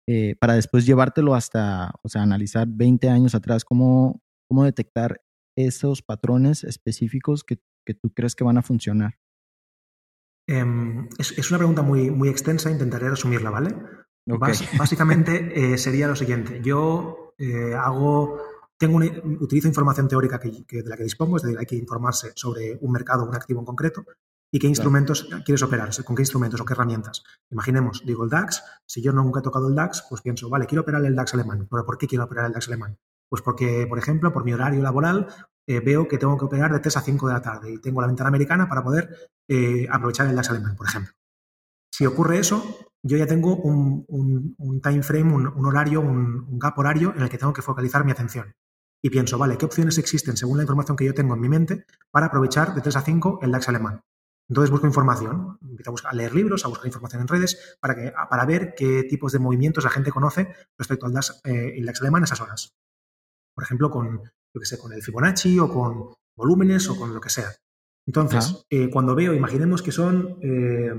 eh, 0.08 0.34
para 0.40 0.54
después 0.54 0.84
llevártelo 0.84 1.34
hasta, 1.36 1.92
o 2.02 2.08
sea, 2.08 2.22
analizar 2.22 2.66
20 2.68 3.08
años 3.08 3.36
atrás? 3.36 3.64
¿Cómo, 3.64 4.20
cómo 4.48 4.64
detectar 4.64 5.22
esos 5.56 6.02
patrones 6.02 6.64
específicos 6.64 7.44
que, 7.44 7.60
que 7.86 7.94
tú 7.94 8.12
crees 8.12 8.34
que 8.34 8.42
van 8.42 8.58
a 8.58 8.62
funcionar? 8.62 9.18
Em, 10.48 11.08
es, 11.18 11.38
es 11.38 11.50
una 11.50 11.58
pregunta 11.58 11.82
muy, 11.82 12.10
muy 12.10 12.28
extensa, 12.28 12.70
intentaré 12.70 13.08
resumirla, 13.08 13.50
¿vale? 13.50 13.76
Básicamente 14.26 15.72
eh, 15.72 15.78
sería 15.78 16.06
lo 16.06 16.16
siguiente. 16.16 16.60
Yo 16.62 17.34
eh, 17.38 17.74
hago, 17.74 18.38
tengo 18.86 18.96
una- 18.96 19.10
utilizo 19.40 19.68
información 19.68 20.08
teórica 20.08 20.38
que, 20.38 20.64
que- 20.66 20.82
de 20.82 20.88
la 20.90 20.96
que 20.96 21.04
dispongo, 21.04 21.36
es 21.36 21.42
decir, 21.42 21.58
hay 21.58 21.66
que 21.66 21.76
informarse 21.76 22.32
sobre 22.34 22.78
un 22.80 22.92
mercado, 22.92 23.24
un 23.24 23.34
activo 23.34 23.60
en 23.60 23.66
concreto, 23.66 24.04
y 24.54 24.58
qué 24.58 24.66
instrumentos 24.66 25.26
quieres 25.46 25.62
operar, 25.62 25.88
con 26.04 26.14
qué 26.14 26.22
instrumentos 26.22 26.60
o 26.60 26.64
qué 26.64 26.74
herramientas. 26.74 27.22
Imaginemos, 27.50 28.02
digo 28.04 28.24
el 28.24 28.30
DAX, 28.30 28.62
si 28.86 29.00
yo 29.00 29.12
nunca 29.12 29.40
he 29.40 29.42
tocado 29.42 29.68
el 29.68 29.74
DAX, 29.74 30.04
pues 30.10 30.20
pienso, 30.20 30.50
vale, 30.50 30.66
quiero 30.66 30.82
operar 30.82 31.02
el 31.04 31.14
DAX 31.16 31.32
alemán. 31.34 31.66
¿Pero 31.70 31.86
por 31.86 31.96
qué 31.96 32.06
quiero 32.06 32.24
operar 32.24 32.46
el 32.46 32.52
DAX 32.52 32.68
alemán? 32.68 32.98
Pues 33.30 33.40
porque, 33.40 33.86
por 33.88 33.98
ejemplo, 33.98 34.30
por 34.32 34.44
mi 34.44 34.52
horario 34.52 34.82
laboral, 34.82 35.26
eh, 35.66 35.80
veo 35.80 36.06
que 36.06 36.18
tengo 36.18 36.36
que 36.36 36.44
operar 36.44 36.70
de 36.72 36.80
3 36.80 36.96
a 36.98 37.00
5 37.00 37.28
de 37.28 37.32
la 37.32 37.40
tarde 37.40 37.72
y 37.72 37.78
tengo 37.80 38.00
la 38.02 38.08
ventana 38.08 38.28
americana 38.28 38.68
para 38.68 38.82
poder 38.84 39.30
eh, 39.48 39.86
aprovechar 39.90 40.26
el 40.26 40.36
DAX 40.36 40.50
alemán, 40.50 40.76
por 40.76 40.86
ejemplo. 40.86 41.12
Si 41.90 42.04
ocurre 42.04 42.38
eso, 42.38 42.62
yo 43.02 43.16
ya 43.16 43.26
tengo 43.26 43.56
un, 43.56 44.04
un- 44.08 44.54
un 44.58 44.80
time 44.82 45.02
frame, 45.02 45.32
un, 45.32 45.46
un 45.46 45.66
horario, 45.66 46.00
un 46.02 46.58
gap 46.58 46.78
horario 46.78 47.14
en 47.16 47.22
el 47.22 47.28
que 47.30 47.38
tengo 47.38 47.52
que 47.54 47.62
focalizar 47.62 48.04
mi 48.04 48.12
atención. 48.12 48.52
Y 49.04 49.10
pienso, 49.10 49.36
vale, 49.36 49.58
¿qué 49.58 49.64
opciones 49.66 49.98
existen 49.98 50.36
según 50.36 50.58
la 50.58 50.62
información 50.62 50.96
que 50.96 51.04
yo 51.04 51.12
tengo 51.14 51.34
en 51.34 51.40
mi 51.40 51.48
mente 51.48 51.84
para 52.10 52.26
aprovechar 52.26 52.74
de 52.74 52.80
3 52.80 52.96
a 52.96 53.02
5 53.02 53.40
el 53.42 53.50
DAX 53.50 53.68
alemán? 53.68 54.00
Entonces 54.48 54.70
busco 54.70 54.86
información, 54.86 55.58
empiezo 55.62 55.90
a, 55.90 55.92
buscar, 55.92 56.12
a 56.12 56.14
leer 56.14 56.34
libros, 56.34 56.64
a 56.64 56.68
buscar 56.68 56.86
información 56.86 57.22
en 57.22 57.28
redes 57.28 57.76
para, 57.80 57.94
que, 57.94 58.12
para 58.30 58.44
ver 58.44 58.74
qué 58.76 59.02
tipos 59.04 59.32
de 59.32 59.38
movimientos 59.38 59.82
la 59.84 59.90
gente 59.90 60.10
conoce 60.12 60.52
respecto 60.78 61.06
al 61.06 61.12
DAX, 61.12 61.40
eh, 61.44 61.74
el 61.76 61.86
DAX 61.86 62.00
alemán 62.00 62.22
a 62.22 62.24
esas 62.26 62.40
horas. 62.40 62.74
Por 63.54 63.64
ejemplo, 63.64 63.90
con, 63.90 64.22
yo 64.22 64.60
qué 64.60 64.66
sé, 64.66 64.78
con 64.78 64.92
el 64.92 65.02
Fibonacci 65.02 65.58
o 65.58 65.68
con 65.68 66.14
volúmenes 66.36 66.88
o 66.88 66.96
con 66.96 67.12
lo 67.12 67.20
que 67.20 67.30
sea. 67.30 67.50
Entonces, 68.06 68.44
Ajá. 68.50 68.58
eh, 68.70 68.90
cuando 68.90 69.14
veo, 69.14 69.32
imaginemos 69.34 69.82
que 69.82 69.92
son, 69.92 70.38
eh, 70.42 70.92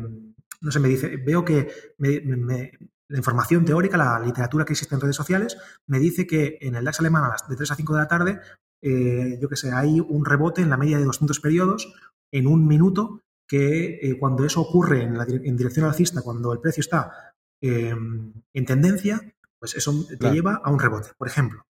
no 0.62 0.72
sé, 0.72 0.80
me 0.80 0.88
dice, 0.90 1.18
veo 1.18 1.44
que 1.46 1.70
me- 1.98 2.22
me- 2.22 2.38
me- 2.38 2.72
la 3.14 3.20
información 3.20 3.64
teórica, 3.64 3.96
la 3.96 4.20
literatura 4.20 4.66
que 4.66 4.74
existe 4.74 4.96
en 4.96 5.02
redes 5.02 5.16
sociales, 5.16 5.56
me 5.86 6.00
dice 6.00 6.26
que 6.26 6.58
en 6.62 6.74
el 6.74 6.84
DAX 6.84 7.00
alemán 7.00 7.24
a 7.24 7.30
las 7.30 7.48
de 7.48 7.56
3 7.56 7.70
a 7.70 7.76
5 7.76 7.94
de 7.94 8.00
la 8.00 8.08
tarde, 8.08 8.40
eh, 8.82 9.38
yo 9.40 9.48
qué 9.50 9.56
sé, 9.56 9.72
hay 9.72 10.00
un 10.00 10.26
rebote 10.26 10.64
en 10.64 10.72
la 10.72 10.78
media 10.78 10.98
de 10.98 11.06
200 11.06 11.40
periodos 11.40 11.94
en 12.32 12.48
un 12.48 12.66
minuto 12.66 13.22
que 13.48 14.00
eh, 14.02 14.18
cuando 14.20 14.46
eso 14.46 14.62
ocurre 14.62 15.04
en, 15.04 15.16
la 15.16 15.26
en 15.30 15.56
dirección 15.56 15.86
alcista, 15.86 16.24
cuando 16.24 16.52
el 16.54 16.60
precio 16.60 16.82
está 16.82 17.36
eh, 17.62 17.92
en 17.92 18.66
tendencia, 18.66 19.22
pues 19.60 19.76
eso 19.76 20.08
te 20.10 20.18
Claro. 20.18 20.34
lleva 20.34 20.62
a 20.64 20.72
un 20.72 20.80
rebote, 20.80 21.12
por 21.16 21.28
ejemplo. 21.28 21.68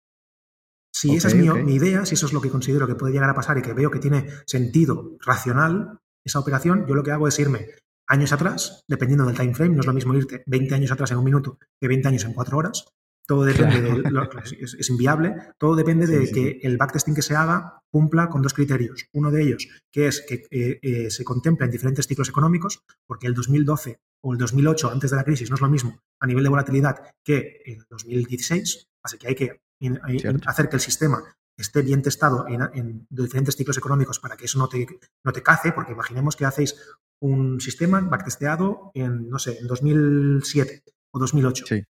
Si 0.92 1.16
esa 1.16 1.28
es 1.28 1.36
mi, 1.36 1.48
mi 1.48 1.76
idea, 1.76 2.04
si 2.04 2.16
eso 2.16 2.26
es 2.26 2.34
lo 2.34 2.42
que 2.42 2.50
considero 2.50 2.86
que 2.86 2.96
puede 2.96 3.14
llegar 3.14 3.30
a 3.30 3.34
pasar 3.34 3.56
y 3.56 3.62
que 3.62 3.72
veo 3.72 3.90
que 3.90 3.98
tiene 3.98 4.28
sentido 4.44 5.16
racional 5.24 6.00
esa 6.22 6.38
operación, 6.38 6.84
yo 6.86 6.94
lo 6.94 7.02
que 7.02 7.12
hago 7.12 7.28
es 7.28 7.38
irme 7.38 7.66
años 8.10 8.32
atrás, 8.32 8.84
dependiendo 8.88 9.24
del 9.24 9.36
time 9.36 9.54
frame, 9.54 9.74
no 9.74 9.80
es 9.80 9.86
lo 9.86 9.92
mismo 9.94 10.14
irte 10.14 10.42
20 10.46 10.74
años 10.74 10.90
atrás 10.92 11.10
en 11.12 11.18
un 11.18 11.24
minuto 11.24 11.58
que 11.80 11.88
20 11.88 12.08
años 12.08 12.24
en 12.24 12.34
cuatro 12.34 12.58
horas. 12.58 12.84
Todo 13.26 13.44
depende 13.44 13.80
Claro. 13.80 14.02
de 14.02 14.10
lo- 14.10 14.42
es, 14.42 14.74
es 14.74 14.90
inviable, 14.90 15.36
todo 15.56 15.76
depende 15.76 16.06
Sí, 16.08 16.12
de 16.14 16.26
sí, 16.26 16.32
que 16.34 16.60
el 16.64 16.76
backtesting 16.76 17.14
que 17.14 17.22
se 17.22 17.36
haga 17.36 17.80
cumpla 17.88 18.28
con 18.28 18.42
dos 18.42 18.52
criterios. 18.54 19.06
Uno 19.12 19.30
de 19.30 19.42
ellos, 19.42 19.68
que 19.92 20.08
es 20.08 20.24
que 20.28 20.46
eh, 20.50 20.80
eh, 20.82 21.10
se 21.10 21.22
contempla 21.22 21.66
en 21.66 21.70
diferentes 21.72 22.08
ciclos 22.08 22.28
económicos, 22.28 22.82
porque 23.06 23.28
el 23.28 23.34
2012 23.34 24.00
o 24.22 24.32
el 24.32 24.38
2008, 24.38 24.90
antes 24.90 25.10
de 25.12 25.16
la 25.16 25.22
crisis, 25.24 25.48
no 25.48 25.54
es 25.54 25.60
lo 25.62 25.68
mismo 25.68 26.00
a 26.20 26.26
nivel 26.26 26.42
de 26.42 26.50
volatilidad 26.50 26.96
que 27.24 27.62
el 27.64 27.84
2016, 27.88 28.88
así 29.04 29.18
que 29.18 29.28
hay 29.28 29.34
que 29.36 29.60
in- 29.80 30.00
hay- 30.02 30.18
Cierto. 30.18 30.48
hacer 30.50 30.68
que 30.68 30.76
el 30.76 30.82
sistema 30.82 31.22
esté 31.56 31.82
bien 31.82 32.02
testado 32.02 32.46
en, 32.48 32.62
en 32.74 33.06
diferentes 33.10 33.54
ciclos 33.54 33.76
económicos 33.78 34.18
para 34.18 34.36
que 34.36 34.46
eso 34.46 34.58
no 34.58 34.68
te, 34.68 34.86
no 35.24 35.32
te 35.32 35.42
cace, 35.42 35.72
porque 35.72 35.92
imaginemos 35.92 36.34
que 36.36 36.46
hacéis 36.46 36.74
un 37.20 37.60
sistema 37.60 38.00
backtesteado 38.00 38.90
en, 38.94 39.28
no 39.28 39.38
sé, 39.38 39.58
en 39.58 39.66
2007 39.66 40.82
o 41.12 41.18
2008 41.18 41.64
Sí. 41.66 41.84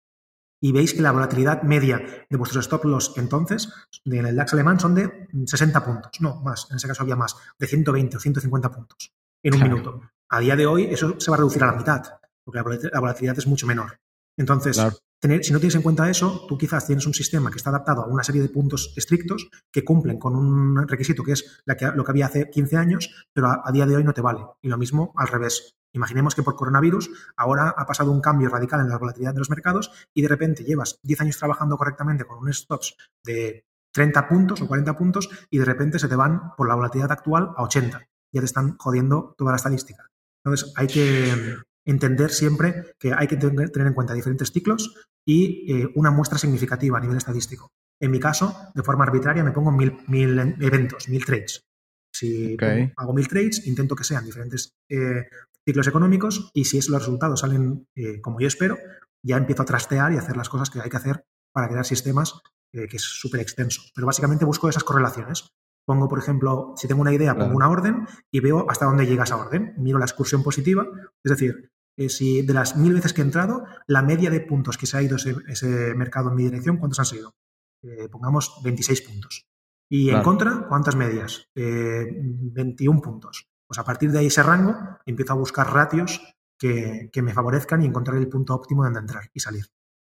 y 0.62 0.72
veis 0.72 0.94
que 0.94 1.02
la 1.02 1.12
volatilidad 1.12 1.62
media 1.62 2.00
de 2.28 2.36
vuestros 2.36 2.64
stop 2.64 2.84
loss 2.84 3.12
entonces 3.16 3.68
en 4.04 4.26
el 4.26 4.36
DAX 4.36 4.52
alemán 4.54 4.80
son 4.80 4.94
de 4.94 5.28
60 5.46 5.84
puntos, 5.84 6.12
no 6.20 6.40
más, 6.42 6.66
en 6.70 6.76
ese 6.76 6.88
caso 6.88 7.02
había 7.02 7.16
más, 7.16 7.36
de 7.58 7.66
120 7.66 8.16
o 8.16 8.20
150 8.20 8.70
puntos 8.70 9.12
en 9.42 9.54
un 9.54 9.60
Claro. 9.60 9.74
minuto. 9.76 10.00
A 10.30 10.40
día 10.40 10.56
de 10.56 10.66
hoy 10.66 10.84
eso 10.84 11.18
se 11.20 11.30
va 11.30 11.36
a 11.36 11.38
reducir 11.38 11.62
a 11.62 11.66
la 11.66 11.72
mitad, 11.78 12.02
porque 12.44 12.58
la 12.58 12.64
volat- 12.64 12.90
la 12.92 13.00
volatilidad 13.00 13.38
es 13.38 13.46
mucho 13.46 13.66
menor. 13.66 14.00
Entonces, 14.36 14.76
Claro. 14.76 14.96
Si 15.20 15.52
no 15.52 15.58
tienes 15.58 15.74
en 15.74 15.82
cuenta 15.82 16.08
eso, 16.08 16.44
tú 16.48 16.56
quizás 16.56 16.86
tienes 16.86 17.06
un 17.06 17.14
sistema 17.14 17.50
que 17.50 17.56
está 17.56 17.70
adaptado 17.70 18.02
a 18.02 18.06
una 18.06 18.22
serie 18.22 18.40
de 18.42 18.48
puntos 18.48 18.92
estrictos 18.96 19.48
que 19.72 19.84
cumplen 19.84 20.18
con 20.18 20.36
un 20.36 20.86
requisito 20.86 21.24
que 21.24 21.32
es 21.32 21.60
la 21.64 21.76
que- 21.76 21.90
lo 21.92 22.04
que 22.04 22.10
había 22.12 22.26
hace 22.26 22.48
15 22.50 22.76
años, 22.76 23.26
pero 23.32 23.48
a, 23.48 23.62
a 23.64 23.72
día 23.72 23.86
de 23.86 23.96
hoy 23.96 24.04
no 24.04 24.14
te 24.14 24.20
vale. 24.20 24.40
Y 24.62 24.68
lo 24.68 24.78
mismo 24.78 25.12
al 25.16 25.28
revés. 25.28 25.74
Imaginemos 25.92 26.34
que 26.34 26.42
por 26.42 26.54
coronavirus 26.54 27.10
ahora 27.36 27.74
ha 27.76 27.86
pasado 27.86 28.12
un 28.12 28.20
cambio 28.20 28.48
radical 28.48 28.80
en 28.80 28.90
la 28.90 28.98
volatilidad 28.98 29.32
de 29.32 29.38
los 29.40 29.50
mercados 29.50 29.90
y 30.14 30.22
de 30.22 30.28
repente 30.28 30.62
llevas 30.62 30.98
10 31.02 31.20
años 31.22 31.38
trabajando 31.38 31.76
correctamente 31.76 32.24
con 32.24 32.38
un 32.38 32.52
stops 32.52 32.94
de 33.24 33.64
30 33.92 34.28
puntos 34.28 34.60
o 34.60 34.68
40 34.68 34.96
puntos 34.96 35.28
y 35.50 35.58
de 35.58 35.64
repente 35.64 35.98
se 35.98 36.06
te 36.08 36.14
van 36.14 36.54
por 36.56 36.68
la 36.68 36.74
volatilidad 36.74 37.10
actual 37.10 37.50
a 37.56 37.62
80. 37.64 38.06
Ya 38.32 38.40
te 38.40 38.44
están 38.44 38.76
jodiendo 38.76 39.34
toda 39.38 39.50
la 39.52 39.56
estadística. 39.56 40.06
Entonces 40.44 40.72
hay 40.76 40.86
que 40.86 41.56
entender 41.90 42.30
siempre 42.30 42.94
que 42.98 43.12
hay 43.12 43.26
que 43.26 43.36
tener 43.36 43.70
en 43.74 43.94
cuenta 43.94 44.14
diferentes 44.14 44.52
ciclos 44.52 44.94
y 45.26 45.72
eh, 45.72 45.88
una 45.94 46.10
muestra 46.10 46.38
significativa 46.38 46.98
a 46.98 47.00
nivel 47.00 47.16
estadístico. 47.16 47.72
En 48.00 48.10
mi 48.10 48.20
caso, 48.20 48.54
de 48.74 48.82
forma 48.82 49.04
arbitraria, 49.04 49.42
me 49.42 49.52
pongo 49.52 49.72
mil, 49.72 49.96
mil 50.06 50.38
eventos, 50.60 51.08
mil 51.08 51.24
trades. 51.24 51.64
Si 52.12 52.56
hago 52.96 53.12
mil 53.14 53.28
trades, 53.28 53.66
intento 53.66 53.94
que 53.96 54.04
sean 54.04 54.24
diferentes 54.24 54.74
eh, 54.88 55.26
ciclos 55.64 55.86
económicos 55.86 56.50
y 56.54 56.64
si 56.64 56.78
es, 56.78 56.88
los 56.88 57.00
resultados 57.02 57.40
salen 57.40 57.86
eh, 57.96 58.20
como 58.20 58.40
yo 58.40 58.46
espero, 58.48 58.78
ya 59.22 59.36
empiezo 59.36 59.62
a 59.62 59.66
trastear 59.66 60.12
y 60.12 60.16
a 60.16 60.20
hacer 60.20 60.36
las 60.36 60.48
cosas 60.48 60.70
que 60.70 60.80
hay 60.80 60.90
que 60.90 60.96
hacer 60.96 61.24
para 61.52 61.68
crear 61.68 61.84
sistemas 61.84 62.40
eh, 62.72 62.86
que 62.86 62.96
es 62.96 63.02
súper 63.02 63.40
extenso. 63.40 63.82
Pero 63.94 64.06
básicamente 64.06 64.44
busco 64.44 64.68
esas 64.68 64.84
correlaciones. 64.84 65.50
Pongo, 65.86 66.08
por 66.08 66.18
ejemplo, 66.18 66.74
si 66.76 66.86
tengo 66.86 67.00
una 67.00 67.12
idea, 67.14 67.32
Claro. 67.34 67.46
pongo 67.46 67.56
una 67.56 67.70
orden 67.70 68.06
y 68.30 68.40
veo 68.40 68.66
hasta 68.70 68.84
dónde 68.86 69.06
llega 69.06 69.24
esa 69.24 69.36
orden. 69.36 69.74
Miro 69.78 69.98
la 69.98 70.04
excursión 70.04 70.42
positiva, 70.42 70.86
es 71.24 71.30
decir, 71.30 71.70
eh, 71.98 72.08
si 72.08 72.42
de 72.42 72.54
las 72.54 72.76
mil 72.76 72.94
veces 72.94 73.12
que 73.12 73.22
he 73.22 73.24
entrado, 73.24 73.64
la 73.88 74.02
media 74.02 74.30
de 74.30 74.40
puntos 74.40 74.78
que 74.78 74.86
se 74.86 74.96
ha 74.96 75.02
ido 75.02 75.16
ese, 75.16 75.34
ese 75.48 75.94
mercado 75.96 76.30
en 76.30 76.36
mi 76.36 76.44
dirección, 76.44 76.76
¿cuántos 76.76 77.00
han 77.00 77.06
sido? 77.06 77.34
Eh, 77.82 78.08
pongamos 78.08 78.60
26 78.62 79.02
puntos. 79.02 79.48
Y 79.90 80.10
en 80.10 80.22
contra, 80.22 80.66
¿cuántas 80.68 80.94
medias? 80.94 81.48
Eh, 81.56 82.06
21 82.12 83.00
puntos. 83.00 83.48
Pues 83.66 83.78
a 83.78 83.84
partir 83.84 84.12
de 84.12 84.20
ahí 84.20 84.26
ese 84.26 84.44
rango 84.44 84.76
empiezo 85.06 85.32
a 85.32 85.36
buscar 85.36 85.72
ratios 85.72 86.20
que, 86.56 87.10
que 87.12 87.22
me 87.22 87.32
favorezcan 87.32 87.82
y 87.82 87.86
encontrar 87.86 88.16
el 88.18 88.28
punto 88.28 88.54
óptimo 88.54 88.84
donde 88.84 89.00
entrar 89.00 89.28
y 89.34 89.40
salir. 89.40 89.64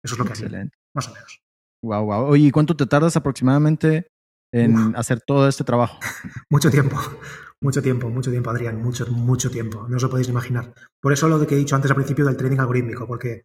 Eso 0.03 0.15
es 0.15 0.19
lo 0.19 0.25
que 0.25 0.33
Excelente. 0.33 0.77
más 0.95 1.09
o 1.09 1.15
menos. 1.15 1.43
Wow, 1.83 2.05
wow. 2.05 2.25
Oye, 2.27 2.49
¿y 2.49 2.51
cuánto 2.51 2.77
te 2.77 2.87
tardas 2.87 3.17
aproximadamente 3.17 4.09
en 4.53 4.77
Uf. 4.77 4.95
hacer 4.97 5.21
todo 5.21 5.47
este 5.49 5.65
trabajo? 5.65 5.99
Mucho 6.51 6.71
tiempo, 6.71 6.97
mucho 7.61 7.83
tiempo, 7.83 8.09
mucho 8.09 8.31
tiempo, 8.31 8.51
Adrián, 8.51 8.81
mucho, 8.83 9.07
mucho 9.09 9.51
tiempo. 9.51 9.87
No 9.89 9.97
os 9.97 10.03
lo 10.03 10.11
podéis 10.11 10.29
imaginar. 10.29 10.73
Por 11.01 11.13
eso 11.13 11.29
lo 11.29 11.39
de 11.39 11.47
que 11.47 11.55
he 11.55 11.59
dicho 11.59 11.77
antes 11.77 11.91
al 11.91 11.95
principio 11.97 12.25
del 12.25 12.37
trading 12.37 12.59
algorítmico, 12.59 13.07
porque 13.07 13.45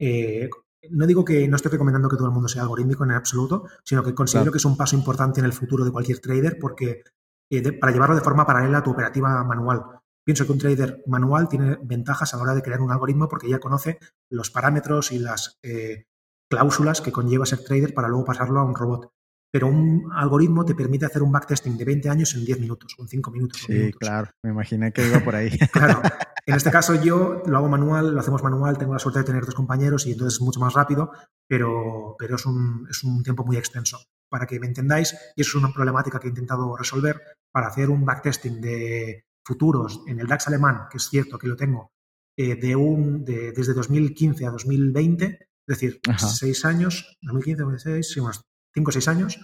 eh, 0.00 0.48
no 0.90 1.06
digo 1.06 1.24
que 1.24 1.46
no 1.48 1.56
estoy 1.56 1.70
recomendando 1.72 2.08
que 2.08 2.16
todo 2.16 2.26
el 2.28 2.32
mundo 2.34 2.48
sea 2.48 2.62
algorítmico 2.62 3.04
en 3.04 3.12
absoluto, 3.12 3.66
sino 3.84 4.02
que 4.02 4.14
considero 4.14 4.44
Claro. 4.44 4.52
que 4.52 4.58
es 4.58 4.64
un 4.64 4.76
paso 4.76 4.96
importante 4.96 5.40
en 5.40 5.46
el 5.46 5.52
futuro 5.52 5.84
de 5.84 5.92
cualquier 5.92 6.18
trader 6.18 6.58
porque 6.60 7.02
eh, 7.50 7.60
de- 7.60 7.72
para 7.74 7.92
llevarlo 7.92 8.14
de 8.16 8.22
forma 8.22 8.46
paralela 8.46 8.78
a 8.78 8.82
tu 8.82 8.90
operativa 8.90 9.44
manual. 9.44 9.82
Pienso 10.24 10.46
que 10.46 10.52
un 10.52 10.58
trader 10.58 11.02
manual 11.06 11.48
tiene 11.48 11.78
ventajas 11.82 12.32
a 12.32 12.36
la 12.38 12.42
hora 12.44 12.54
de 12.54 12.62
crear 12.62 12.80
un 12.80 12.90
algoritmo 12.90 13.28
porque 13.28 13.48
ya 13.50 13.58
conoce 13.60 13.98
los 14.30 14.50
parámetros 14.50 15.12
y 15.12 15.18
las 15.18 15.58
eh, 15.62 16.04
cláusulas 16.50 17.00
que 17.00 17.12
conlleva 17.12 17.44
ser 17.46 17.62
trader 17.64 17.92
para 17.94 18.08
luego 18.08 18.24
pasarlo 18.24 18.60
a 18.60 18.64
un 18.64 18.74
robot. 18.74 19.10
Pero 19.52 19.68
un 19.68 20.10
algoritmo 20.14 20.64
te 20.64 20.74
permite 20.74 21.04
hacer 21.04 21.22
un 21.22 21.30
backtesting 21.30 21.76
de 21.76 21.84
20 21.84 22.08
años 22.08 22.34
en 22.34 22.44
10 22.44 22.58
minutos 22.58 22.96
o 22.98 23.02
en 23.02 23.08
5 23.08 23.30
minutos. 23.30 23.60
Sí, 23.66 23.92
claro, 23.92 24.30
me 24.42 24.50
imaginé 24.50 24.92
que 24.92 25.06
iba 25.06 25.20
por 25.20 25.36
ahí. 25.36 25.50
claro, 25.72 26.00
en 26.46 26.54
este 26.54 26.70
caso 26.70 26.94
yo 26.94 27.42
lo 27.44 27.58
hago 27.58 27.68
manual, 27.68 28.14
lo 28.14 28.20
hacemos 28.20 28.42
manual, 28.42 28.78
tengo 28.78 28.94
la 28.94 28.98
suerte 28.98 29.18
de 29.18 29.26
tener 29.26 29.44
dos 29.44 29.54
compañeros 29.54 30.06
y 30.06 30.12
entonces 30.12 30.36
es 30.36 30.40
mucho 30.40 30.58
más 30.58 30.72
rápido, 30.72 31.12
pero, 31.46 32.16
pero 32.18 32.36
es, 32.36 32.46
un, 32.46 32.86
es 32.90 33.04
un 33.04 33.22
tiempo 33.22 33.44
muy 33.44 33.58
extenso. 33.58 33.98
Para 34.30 34.46
que 34.46 34.58
me 34.58 34.66
entendáis, 34.66 35.14
y 35.36 35.42
eso 35.42 35.58
es 35.58 35.62
una 35.62 35.72
problemática 35.72 36.18
que 36.18 36.28
he 36.28 36.30
intentado 36.30 36.74
resolver, 36.74 37.20
para 37.52 37.66
hacer 37.66 37.90
un 37.90 38.06
backtesting 38.06 38.58
de 38.58 39.26
futuros 39.44 40.02
en 40.06 40.18
el 40.18 40.26
DAX 40.26 40.48
alemán, 40.48 40.86
que 40.90 40.96
es 40.96 41.04
cierto 41.10 41.36
que 41.36 41.48
lo 41.48 41.56
tengo, 41.56 41.92
eh, 42.38 42.56
de 42.56 42.74
un, 42.74 43.22
de, 43.22 43.52
desde 43.52 43.74
2015 43.74 44.46
a 44.46 44.50
2020, 44.50 45.26
es 45.26 45.66
decir, 45.66 46.00
seis 46.16 46.64
años, 46.64 47.18
2015, 47.20 47.62
2016, 47.62 48.10
sí, 48.10 48.20
unos 48.20 48.42
cinco 48.74 48.90
o 48.90 48.92
seis 48.92 49.08
años, 49.08 49.40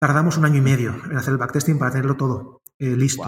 tardamos 0.00 0.36
un 0.36 0.44
año 0.44 0.56
y 0.56 0.60
medio 0.60 0.94
en 1.10 1.16
hacer 1.16 1.32
el 1.32 1.38
backtesting 1.38 1.78
para 1.78 1.90
tenerlo 1.90 2.16
todo 2.16 2.62
eh, 2.78 2.96
listo. 2.96 3.22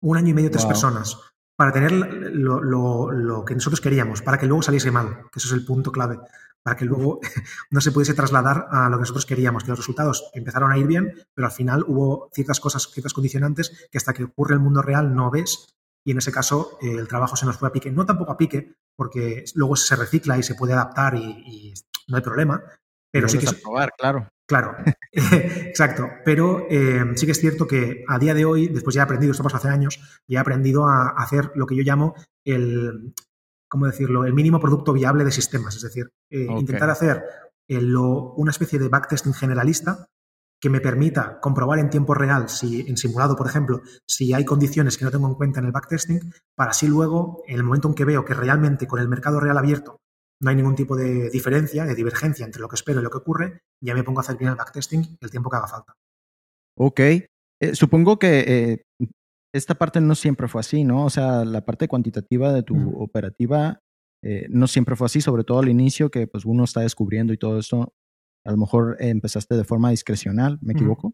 Un 0.00 0.16
año 0.16 0.28
y 0.28 0.34
medio, 0.34 0.50
tres 0.50 0.66
personas, 0.66 1.16
para 1.56 1.72
tener 1.72 1.92
lo, 1.92 2.62
lo, 2.62 3.10
lo, 3.10 3.44
que 3.44 3.54
nosotros 3.54 3.80
queríamos, 3.80 4.22
para 4.22 4.38
que 4.38 4.46
luego 4.46 4.62
saliese 4.62 4.90
mal, 4.90 5.24
que 5.32 5.38
eso 5.38 5.48
es 5.48 5.52
el 5.52 5.64
punto 5.64 5.92
clave, 5.92 6.18
para 6.62 6.76
que 6.76 6.84
luego 6.84 7.20
no 7.70 7.80
se 7.80 7.92
pudiese 7.92 8.14
trasladar 8.14 8.68
a 8.70 8.88
lo 8.88 8.96
que 8.96 9.02
nosotros 9.02 9.26
queríamos, 9.26 9.64
que 9.64 9.70
los 9.70 9.78
resultados 9.78 10.30
empezaron 10.34 10.72
a 10.72 10.78
ir 10.78 10.86
bien, 10.86 11.14
pero 11.34 11.46
al 11.46 11.52
final 11.52 11.84
hubo 11.86 12.30
ciertas 12.32 12.60
cosas, 12.60 12.88
ciertas 12.92 13.12
condicionantes 13.12 13.88
que 13.90 13.98
hasta 13.98 14.12
que 14.12 14.24
ocurre 14.24 14.54
el 14.54 14.60
mundo 14.60 14.82
real 14.82 15.14
no 15.14 15.30
ves 15.30 15.74
y 16.04 16.12
en 16.12 16.18
ese 16.18 16.32
caso 16.32 16.78
eh, 16.80 16.92
el 16.92 17.08
trabajo 17.08 17.36
se 17.36 17.46
nos 17.46 17.56
fue 17.56 17.68
a 17.68 17.72
pique. 17.72 17.90
No 17.90 18.06
tampoco 18.06 18.32
a 18.32 18.36
pique, 18.36 18.74
porque 18.96 19.44
luego 19.54 19.76
se 19.76 19.96
recicla 19.96 20.38
y 20.38 20.42
se 20.42 20.54
puede 20.54 20.72
adaptar 20.72 21.14
y, 21.14 21.74
no 22.08 22.16
hay 22.16 22.22
problema, 22.22 22.60
pero 23.10 23.28
sí 23.28 23.38
que... 23.38 23.46
Probar, 23.62 23.92
claro. 23.96 24.28
Claro, 24.50 24.74
exacto. 25.12 26.08
Pero 26.24 26.66
eh, 26.68 27.04
sí 27.14 27.24
que 27.24 27.32
es 27.32 27.40
cierto 27.40 27.68
que 27.68 28.04
a 28.08 28.18
día 28.18 28.34
de 28.34 28.44
hoy, 28.44 28.66
después 28.66 28.94
ya 28.96 29.02
he 29.02 29.04
aprendido, 29.04 29.30
esto 29.30 29.44
pasó 29.44 29.58
hace 29.58 29.68
años, 29.68 30.00
ya 30.26 30.38
he 30.38 30.40
aprendido 30.40 30.88
a 30.88 31.10
hacer 31.10 31.52
lo 31.54 31.66
que 31.66 31.76
yo 31.76 31.84
llamo 31.84 32.16
el, 32.44 33.14
¿cómo 33.68 33.86
decirlo?, 33.86 34.24
el 34.24 34.34
mínimo 34.34 34.58
producto 34.58 34.92
viable 34.92 35.22
de 35.22 35.30
sistemas. 35.30 35.76
Es 35.76 35.82
decir, 35.82 36.10
eh, 36.30 36.48
intentar 36.50 36.90
hacer 36.90 37.22
una 37.68 38.50
especie 38.50 38.80
de 38.80 38.88
backtesting 38.88 39.34
generalista 39.34 40.08
que 40.60 40.68
me 40.68 40.80
permita 40.80 41.38
comprobar 41.40 41.78
en 41.78 41.88
tiempo 41.88 42.12
real, 42.14 42.48
si 42.48 42.80
en 42.80 42.96
simulado, 42.96 43.36
por 43.36 43.46
ejemplo, 43.46 43.82
si 44.04 44.34
hay 44.34 44.44
condiciones 44.44 44.98
que 44.98 45.04
no 45.04 45.12
tengo 45.12 45.28
en 45.28 45.34
cuenta 45.34 45.60
en 45.60 45.66
el 45.66 45.72
backtesting, 45.72 46.32
para 46.56 46.72
así 46.72 46.88
luego, 46.88 47.44
en 47.46 47.56
el 47.56 47.62
momento 47.62 47.86
en 47.86 47.94
que 47.94 48.04
veo 48.04 48.24
que 48.24 48.34
realmente 48.34 48.88
con 48.88 48.98
el 48.98 49.08
mercado 49.08 49.38
real 49.38 49.56
abierto 49.56 50.00
no 50.40 50.50
hay 50.50 50.56
ningún 50.56 50.74
tipo 50.74 50.96
de 50.96 51.30
diferencia, 51.30 51.84
de 51.84 51.94
divergencia 51.94 52.46
entre 52.46 52.60
lo 52.60 52.68
que 52.68 52.76
espero 52.76 53.00
y 53.00 53.02
lo 53.02 53.10
que 53.10 53.18
ocurre, 53.18 53.60
ya 53.82 53.94
me 53.94 54.02
pongo 54.02 54.20
a 54.20 54.22
hacer 54.22 54.36
bien 54.36 54.50
el 54.50 54.56
backtesting 54.56 55.18
el 55.20 55.30
tiempo 55.30 55.50
que 55.50 55.56
haga 55.56 55.68
falta. 55.68 55.94
Ok. 56.78 57.00
Eh, 57.00 57.74
supongo 57.74 58.18
que 58.18 58.84
eh, 58.98 59.06
esta 59.54 59.74
parte 59.74 60.00
no 60.00 60.14
siempre 60.14 60.48
fue 60.48 60.60
así, 60.60 60.84
¿no? 60.84 61.04
O 61.04 61.10
sea, 61.10 61.44
la 61.44 61.64
parte 61.64 61.88
cuantitativa 61.88 62.52
de 62.52 62.62
tu 62.62 62.98
operativa 62.98 63.80
eh, 64.24 64.46
no 64.48 64.66
siempre 64.66 64.96
fue 64.96 65.06
así, 65.06 65.20
sobre 65.20 65.44
todo 65.44 65.58
al 65.58 65.68
inicio, 65.68 66.10
que 66.10 66.26
pues 66.26 66.46
uno 66.46 66.64
está 66.64 66.80
descubriendo 66.80 67.32
y 67.34 67.38
todo 67.38 67.58
esto. 67.58 67.92
A 68.46 68.50
lo 68.50 68.56
mejor 68.56 68.96
empezaste 68.98 69.54
de 69.54 69.64
forma 69.64 69.90
discrecional, 69.90 70.58
¿me 70.62 70.72
equivoco? 70.72 71.12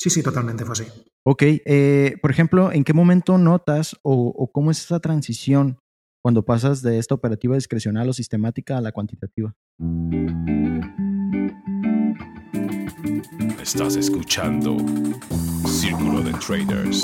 Sí, 0.00 0.10
sí, 0.10 0.24
totalmente 0.24 0.64
fue 0.64 0.72
así. 0.72 0.84
Ok, 1.24 1.44
por 2.20 2.30
ejemplo, 2.32 2.72
¿en 2.72 2.82
qué 2.82 2.92
momento 2.92 3.38
notas 3.38 3.96
o, 4.02 4.50
cómo 4.52 4.72
es 4.72 4.82
esa 4.82 4.98
transición 4.98 5.78
cuando 6.24 6.42
pasas 6.42 6.80
de 6.80 6.98
esta 6.98 7.14
operativa 7.14 7.54
discrecional 7.54 8.08
o 8.08 8.14
sistemática 8.14 8.78
a 8.78 8.80
la 8.80 8.92
cuantitativa? 8.92 9.54
Estás 13.60 13.96
escuchando 13.96 14.78
Círculo 15.66 16.22
de 16.22 16.32
Traders. 16.32 17.02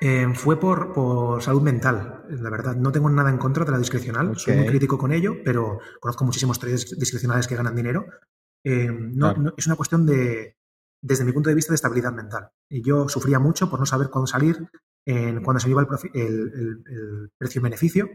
Eh, 0.00 0.26
fue 0.34 0.58
por, 0.58 0.92
por, 0.92 1.40
salud 1.40 1.62
mental, 1.62 2.24
la 2.28 2.50
verdad. 2.50 2.74
No 2.74 2.90
tengo 2.90 3.08
nada 3.08 3.30
en 3.30 3.38
contra 3.38 3.64
de 3.64 3.70
la 3.70 3.78
discrecional, 3.78 4.36
soy 4.36 4.56
muy 4.56 4.66
crítico 4.66 4.98
con 4.98 5.12
ello, 5.12 5.36
pero 5.44 5.78
conozco 6.00 6.24
muchísimos 6.24 6.58
traders 6.58 6.98
discrecionales 6.98 7.46
que 7.46 7.54
ganan 7.54 7.76
dinero. 7.76 8.06
Eh, 8.64 8.90
no, 8.90 9.54
es 9.56 9.68
una 9.68 9.76
cuestión 9.76 10.04
de, 10.04 10.56
desde 11.00 11.24
mi 11.24 11.30
punto 11.30 11.48
de 11.48 11.54
vista, 11.54 11.70
de 11.70 11.76
estabilidad 11.76 12.12
mental. 12.12 12.50
Y 12.68 12.82
yo 12.82 13.08
sufría 13.08 13.38
mucho 13.38 13.70
por 13.70 13.78
no 13.78 13.86
saber 13.86 14.08
cuándo 14.10 14.26
salir, 14.26 14.68
en, 15.06 15.42
cuando 15.42 15.60
se 15.60 15.70
iba 15.70 15.82
el, 15.82 15.88
el, 16.14 16.84
el 16.86 17.30
precio-beneficio. 17.36 18.08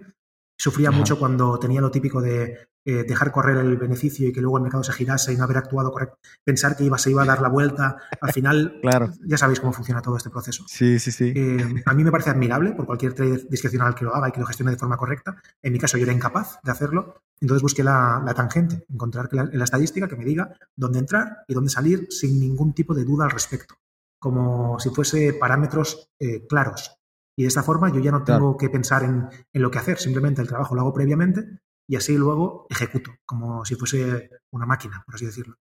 Sufría 0.60 0.90
mucho 0.90 1.20
cuando 1.20 1.60
tenía 1.60 1.82
lo 1.82 1.92
típico 1.92 2.20
de 2.20 2.70
eh, 2.90 3.04
dejar 3.04 3.34
correr 3.34 3.58
el 3.58 3.76
beneficio 3.76 4.30
y 4.30 4.32
que 4.32 4.40
luego 4.40 4.56
el 4.56 4.64
mercado 4.64 4.82
se 4.82 4.94
girase 4.94 5.34
y 5.34 5.36
no 5.36 5.44
haber 5.44 5.58
actuado 5.58 5.92
correcto, 5.92 6.20
pensar 6.46 6.78
que 6.78 6.86
iba, 6.86 6.98
se 6.98 7.12
iba 7.12 7.22
a 7.22 7.26
dar 7.26 7.42
la 7.42 7.50
vuelta, 7.50 7.98
al 8.22 8.32
final 8.32 8.80
claro. 8.82 9.12
ya 9.26 9.38
sabéis 9.38 9.60
cómo 9.60 9.74
funciona 9.74 10.02
todo 10.02 10.16
este 10.16 10.30
proceso. 10.30 10.64
Sí, 10.70 10.98
sí, 10.98 11.12
sí. 11.12 11.34
Eh, 11.36 11.84
a 11.86 11.94
mí 11.94 12.06
me 12.06 12.12
parece 12.12 12.30
admirable 12.30 12.72
por 12.72 12.86
cualquier 12.86 13.12
trader 13.12 13.46
discrecional 13.50 13.94
que 13.94 14.06
lo 14.06 14.16
haga 14.16 14.30
y 14.30 14.32
que 14.32 14.40
lo 14.40 14.46
gestione 14.46 14.72
de 14.72 14.78
forma 14.78 14.96
correcta. 14.96 15.36
En 15.62 15.74
mi 15.74 15.80
caso 15.80 15.98
yo 15.98 16.06
era 16.06 16.14
incapaz 16.14 16.60
de 16.64 16.72
hacerlo, 16.72 17.22
entonces 17.42 17.62
busqué 17.62 17.84
la, 17.84 18.24
tangente, 18.34 18.86
encontrar 18.88 19.28
la, 19.34 19.50
la 19.52 19.66
estadística 19.66 20.08
que 20.08 20.16
me 20.16 20.24
diga 20.24 20.58
dónde 20.78 21.00
entrar 21.00 21.44
y 21.46 21.56
dónde 21.56 21.70
salir 21.70 22.08
sin 22.10 22.40
ningún 22.40 22.74
tipo 22.74 22.94
de 22.94 23.04
duda 23.04 23.26
al 23.26 23.32
respecto, 23.32 23.76
como 24.20 24.80
si 24.80 24.90
fuese 24.90 25.34
parámetros 25.34 26.10
eh, 26.20 26.46
claros. 26.48 26.98
Y 27.38 27.44
de 27.44 27.50
esta 27.50 27.64
forma 27.64 27.92
yo 27.92 28.00
ya 28.00 28.12
no 28.12 28.24
tengo 28.24 28.58
que 28.58 28.70
pensar 28.70 29.04
en, 29.04 29.28
en, 29.54 29.62
lo 29.62 29.70
que 29.70 29.78
hacer, 29.78 30.00
simplemente 30.00 30.42
el 30.42 30.48
trabajo 30.48 30.74
lo 30.74 30.82
hago 30.82 30.94
previamente 30.94 31.60
y 31.88 31.96
así 31.96 32.18
luego 32.18 32.66
ejecuto, 32.70 33.12
como 33.26 33.64
si 33.64 33.76
fuese 33.76 34.30
una 34.52 34.66
máquina, 34.66 35.04
por 35.06 35.16
así 35.16 35.26
decirlo. 35.26 35.56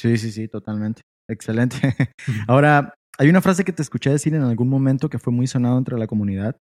Sí, 0.00 0.16
sí, 0.16 0.32
sí, 0.32 0.48
totalmente. 0.48 1.02
Excelente. 1.28 1.76
Ahora, 2.48 2.94
hay 3.18 3.28
una 3.28 3.40
frase 3.40 3.64
que 3.64 3.72
te 3.72 3.82
escuché 3.82 4.10
decir 4.10 4.34
en 4.34 4.42
algún 4.42 4.68
momento 4.68 5.08
que 5.08 5.18
fue 5.18 5.32
muy 5.32 5.46
sonado 5.46 5.78
entre 5.78 5.98
la 5.98 6.06
comunidad. 6.06 6.56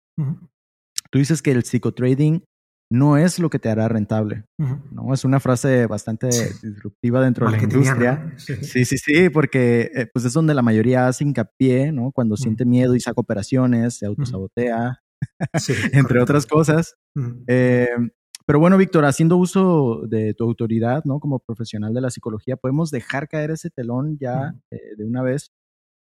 Tú 1.11 1.19
dices 1.19 1.41
que 1.41 1.51
el 1.51 1.63
psicotrading 1.63 2.43
no 2.91 3.17
es 3.17 3.39
lo 3.39 3.49
que 3.49 3.59
te 3.59 3.69
hará 3.69 3.87
rentable. 3.87 4.45
¿no? 4.91 5.13
Es 5.13 5.25
una 5.25 5.39
frase 5.39 5.87
bastante 5.87 6.29
disruptiva 6.61 7.21
dentro 7.21 7.49
de 7.49 7.57
la 7.57 7.63
industria. 7.63 8.33
Sí. 8.37 8.85
sí, 8.85 8.97
sí, 8.97 9.29
porque 9.29 9.91
eh, 9.93 10.07
pues 10.13 10.25
es 10.25 10.33
donde 10.33 10.53
la 10.53 10.61
mayoría 10.61 11.07
hace 11.07 11.23
hincapié, 11.23 11.91
¿no? 11.91 12.11
Cuando 12.11 12.37
siente 12.37 12.65
miedo 12.65 12.95
y 12.95 12.99
saca 12.99 13.21
operaciones, 13.21 13.95
se 13.95 14.05
autosabotea, 14.05 15.01
entre 15.93 16.21
otras 16.21 16.45
cosas. 16.45 16.95
Eh, 17.47 17.89
pero 18.45 18.59
bueno, 18.59 18.77
Víctor, 18.77 19.05
haciendo 19.05 19.37
uso 19.37 20.03
de 20.07 20.35
tu 20.35 20.43
autoridad, 20.43 21.03
¿no? 21.05 21.19
Como 21.19 21.39
profesional 21.39 21.93
de 21.93 22.01
la 22.01 22.11
psicología, 22.11 22.57
podemos 22.57 22.91
dejar 22.91 23.27
caer 23.27 23.49
ese 23.51 23.71
telón 23.71 24.17
ya 24.19 24.53
eh, 24.69 24.95
de 24.95 25.05
una 25.05 25.23
vez 25.23 25.51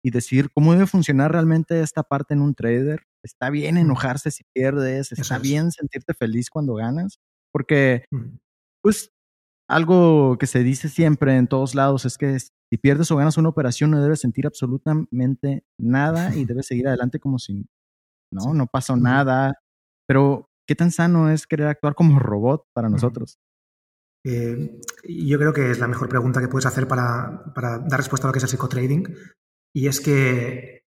y 0.04 0.10
decir 0.10 0.50
cómo 0.52 0.74
debe 0.74 0.88
funcionar 0.88 1.32
realmente 1.32 1.82
esta 1.82 2.02
parte 2.04 2.34
en 2.34 2.42
un 2.42 2.56
trader. 2.56 3.04
Está 3.24 3.50
bien 3.50 3.78
enojarse 3.78 4.32
si 4.32 4.44
pierdes, 4.54 5.12
está 5.12 5.40
bien 5.40 5.72
sentirte 5.72 6.14
feliz 6.14 6.50
cuando 6.50 6.76
ganas, 6.76 7.20
porque, 7.52 8.06
pues, 8.82 9.12
algo 9.70 10.38
que 10.38 10.48
se 10.48 10.64
dice 10.64 10.90
siempre 10.90 11.38
en 11.38 11.48
todos 11.48 11.74
lados 11.74 12.06
es 12.06 12.18
que 12.18 12.38
si 12.40 12.78
pierdes 12.82 13.10
o 13.12 13.16
ganas 13.16 13.38
una 13.38 13.50
operación 13.50 13.92
no 13.92 14.02
debes 14.02 14.20
sentir 14.20 14.46
absolutamente 14.46 15.64
nada 15.80 16.36
y 16.36 16.46
debes 16.46 16.68
seguir 16.68 16.88
adelante 16.88 17.20
como 17.20 17.40
si 17.40 17.66
no, 18.32 18.54
no 18.54 18.68
pasó 18.68 18.98
nada. 18.98 19.54
Pero 20.06 20.50
¿Qué 20.68 20.76
tan 20.76 20.92
sano 20.92 21.30
es 21.30 21.46
querer 21.46 21.68
actuar 21.68 21.96
como 21.96 22.20
robot 22.20 22.66
para 22.74 22.90
nosotros? 22.90 23.40
Eh, 24.26 24.80
yo 25.04 25.38
creo 25.38 25.52
que 25.52 25.72
es 25.72 25.80
la 25.80 25.88
mejor 25.88 26.08
pregunta 26.08 26.40
que 26.40 26.48
puedes 26.48 26.66
hacer 26.66 26.88
para, 26.88 27.44
dar 27.54 27.98
respuesta 27.98 28.28
a 28.28 28.30
lo 28.30 28.34
que 28.34 28.38
es 28.38 28.44
el 28.44 28.50
psicotrading. 28.50 29.14
Y 29.76 29.88
es 29.88 30.00
que 30.00 30.83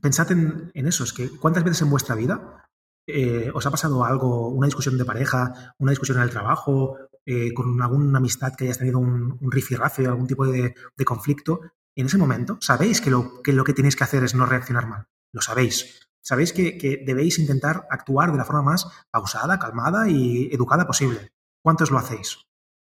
pensad 0.00 0.30
en, 0.32 0.70
eso, 0.74 1.04
es 1.04 1.12
que 1.12 1.30
cuántas 1.30 1.64
veces 1.64 1.82
en 1.82 1.90
vuestra 1.90 2.14
vida 2.14 2.68
eh, 3.06 3.50
os 3.54 3.66
ha 3.66 3.70
pasado 3.70 4.04
algo, 4.04 4.48
una 4.48 4.66
discusión 4.66 4.98
de 4.98 5.04
pareja, 5.04 5.74
una 5.78 5.90
discusión 5.90 6.18
en 6.18 6.24
el 6.24 6.30
trabajo, 6.30 6.96
eh, 7.24 7.52
con 7.54 7.80
alguna 7.82 8.18
amistad 8.18 8.54
que 8.54 8.64
hayas 8.64 8.78
tenido 8.78 8.98
un, 8.98 9.38
un 9.40 9.50
rifirrafe 9.50 10.06
algún 10.06 10.26
tipo 10.26 10.46
de, 10.46 10.74
conflicto. 11.04 11.60
En 11.96 12.06
ese 12.06 12.18
momento, 12.18 12.58
sabéis 12.60 13.00
que 13.00 13.10
lo, 13.10 13.42
que 13.42 13.52
lo 13.52 13.64
que 13.64 13.72
tenéis 13.72 13.96
que 13.96 14.04
hacer 14.04 14.22
es 14.22 14.34
no 14.34 14.46
reaccionar 14.46 14.86
mal. 14.86 15.06
Lo 15.32 15.40
sabéis. 15.40 16.06
Sabéis 16.22 16.52
que, 16.52 17.04
debéis 17.06 17.38
intentar 17.38 17.86
actuar 17.88 18.32
de 18.32 18.38
la 18.38 18.44
forma 18.44 18.62
más 18.62 18.88
pausada, 19.10 19.58
calmada 19.58 20.08
y 20.08 20.48
educada 20.52 20.86
posible. 20.86 21.32
¿Cuántos 21.62 21.90
lo 21.90 21.98
hacéis? 21.98 22.38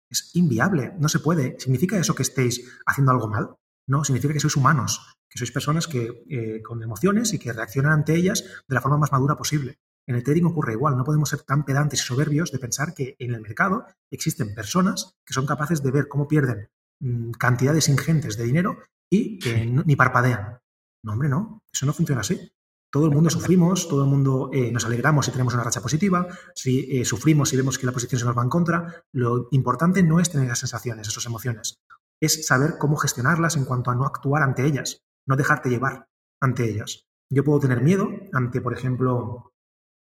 Es 0.09 0.31
inviable, 0.35 0.93
no 0.99 1.09
se 1.09 1.19
puede. 1.19 1.59
¿Significa 1.59 1.99
eso 1.99 2.15
que 2.15 2.23
estéis 2.23 2.81
haciendo 2.87 3.13
algo 3.13 3.29
mal? 3.29 3.57
No, 3.93 4.05
significa 4.05 4.33
que 4.33 4.41
sois 4.41 4.57
humanos, 4.57 5.05
que 5.29 5.37
sois 5.37 5.53
personas 5.53 5.85
que, 5.87 6.25
eh, 6.31 6.63
con 6.65 6.83
emociones 6.83 7.35
y 7.35 7.39
que 7.39 7.53
reaccionan 7.53 7.93
ante 7.93 8.17
ellas 8.17 8.43
de 8.67 8.75
la 8.75 8.81
forma 8.81 8.97
más 8.97 9.13
madura 9.13 9.37
posible. 9.37 9.81
En 10.09 10.15
el 10.17 10.25
trading 10.25 10.45
ocurre 10.45 10.73
igual, 10.73 10.97
no 10.97 11.05
podemos 11.05 11.29
ser 11.29 11.43
tan 11.43 11.67
pedantes 11.67 12.01
y 12.01 12.05
soberbios 12.05 12.51
de 12.53 12.59
pensar 12.59 12.95
que 12.95 13.17
en 13.19 13.35
el 13.35 13.43
mercado 13.43 13.85
existen 14.11 14.55
personas 14.55 15.19
que 15.27 15.35
son 15.35 15.45
capaces 15.45 15.83
de 15.83 15.91
ver 15.91 16.09
cómo 16.09 16.27
pierden 16.27 16.71
mm, 17.01 17.33
cantidades 17.33 17.91
ingentes 17.91 18.39
de 18.39 18.45
dinero 18.45 18.79
y 19.11 19.39
que 19.39 19.67
ni 19.67 19.95
parpadean. 19.95 20.61
No, 21.05 21.13
hombre, 21.13 21.29
no, 21.29 21.63
eso 21.71 21.85
no 21.85 21.93
funciona 21.93 22.23
así. 22.23 22.51
Todo 22.91 23.05
el 23.05 23.13
mundo 23.13 23.29
sufrimos, 23.29 23.89
todo 23.89 24.05
el 24.05 24.09
mundo 24.09 24.49
eh, 24.55 24.73
nos 24.73 24.87
alegramos 24.87 25.27
si 25.27 25.33
tenemos 25.33 25.53
una 25.53 25.65
racha 25.65 25.83
positiva, 25.83 26.29
si 26.55 26.99
eh, 26.99 27.05
sufrimos 27.05 27.51
si 27.51 27.59
vemos 27.59 27.79
que 27.79 27.85
la 27.85 27.93
posición 27.93 28.21
se 28.21 28.25
nos 28.25 28.39
va 28.39 28.43
en 28.43 28.49
contra. 28.49 29.05
Lo 29.13 29.49
importante 29.51 30.03
no 30.03 30.19
es 30.19 30.31
tener 30.31 30.47
esas 30.47 30.61
sensaciones, 30.61 31.09
esas 31.09 31.27
emociones, 31.27 31.83
es 32.23 32.47
saber 32.47 32.79
cómo 32.79 32.97
gestionarlas 32.97 33.57
en 33.57 33.65
cuanto 33.65 33.91
a 33.91 33.97
no 33.97 34.07
actuar 34.07 34.43
ante 34.43 34.65
ellas, 34.65 35.03
no 35.27 35.37
dejarte 35.37 35.69
llevar 35.69 36.07
ante 36.41 36.65
ellas. 36.65 37.07
Yo 37.29 37.43
puedo 37.45 37.59
tener 37.59 37.83
miedo 37.83 38.09
ante, 38.33 38.61
por 38.61 38.73
ejemplo, 38.73 39.53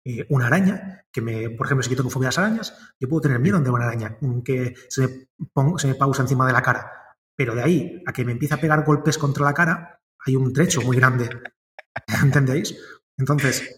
eh, 0.05 0.25
una 0.29 0.47
araña, 0.47 1.05
que 1.11 1.21
me, 1.21 1.49
por 1.49 1.65
ejemplo, 1.65 1.83
si 1.83 1.89
yo 1.89 1.97
tengo 1.97 2.11
fobia 2.11 2.27
a 2.27 2.29
las 2.29 2.37
arañas, 2.37 2.93
yo 2.99 3.09
puedo 3.09 3.21
tener 3.21 3.39
miedo 3.39 3.57
ante 3.57 3.71
una 3.71 3.85
araña 3.85 4.17
que 4.45 4.75
se 4.89 5.01
me, 5.01 5.27
se 5.77 5.87
me 5.87 5.95
pausa 5.95 6.21
encima 6.21 6.45
de 6.45 6.53
la 6.53 6.61
cara. 6.61 6.91
Pero 7.35 7.55
de 7.55 7.63
ahí 7.63 8.03
a 8.05 8.13
que 8.13 8.25
me 8.25 8.33
empiece 8.33 8.53
a 8.53 8.61
pegar 8.61 8.85
golpes 8.85 9.17
contra 9.17 9.45
la 9.45 9.53
cara, 9.53 9.99
hay 10.25 10.35
un 10.35 10.53
trecho 10.53 10.81
muy 10.81 10.97
grande. 10.97 11.29
¿Entendéis? 12.23 12.77
Entonces, 13.17 13.73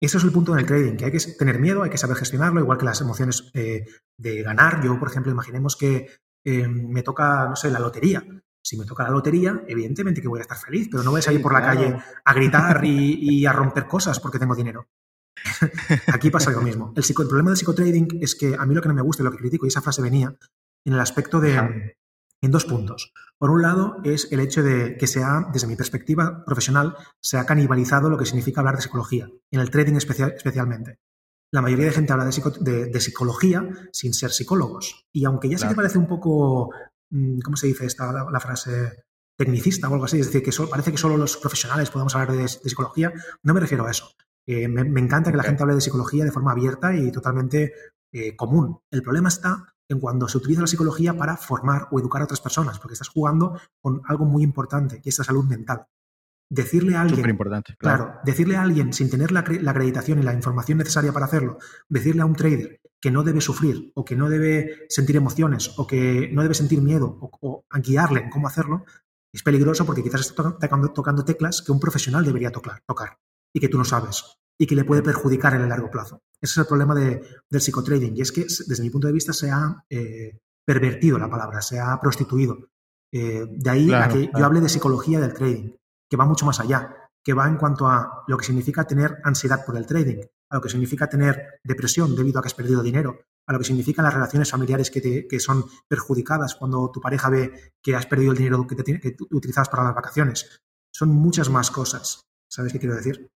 eso 0.00 0.18
es 0.18 0.24
el 0.24 0.32
punto 0.32 0.54
en 0.54 0.60
el 0.60 0.66
trading, 0.66 0.96
que 0.96 1.04
hay 1.04 1.12
que 1.12 1.20
tener 1.38 1.60
miedo, 1.60 1.84
hay 1.84 1.90
que 1.90 1.98
saber 1.98 2.16
gestionarlo, 2.16 2.60
igual 2.60 2.78
que 2.78 2.86
las 2.86 3.00
emociones 3.00 3.50
eh, 3.54 3.84
de 4.18 4.42
ganar. 4.42 4.82
Yo, 4.82 4.98
por 4.98 5.08
ejemplo, 5.08 5.30
imaginemos 5.30 5.76
que 5.76 6.08
eh, 6.44 6.68
me 6.68 7.02
toca, 7.02 7.48
no 7.48 7.56
sé, 7.56 7.70
la 7.70 7.78
lotería. 7.78 8.24
Si 8.62 8.76
me 8.76 8.84
toca 8.84 9.04
la 9.04 9.10
lotería, 9.10 9.64
evidentemente 9.66 10.20
que 10.20 10.28
voy 10.28 10.40
a 10.40 10.42
estar 10.42 10.58
feliz, 10.58 10.88
pero 10.90 11.02
no 11.02 11.10
voy 11.10 11.20
a 11.20 11.22
salir 11.22 11.40
por 11.40 11.52
la 11.52 11.62
calle 11.62 11.96
a 12.24 12.34
gritar 12.34 12.84
y, 12.84 13.46
a 13.46 13.52
romper 13.52 13.86
cosas 13.86 14.20
porque 14.20 14.38
tengo 14.38 14.54
dinero. 14.54 14.88
Aquí 16.12 16.30
pasa 16.30 16.50
lo 16.50 16.60
mismo. 16.60 16.92
El, 16.94 17.02
el, 17.02 17.14
problema 17.14 17.50
del 17.50 17.56
psicotrading 17.56 18.18
es 18.20 18.34
que 18.34 18.54
a 18.58 18.66
mí 18.66 18.74
lo 18.74 18.82
que 18.82 18.88
no 18.88 18.94
me 18.94 19.02
gusta 19.02 19.22
y 19.22 19.24
lo 19.24 19.32
que 19.32 19.38
critico, 19.38 19.64
y 19.64 19.68
esa 19.68 19.80
frase 19.80 20.02
venía 20.02 20.36
en 20.84 20.92
el 20.92 21.00
aspecto 21.00 21.40
de, 21.40 21.96
en 22.42 22.50
dos 22.50 22.64
puntos. 22.64 23.12
Por 23.38 23.50
un 23.50 23.62
lado, 23.62 23.96
es 24.04 24.30
el 24.32 24.40
hecho 24.40 24.62
de 24.62 24.96
que 24.96 25.06
sea, 25.06 25.48
desde 25.52 25.66
mi 25.66 25.76
perspectiva 25.76 26.44
profesional, 26.44 26.96
se 27.20 27.38
ha 27.38 27.46
canibalizado 27.46 28.10
lo 28.10 28.18
que 28.18 28.26
significa 28.26 28.60
hablar 28.60 28.76
de 28.76 28.82
psicología, 28.82 29.28
en 29.50 29.60
el 29.60 29.70
trading 29.70 29.94
especial, 29.94 30.32
especialmente. 30.36 30.98
La 31.52 31.62
mayoría 31.62 31.86
de 31.86 31.92
gente 31.92 32.12
habla 32.12 32.26
de, 32.26 33.00
psicología 33.00 33.68
sin 33.92 34.14
ser 34.14 34.30
psicólogos. 34.30 35.06
Y 35.12 35.24
aunque 35.24 35.48
ya 35.48 35.58
se 35.58 35.66
me 35.66 35.74
parece 35.74 35.98
un 35.98 36.06
poco, 36.06 36.70
mm, 37.10 37.40
¿cómo 37.40 37.56
se 37.56 37.66
dice 37.66 37.86
esta 37.86 38.12
la, 38.12 38.40
frase? 38.40 39.04
tecnicista 39.36 39.88
o 39.88 39.94
algo 39.94 40.04
así, 40.04 40.20
es 40.20 40.26
decir, 40.26 40.42
que 40.42 40.52
parece 40.68 40.92
que 40.92 40.98
solo 40.98 41.16
los 41.16 41.38
profesionales 41.38 41.88
podemos 41.88 42.14
hablar 42.14 42.36
de, 42.36 42.46
psicología, 42.46 43.10
no 43.42 43.54
me 43.54 43.60
refiero 43.60 43.86
a 43.86 43.90
eso. 43.90 44.12
Eh, 44.46 44.68
me, 44.68 45.00
encanta 45.00 45.30
que 45.30 45.38
la 45.38 45.42
gente 45.42 45.62
hable 45.62 45.76
de 45.76 45.80
psicología 45.80 46.24
de 46.24 46.30
forma 46.30 46.52
abierta 46.52 46.94
y 46.94 47.10
totalmente 47.10 47.72
eh, 48.12 48.36
común. 48.36 48.80
El 48.90 49.02
problema 49.02 49.30
está 49.30 49.74
en 49.88 49.98
cuando 49.98 50.28
se 50.28 50.36
utiliza 50.36 50.60
la 50.60 50.66
psicología 50.66 51.16
para 51.16 51.38
formar 51.38 51.88
o 51.90 51.98
educar 51.98 52.20
a 52.20 52.24
otras 52.26 52.40
personas, 52.40 52.78
porque 52.78 52.92
estás 52.92 53.08
jugando 53.08 53.58
con 53.80 54.02
algo 54.06 54.26
muy 54.26 54.42
importante, 54.42 55.00
que 55.00 55.08
es 55.08 55.18
la 55.18 55.24
salud 55.24 55.44
mental. 55.44 55.86
Decirle 56.52 56.96
a 56.96 57.02
alguien, 57.02 57.30
importante, 57.30 57.76
claro. 57.78 58.14
decirle 58.24 58.56
a 58.56 58.62
alguien 58.62 58.92
sin 58.92 59.08
tener 59.08 59.30
la, 59.30 59.40
acreditación 59.40 60.18
y 60.18 60.22
la 60.22 60.34
información 60.34 60.78
necesaria 60.78 61.12
para 61.12 61.26
hacerlo, 61.26 61.58
decirle 61.88 62.22
a 62.22 62.26
un 62.26 62.34
trader 62.34 62.80
que 63.00 63.12
no 63.12 63.22
debe 63.22 63.40
sufrir 63.40 63.92
o 63.94 64.04
que 64.04 64.16
no 64.16 64.28
debe 64.28 64.86
sentir 64.88 65.14
emociones 65.14 65.72
o 65.76 65.86
que 65.86 66.28
no 66.32 66.42
debe 66.42 66.54
sentir 66.54 66.82
miedo 66.82 67.18
o, 67.20 67.64
guiarle 67.80 68.22
en 68.22 68.30
cómo 68.30 68.48
hacerlo, 68.48 68.84
es 69.32 69.44
peligroso 69.44 69.86
porque 69.86 70.02
quizás 70.02 70.22
está 70.22 70.58
tocando, 70.58 70.88
tocando 70.92 71.24
teclas 71.24 71.62
que 71.62 71.70
un 71.70 71.78
profesional 71.78 72.24
debería 72.24 72.50
tocar, 72.50 72.82
tocar 72.84 73.18
y 73.54 73.60
que 73.60 73.68
tú 73.68 73.78
no 73.78 73.84
sabes 73.84 74.24
y 74.58 74.66
que 74.66 74.74
le 74.74 74.84
puede 74.84 75.02
perjudicar 75.02 75.54
en 75.54 75.62
el 75.62 75.68
largo 75.68 75.88
plazo. 75.88 76.20
Ese 76.40 76.52
es 76.52 76.58
el 76.58 76.66
problema 76.66 76.94
del 76.94 77.60
psicotrading 77.60 78.16
y 78.16 78.22
es 78.22 78.32
que 78.32 78.42
desde 78.42 78.82
mi 78.82 78.90
punto 78.90 79.06
de 79.06 79.14
vista 79.14 79.32
se 79.32 79.50
ha 79.50 79.84
eh, 79.88 80.38
pervertido 80.66 81.16
la 81.16 81.30
palabra, 81.30 81.62
se 81.62 81.78
ha 81.78 81.98
prostituido. 82.00 82.68
Eh, 83.12 83.46
de 83.48 83.70
ahí 83.70 83.92
a 83.92 84.08
que 84.08 84.30
yo 84.36 84.44
hable 84.44 84.60
de 84.60 84.68
psicología 84.68 85.18
del 85.18 85.32
trading, 85.32 85.70
que 86.10 86.16
va 86.16 86.26
mucho 86.26 86.44
más 86.44 86.58
allá, 86.58 86.94
que 87.22 87.34
va 87.34 87.46
en 87.46 87.56
cuanto 87.56 87.86
a 87.86 88.24
lo 88.26 88.36
que 88.36 88.44
significa 88.44 88.84
tener 88.84 89.18
ansiedad 89.22 89.64
por 89.64 89.76
el 89.76 89.86
trading, 89.86 90.22
a 90.50 90.56
lo 90.56 90.60
que 90.60 90.68
significa 90.68 91.08
tener 91.08 91.60
depresión 91.62 92.16
debido 92.16 92.38
a 92.38 92.42
que 92.42 92.48
has 92.48 92.54
perdido 92.54 92.82
dinero, 92.82 93.20
a 93.46 93.52
lo 93.52 93.58
que 93.58 93.64
significan 93.64 94.04
las 94.04 94.14
relaciones 94.14 94.50
familiares 94.50 94.90
que, 94.90 95.26
que 95.28 95.40
son 95.40 95.64
perjudicadas 95.86 96.56
cuando 96.56 96.90
tu 96.90 97.00
pareja 97.00 97.30
ve 97.30 97.74
que 97.80 97.94
has 97.94 98.06
perdido 98.06 98.32
el 98.32 98.38
dinero 98.38 98.66
que, 98.66 98.74
te, 98.74 99.00
que 99.00 99.16
utilizabas 99.30 99.68
para 99.68 99.84
las 99.84 99.94
vacaciones. 99.94 100.62
Son 100.92 101.10
muchas 101.10 101.48
más 101.48 101.70
cosas. 101.70 102.26
¿Sabes 102.50 102.72
qué 102.72 102.80
quiero 102.80 102.96
decir? 102.96 103.30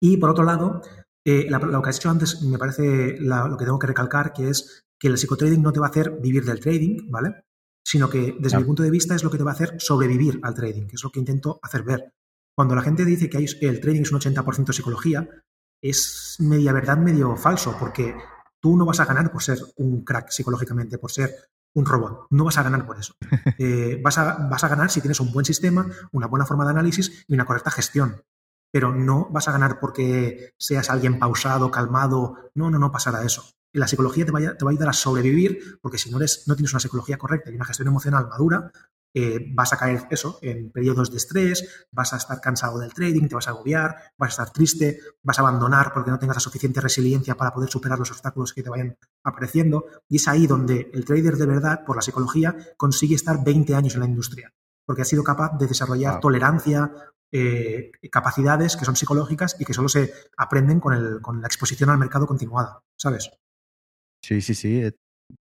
Y 0.00 0.16
por 0.16 0.30
otro 0.30 0.44
lado, 0.44 0.82
eh, 1.24 1.48
lo 1.50 1.82
que 1.82 1.88
has 1.88 1.96
dicho 1.96 2.10
antes 2.10 2.42
me 2.42 2.58
parece 2.58 3.16
lo 3.18 3.56
que 3.56 3.64
tengo 3.64 3.78
que 3.78 3.86
recalcar, 3.88 4.32
que 4.32 4.50
es 4.50 4.84
que 4.98 5.08
el 5.08 5.18
psicotrading 5.18 5.62
no 5.62 5.72
te 5.72 5.80
va 5.80 5.86
a 5.86 5.90
hacer 5.90 6.18
vivir 6.20 6.44
del 6.44 6.60
trading, 6.60 7.10
¿vale? 7.10 7.44
Sino 7.84 8.08
que 8.08 8.36
desde 8.38 8.58
mi 8.58 8.64
punto 8.64 8.82
de 8.82 8.90
vista 8.90 9.14
es 9.14 9.22
lo 9.22 9.30
que 9.30 9.38
te 9.38 9.44
va 9.44 9.50
a 9.50 9.54
hacer 9.54 9.74
sobrevivir 9.78 10.40
al 10.42 10.54
trading, 10.54 10.86
que 10.86 10.96
es 10.96 11.04
lo 11.04 11.10
que 11.10 11.20
intento 11.20 11.60
hacer 11.62 11.82
ver. 11.82 12.14
Cuando 12.56 12.74
la 12.74 12.82
gente 12.82 13.04
dice 13.04 13.28
que 13.28 13.38
el 13.38 13.80
trading 13.80 14.02
es 14.02 14.12
un 14.12 14.20
80% 14.20 14.72
psicología, 14.72 15.28
es 15.82 16.36
media 16.40 16.72
verdad, 16.72 16.96
medio 16.96 17.36
falso, 17.36 17.76
porque 17.78 18.14
tú 18.60 18.76
no 18.76 18.86
vas 18.86 19.00
a 19.00 19.04
ganar 19.04 19.30
por 19.30 19.42
ser 19.42 19.58
un 19.76 20.02
crack 20.02 20.30
psicológicamente, 20.30 20.98
por 20.98 21.12
ser 21.12 21.34
un 21.74 21.84
robot. 21.84 22.26
No 22.30 22.44
vas 22.44 22.56
a 22.56 22.62
ganar 22.62 22.86
por 22.86 22.98
eso. 22.98 23.14
Eh, 23.58 24.00
vas, 24.02 24.18
a, 24.18 24.48
vas 24.48 24.64
a 24.64 24.68
ganar 24.68 24.90
si 24.90 25.00
tienes 25.00 25.20
un 25.20 25.32
buen 25.32 25.44
sistema, 25.44 25.86
una 26.12 26.26
buena 26.26 26.46
forma 26.46 26.64
de 26.64 26.70
análisis 26.70 27.24
y 27.28 27.34
una 27.34 27.44
correcta 27.44 27.70
gestión 27.70 28.22
pero 28.74 28.92
no 28.92 29.28
vas 29.30 29.46
a 29.46 29.52
ganar 29.52 29.78
porque 29.78 30.52
seas 30.58 30.90
alguien 30.90 31.20
pausado, 31.20 31.70
calmado. 31.70 32.50
No, 32.56 32.72
no, 32.72 32.80
no 32.80 32.90
pasará 32.90 33.22
eso. 33.22 33.44
La 33.74 33.88
psicología 33.88 34.24
te 34.24 34.32
va, 34.32 34.38
a, 34.40 34.56
te 34.56 34.64
va 34.64 34.70
a 34.70 34.72
ayudar 34.72 34.88
a 34.88 34.92
sobrevivir, 34.92 35.78
porque 35.82 35.98
si 35.98 36.10
no, 36.10 36.18
eres, 36.18 36.44
no 36.46 36.56
tienes 36.56 36.72
una 36.72 36.80
psicología 36.80 37.18
correcta 37.18 37.50
y 37.50 37.54
una 37.54 37.64
gestión 37.64 37.88
emocional 37.88 38.28
madura, 38.28 38.72
eh, 39.16 39.46
vas 39.54 39.72
a 39.72 39.76
caer 39.76 40.08
eso 40.10 40.40
en 40.42 40.72
periodos 40.72 41.08
de 41.12 41.18
estrés, 41.18 41.86
vas 41.92 42.12
a 42.12 42.16
estar 42.16 42.40
cansado 42.40 42.80
del 42.80 42.92
trading, 42.92 43.28
te 43.28 43.36
vas 43.36 43.46
a 43.46 43.52
agobiar, 43.52 43.96
vas 44.18 44.30
a 44.30 44.42
estar 44.42 44.52
triste, 44.52 44.98
vas 45.22 45.38
a 45.38 45.42
abandonar 45.42 45.92
porque 45.94 46.10
no 46.10 46.18
tengas 46.18 46.36
la 46.36 46.40
suficiente 46.40 46.80
resiliencia 46.80 47.36
para 47.36 47.52
poder 47.52 47.70
superar 47.70 47.96
los 47.96 48.10
obstáculos 48.10 48.52
que 48.52 48.64
te 48.64 48.70
vayan 48.70 48.98
apareciendo. 49.22 49.84
Y 50.08 50.16
es 50.16 50.26
ahí 50.26 50.48
donde 50.48 50.90
el 50.92 51.04
trader 51.04 51.36
de 51.36 51.46
verdad, 51.46 51.84
por 51.84 51.94
la 51.94 52.02
psicología, 52.02 52.56
consigue 52.76 53.14
estar 53.14 53.44
20 53.44 53.76
años 53.76 53.94
en 53.94 54.00
la 54.00 54.06
industria, 54.06 54.52
porque 54.84 55.02
ha 55.02 55.04
sido 55.04 55.22
capaz 55.22 55.56
de 55.58 55.68
desarrollar 55.68 56.18
tolerancia, 56.18 56.90
eh, 57.30 57.92
capacidades 58.10 58.76
que 58.76 58.84
son 58.84 58.96
psicológicas 58.96 59.54
y 59.60 59.64
que 59.64 59.74
solo 59.74 59.88
se 59.88 60.12
aprenden 60.36 60.80
con, 60.80 60.92
el, 60.92 61.20
con 61.20 61.40
la 61.40 61.46
exposición 61.46 61.88
al 61.90 61.98
mercado 61.98 62.26
continuada, 62.26 62.82
¿sabes? 62.96 63.30
Sí, 64.24 64.40
sí, 64.40 64.54
sí. 64.54 64.80
Eh, 64.80 64.92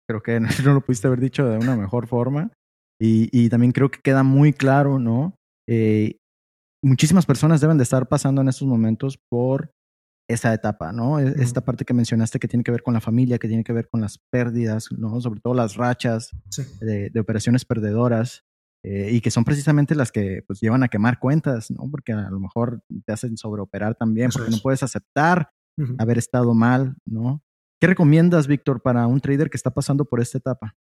creo 0.08 0.22
que 0.22 0.40
no 0.66 0.74
lo 0.74 0.82
pudiste 0.82 1.08
haber 1.08 1.20
dicho 1.20 1.48
de 1.48 1.58
una 1.58 1.76
mejor 1.76 2.08
forma. 2.08 2.52
Y, 3.00 3.50
también 3.50 3.74
creo 3.74 3.92
que 3.92 4.00
queda 4.02 4.24
muy 4.24 4.54
claro, 4.54 4.98
¿no? 4.98 5.36
Eh, 5.70 6.18
muchísimas 6.84 7.28
personas 7.28 7.62
deben 7.62 7.78
de 7.78 7.84
estar 7.84 8.08
pasando 8.08 8.42
en 8.42 8.50
estos 8.50 8.68
momentos 8.68 9.20
por 9.30 9.72
esa 10.28 10.52
etapa, 10.52 10.92
¿no? 10.92 11.20
E, 11.20 11.36
esta 11.40 11.62
parte 11.62 11.86
que 11.86 11.94
mencionaste 11.94 12.40
que 12.40 12.48
tiene 12.48 12.64
que 12.64 12.72
ver 12.72 12.82
con 12.82 12.96
la 12.96 13.00
familia, 13.00 13.38
que 13.38 13.48
tiene 13.48 13.64
que 13.64 13.74
ver 13.74 13.88
con 13.88 14.02
las 14.02 14.18
pérdidas, 14.32 14.88
¿no? 14.98 15.22
Sobre 15.22 15.42
todo 15.42 15.54
las 15.54 15.76
rachas 15.76 16.32
de, 16.82 17.12
de, 17.12 17.20
operaciones 17.20 17.66
perdedoras. 17.66 18.44
Eh, 18.84 19.10
y 19.12 19.22
que 19.22 19.32
son 19.32 19.44
precisamente 19.44 19.96
las 19.96 20.12
que 20.12 20.44
pues 20.48 20.60
llevan 20.60 20.82
a 20.84 20.88
quemar 20.88 21.20
cuentas, 21.20 21.70
¿no? 21.70 21.90
Porque 21.92 22.14
a 22.14 22.30
lo 22.30 22.40
mejor 22.40 22.82
te 23.06 23.14
hacen 23.14 23.38
sobreoperar 23.38 23.96
también, 23.96 24.32
porque 24.32 24.52
no 24.52 24.58
puedes 24.58 24.82
aceptar 24.82 25.50
haber 26.00 26.18
estado 26.18 26.56
mal, 26.56 26.96
¿no? 27.06 27.42
¿Qué 27.80 27.88
recomiendas, 27.88 28.48
Víctor, 28.48 28.82
para 28.82 29.06
un 29.08 29.22
trader 29.22 29.50
que 29.50 29.58
está 29.58 29.72
pasando 29.72 30.06
por 30.06 30.20
esta 30.20 30.40
etapa? 30.40 30.76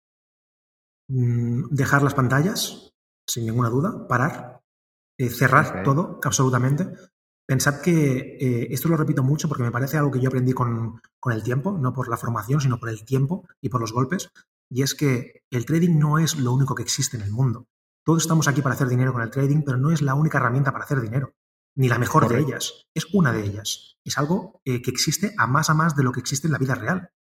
Mm, 1.09 1.69
dejar 1.69 2.01
las 2.01 2.15
pantallas, 2.15 2.91
sin 3.27 3.45
ninguna 3.45 3.69
duda, 3.69 4.07
parar, 4.07 4.61
eh, 5.19 5.29
cerrar 5.29 5.83
todo, 5.83 6.19
absolutamente. 6.23 6.87
Pensad 7.47 7.81
que 7.81 8.37
eh, 8.39 8.67
esto 8.71 8.89
lo 8.89 8.97
repito 8.97 9.23
mucho 9.23 9.47
porque 9.47 9.63
me 9.63 9.71
parece 9.71 9.97
algo 9.97 10.11
que 10.11 10.19
yo 10.19 10.27
aprendí 10.27 10.53
con, 10.53 10.99
con, 11.19 11.33
el 11.33 11.43
tiempo, 11.43 11.77
no 11.77 11.93
por 11.93 12.09
la 12.09 12.17
formación, 12.17 12.59
sino 12.59 12.79
por 12.79 12.89
el 12.89 13.05
tiempo 13.05 13.47
y 13.61 13.69
por 13.69 13.79
los 13.79 13.93
golpes. 13.93 14.29
Y 14.69 14.81
es 14.81 14.95
que 14.95 15.43
el 15.49 15.65
trading 15.65 15.97
no 15.97 16.19
es 16.19 16.35
lo 16.35 16.51
único 16.51 16.75
que 16.75 16.83
existe 16.83 17.15
en 17.15 17.23
el 17.23 17.31
mundo. 17.31 17.67
Todos 18.03 18.23
estamos 18.23 18.47
aquí 18.47 18.61
para 18.61 18.75
hacer 18.75 18.87
dinero 18.87 19.13
con 19.13 19.21
el 19.21 19.29
trading, 19.29 19.61
pero 19.63 19.77
no 19.77 19.91
es 19.91 20.01
la 20.01 20.15
única 20.15 20.39
herramienta 20.39 20.71
para 20.71 20.83
hacer 20.83 20.99
dinero, 20.99 21.33
ni 21.78 21.88
la 21.88 21.99
mejor 21.99 22.28
de 22.28 22.39
ellas. 22.39 22.88
Es 22.93 23.05
una 23.13 23.32
de 23.32 23.45
ellas. 23.45 23.97
Es 24.03 24.17
algo 24.17 24.61
eh, 24.65 24.82
que 24.82 24.89
existe 24.91 25.34
a 25.38 25.47
más 25.47 25.69
a 25.69 25.73
más 25.73 25.95
de 25.95 26.03
lo 26.03 26.11
que 26.11 26.19
existe 26.19 26.47
en 26.47 26.53
la 26.53 26.57
vida 26.57 26.75
real. 26.75 27.11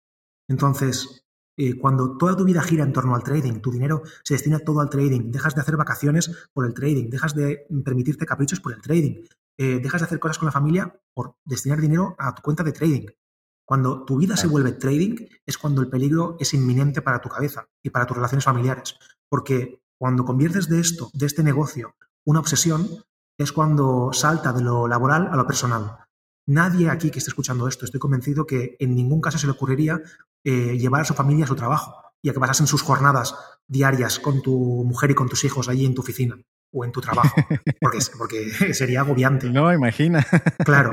Entonces, 0.49 1.25
eh, 1.57 1.77
cuando 1.77 2.17
toda 2.17 2.35
tu 2.35 2.43
vida 2.43 2.61
gira 2.61 2.83
en 2.83 2.91
torno 2.91 3.15
al 3.15 3.23
trading, 3.23 3.61
tu 3.61 3.71
dinero 3.71 4.01
se 4.23 4.33
destina 4.33 4.59
todo 4.59 4.81
al 4.81 4.89
trading, 4.89 5.31
dejas 5.31 5.53
de 5.55 5.61
hacer 5.61 5.77
vacaciones 5.77 6.49
por 6.53 6.65
el 6.65 6.73
trading, 6.73 7.09
dejas 7.09 7.35
de 7.35 7.67
permitirte 7.83 8.25
caprichos 8.25 8.59
por 8.59 8.73
el 8.73 8.81
trading, 8.81 9.23
eh, 9.57 9.79
dejas 9.79 10.01
de 10.01 10.05
hacer 10.05 10.19
cosas 10.19 10.39
con 10.39 10.47
la 10.47 10.51
familia 10.51 10.99
por 11.13 11.35
destinar 11.45 11.79
dinero 11.79 12.15
a 12.17 12.33
tu 12.33 12.41
cuenta 12.41 12.63
de 12.63 12.71
trading. 12.71 13.05
Cuando 13.65 14.05
tu 14.05 14.17
vida 14.17 14.37
se 14.37 14.47
vuelve 14.47 14.71
trading 14.71 15.27
es 15.45 15.57
cuando 15.57 15.81
el 15.81 15.89
peligro 15.89 16.37
es 16.39 16.53
inminente 16.53 17.01
para 17.01 17.19
tu 17.21 17.29
cabeza 17.29 17.67
y 17.83 17.89
para 17.89 18.07
tus 18.07 18.15
relaciones 18.15 18.45
familiares, 18.45 18.95
porque 19.29 19.81
cuando 19.99 20.25
conviertes 20.25 20.69
de 20.69 20.79
esto, 20.79 21.11
de 21.13 21.25
este 21.25 21.43
negocio, 21.43 21.95
una 22.25 22.39
obsesión, 22.39 22.87
es 23.37 23.51
cuando 23.51 24.11
salta 24.13 24.51
de 24.53 24.61
lo 24.61 24.87
laboral 24.87 25.29
a 25.31 25.35
lo 25.35 25.45
personal. 25.45 25.97
Nadie 26.47 26.89
aquí 26.89 27.11
que 27.11 27.19
esté 27.19 27.29
escuchando 27.29 27.67
esto, 27.67 27.85
estoy 27.85 27.99
convencido 27.99 28.45
que 28.45 28.77
en 28.79 28.95
ningún 28.95 29.21
caso 29.21 29.37
se 29.37 29.47
le 29.47 29.51
ocurriría 29.51 30.01
eh, 30.43 30.77
llevar 30.77 31.01
a 31.01 31.05
su 31.05 31.13
familia 31.13 31.45
a 31.45 31.47
su 31.47 31.55
trabajo 31.55 31.93
y 32.21 32.29
a 32.29 32.33
que 32.33 32.39
pasasen 32.39 32.67
sus 32.67 32.81
jornadas 32.81 33.35
diarias 33.67 34.19
con 34.19 34.41
tu 34.41 34.83
mujer 34.85 35.11
y 35.11 35.15
con 35.15 35.27
tus 35.27 35.43
hijos 35.43 35.67
allí 35.67 35.85
en 35.85 35.93
tu 35.93 36.01
oficina. 36.01 36.37
o 36.73 36.83
en 36.83 36.91
tu 36.91 36.99
trabajo, 36.99 37.35
porque, 37.81 37.99
porque 38.17 38.73
sería 38.73 39.01
agobiante. 39.01 39.49
No, 39.49 39.71
imagina. 39.73 40.25
Claro. 40.65 40.91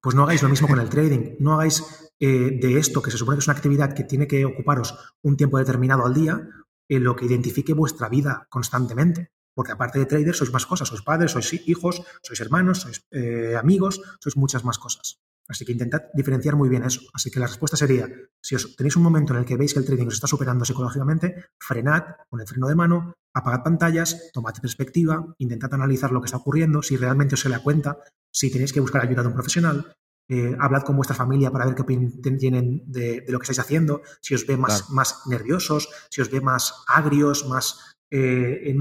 Pues 0.00 0.14
no 0.14 0.22
hagáis 0.22 0.42
lo 0.42 0.48
mismo 0.48 0.68
con 0.68 0.78
el 0.78 0.88
trading. 0.88 1.36
No 1.40 1.54
hagáis 1.54 2.12
eh, 2.20 2.58
de 2.60 2.78
esto, 2.78 3.02
que 3.02 3.10
se 3.10 3.18
supone 3.18 3.36
que 3.36 3.40
es 3.40 3.48
una 3.48 3.56
actividad 3.56 3.94
que 3.94 4.04
tiene 4.04 4.26
que 4.26 4.44
ocuparos 4.44 4.96
un 5.22 5.36
tiempo 5.36 5.58
determinado 5.58 6.06
al 6.06 6.14
día, 6.14 6.48
en 6.88 7.04
lo 7.04 7.16
que 7.16 7.26
identifique 7.26 7.74
vuestra 7.74 8.08
vida 8.08 8.46
constantemente. 8.48 9.32
Porque 9.58 9.72
aparte 9.72 9.98
de 9.98 10.06
trader 10.06 10.36
sois 10.38 10.52
más 10.54 10.66
cosas, 10.70 10.86
sois 10.86 11.02
padres, 11.02 11.34
sois 11.34 11.50
hijos, 11.66 12.06
sois 12.22 12.38
hermanos, 12.38 12.86
sois 12.86 13.02
eh, 13.10 13.58
amigos, 13.58 13.98
sois 14.22 14.38
muchas 14.38 14.62
más 14.62 14.78
cosas. 14.78 15.18
Así 15.50 15.64
que 15.64 15.72
intentad 15.72 16.14
diferenciar 16.14 16.54
muy 16.54 16.68
bien 16.68 16.84
eso. 16.84 17.00
Así 17.12 17.28
que 17.28 17.40
la 17.40 17.48
respuesta 17.48 17.76
sería, 17.76 18.06
si 18.40 18.54
os 18.54 18.76
tenéis 18.76 18.94
un 18.94 19.02
momento 19.02 19.34
en 19.34 19.40
el 19.40 19.44
que 19.44 19.56
veis 19.56 19.74
que 19.74 19.80
el 19.80 19.84
trading 19.84 20.06
os 20.06 20.14
está 20.14 20.28
superando 20.28 20.64
psicológicamente, 20.64 21.50
frenad 21.58 22.04
con 22.30 22.40
el 22.40 22.46
freno 22.46 22.68
de 22.68 22.76
mano, 22.76 23.14
apagad 23.34 23.64
pantallas, 23.64 24.30
tomad 24.32 24.54
perspectiva, 24.62 25.34
intentad 25.38 25.74
analizar 25.74 26.12
lo 26.12 26.20
que 26.20 26.26
está 26.26 26.36
ocurriendo, 26.36 26.80
si 26.80 26.96
realmente 26.96 27.34
os 27.34 27.40
se 27.40 27.48
da 27.48 27.58
cuenta, 27.58 27.98
si 28.30 28.52
tenéis 28.52 28.72
que 28.72 28.78
buscar 28.78 29.02
ayuda 29.02 29.22
de 29.22 29.28
un 29.28 29.34
profesional, 29.34 29.92
eh, 30.28 30.54
hablad 30.60 30.82
con 30.82 30.94
vuestra 30.94 31.16
familia 31.16 31.50
para 31.50 31.66
ver 31.66 31.74
qué 31.74 31.82
opinión 31.82 32.38
tienen 32.38 32.84
de, 32.86 33.24
lo 33.26 33.40
que 33.40 33.42
estáis 33.42 33.58
haciendo, 33.58 34.02
si 34.20 34.36
os 34.36 34.46
ve 34.46 34.56
más, 34.56 34.90
más 34.90 35.26
nerviosos, 35.26 35.88
si 36.10 36.20
os 36.20 36.30
ve 36.30 36.40
más 36.40 36.84
agrios, 36.86 37.44
más 37.48 37.97
eh, 38.10 38.74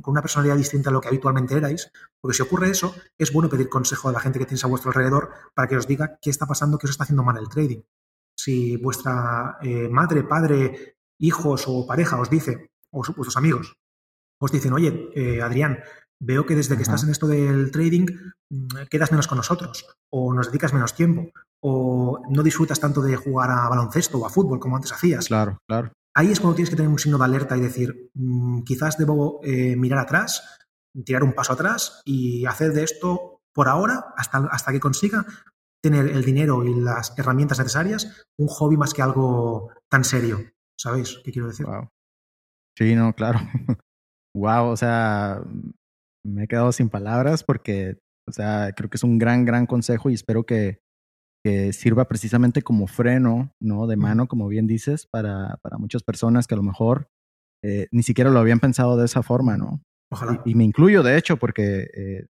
con 0.00 0.12
una 0.12 0.22
personalidad 0.22 0.56
distinta 0.56 0.90
a 0.90 0.92
lo 0.92 1.00
que 1.00 1.08
habitualmente 1.08 1.56
erais, 1.56 1.90
porque 2.20 2.36
si 2.36 2.42
ocurre 2.42 2.70
eso, 2.70 2.94
es 3.18 3.32
bueno 3.32 3.48
pedir 3.48 3.68
consejo 3.68 4.08
a 4.08 4.12
la 4.12 4.20
gente 4.20 4.38
que 4.38 4.46
tenéis 4.46 4.64
a 4.64 4.68
vuestro 4.68 4.90
alrededor 4.90 5.30
para 5.54 5.68
que 5.68 5.76
os 5.76 5.86
diga 5.86 6.18
qué 6.20 6.30
está 6.30 6.46
pasando, 6.46 6.78
qué 6.78 6.86
os 6.86 6.90
está 6.90 7.04
haciendo 7.04 7.24
mal 7.24 7.38
el 7.38 7.48
trading. 7.48 7.82
Si 8.36 8.76
vuestra 8.76 9.58
eh, 9.62 9.88
madre, 9.88 10.24
padre, 10.24 10.96
hijos 11.18 11.64
o 11.66 11.86
pareja 11.86 12.20
os 12.20 12.30
dice, 12.30 12.70
o 12.90 13.02
vuestros 13.02 13.36
amigos, 13.36 13.76
os 14.40 14.52
dicen, 14.52 14.72
oye, 14.72 15.10
eh, 15.14 15.42
Adrián, 15.42 15.78
veo 16.20 16.46
que 16.46 16.54
desde 16.54 16.76
que 16.76 16.82
estás 16.82 17.02
en 17.04 17.10
esto 17.10 17.26
del 17.26 17.70
trading 17.70 18.06
mm, 18.50 18.86
quedas 18.90 19.10
menos 19.10 19.26
con 19.26 19.38
nosotros, 19.38 19.86
o 20.10 20.32
nos 20.32 20.48
dedicas 20.48 20.72
menos 20.72 20.94
tiempo, 20.94 21.30
o 21.60 22.22
no 22.28 22.42
disfrutas 22.42 22.80
tanto 22.80 23.02
de 23.02 23.16
jugar 23.16 23.50
a 23.50 23.68
baloncesto 23.68 24.18
o 24.18 24.26
a 24.26 24.30
fútbol 24.30 24.60
como 24.60 24.76
antes 24.76 24.92
hacías. 24.92 25.26
Claro, 25.26 25.58
claro. 25.66 25.92
Ahí 26.16 26.30
es 26.30 26.40
cuando 26.40 26.54
tienes 26.54 26.70
que 26.70 26.76
tener 26.76 26.90
un 26.90 26.98
signo 26.98 27.18
de 27.18 27.24
alerta 27.24 27.56
y 27.56 27.60
decir, 27.60 28.10
mm, 28.14 28.62
quizás 28.62 28.96
debo 28.96 29.40
eh, 29.42 29.74
mirar 29.76 29.98
atrás, 29.98 30.60
tirar 31.04 31.24
un 31.24 31.32
paso 31.32 31.52
atrás 31.52 32.00
y 32.04 32.46
hacer 32.46 32.72
de 32.72 32.84
esto 32.84 33.40
por 33.52 33.68
ahora, 33.68 34.12
hasta, 34.16 34.38
hasta 34.50 34.72
que 34.72 34.80
consiga 34.80 35.26
tener 35.82 36.06
el 36.08 36.24
dinero 36.24 36.64
y 36.64 36.74
las 36.80 37.16
herramientas 37.18 37.58
necesarias, 37.58 38.26
un 38.38 38.48
hobby 38.48 38.76
más 38.76 38.94
que 38.94 39.02
algo 39.02 39.70
tan 39.90 40.04
serio. 40.04 40.40
¿Sabéis 40.78 41.20
qué 41.24 41.30
quiero 41.30 41.48
decir? 41.48 41.66
Sí, 42.76 42.94
no, 42.94 43.12
claro. 43.12 43.40
wow, 44.34 44.68
o 44.68 44.76
sea, 44.76 45.42
me 46.24 46.44
he 46.44 46.48
quedado 46.48 46.72
sin 46.72 46.88
palabras 46.88 47.44
porque, 47.44 47.98
o 48.28 48.32
sea, 48.32 48.72
creo 48.74 48.88
que 48.88 48.96
es 48.96 49.04
un 49.04 49.18
gran, 49.18 49.44
gran 49.44 49.66
consejo 49.66 50.10
y 50.10 50.14
espero 50.14 50.44
que, 50.44 50.80
que 51.44 51.74
sirva 51.74 52.08
precisamente 52.08 52.62
como 52.62 52.86
freno, 52.86 53.54
¿no? 53.60 53.86
De 53.86 53.96
mano, 53.96 54.26
como 54.26 54.48
bien 54.48 54.66
dices, 54.66 55.06
para, 55.06 55.58
para 55.60 55.76
muchas 55.76 56.02
personas 56.02 56.46
que 56.46 56.54
a 56.54 56.56
lo 56.56 56.62
mejor 56.62 57.10
eh, 57.62 57.86
ni 57.92 58.02
siquiera 58.02 58.30
lo 58.30 58.38
habían 58.38 58.60
pensado 58.60 58.96
de 58.96 59.04
esa 59.04 59.22
forma, 59.22 59.58
¿no? 59.58 59.82
Ojalá. 60.10 60.40
Y, 60.46 60.54
me 60.54 60.64
incluyo, 60.64 61.02
de 61.02 61.18
hecho, 61.18 61.36
porque 61.36 61.88
eh, 61.94 62.26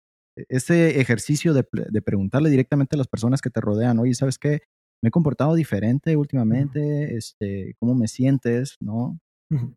ese 0.50 1.00
ejercicio 1.00 1.54
de, 1.54 1.64
de, 1.72 2.02
preguntarle 2.02 2.50
directamente 2.50 2.96
a 2.96 2.98
las 2.98 3.08
personas 3.08 3.42
que 3.42 3.52
te 3.52 3.62
rodean, 3.62 4.00
oye, 4.00 4.16
¿sabes 4.16 4.40
qué? 4.40 4.62
Me 5.04 5.10
he 5.10 5.12
comportado 5.12 5.54
diferente 5.54 6.16
últimamente, 6.16 7.16
este, 7.16 7.76
¿cómo 7.80 7.94
me 7.94 8.08
sientes? 8.08 8.78
¿No? 8.80 9.20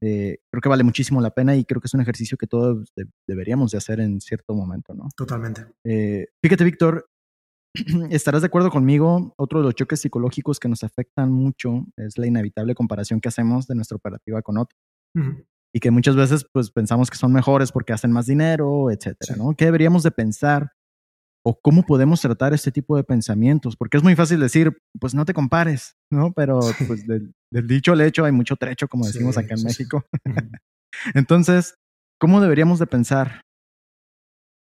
Eh, 0.01 0.39
creo 0.51 0.62
que 0.62 0.68
vale 0.70 0.84
muchísimo 0.84 1.20
la 1.20 1.34
pena 1.34 1.55
y 1.55 1.66
creo 1.66 1.82
que 1.82 1.89
es 1.89 1.93
un 1.93 2.01
ejercicio 2.01 2.39
que 2.39 2.47
todos 2.47 2.91
deberíamos 3.28 3.72
de 3.72 3.78
hacer 3.78 4.01
en 4.01 4.22
cierto 4.22 4.55
momento, 4.55 4.95
¿no? 4.95 5.09
Totalmente. 5.14 5.66
fíjate, 6.43 6.64
Víctor, 6.64 7.11
estarás 8.11 8.43
de 8.43 8.47
acuerdo 8.47 8.70
conmigo, 8.70 9.35
otro 9.37 9.61
de 9.61 9.64
los 9.64 9.74
choques 9.74 10.01
psicológicos 10.01 10.59
que 10.59 10.68
nos 10.68 10.83
afectan 10.83 11.33
mucho 11.33 11.87
es 11.97 12.18
la 12.18 12.27
inevitable 12.27 12.74
comparación 12.74 13.20
que 13.20 13.29
hacemos 13.29 13.66
de 13.66 13.74
nuestra 13.74 13.97
operativa 13.97 14.43
con 14.43 14.59
otros. 14.59 14.81
Y 15.72 15.81
que 15.81 15.91
muchas 15.91 16.14
veces 16.14 16.47
pues 16.53 16.70
pensamos 16.70 17.11
que 17.11 17.16
son 17.16 17.33
mejores 17.33 17.72
porque 17.72 17.93
hacen 17.93 18.12
más 18.12 18.27
dinero, 18.27 18.91
etcétera, 18.91 19.37
¿no? 19.37 19.55
¿Qué 19.57 19.64
deberíamos 19.64 20.03
de 20.03 20.11
pensar 20.11 20.72
o 21.43 21.59
cómo 21.59 21.85
podemos 21.85 22.20
tratar 22.20 22.53
este 22.53 22.70
tipo 22.70 22.97
de 22.97 23.05
pensamientos? 23.05 23.77
Porque 23.77 23.97
es 23.97 24.03
muy 24.03 24.14
fácil 24.14 24.41
decir, 24.41 24.77
pues 25.01 25.14
no 25.14 25.24
te 25.24 25.33
compares, 25.33 25.97
¿no? 26.11 26.33
Pero 26.35 26.61
pues 26.87 27.07
del, 27.07 27.35
dicho 27.66 27.93
al 27.93 28.03
hecho 28.03 28.24
hay 28.27 28.33
mucho 28.33 28.57
trecho, 28.57 28.89
como 28.89 29.07
decimos 29.07 29.39
acá 29.39 29.55
en 29.55 29.64
México. 29.64 30.05
Entonces, 31.14 31.77
¿cómo 32.18 32.41
deberíamos 32.43 32.79
de 32.79 32.87
pensar 32.87 33.45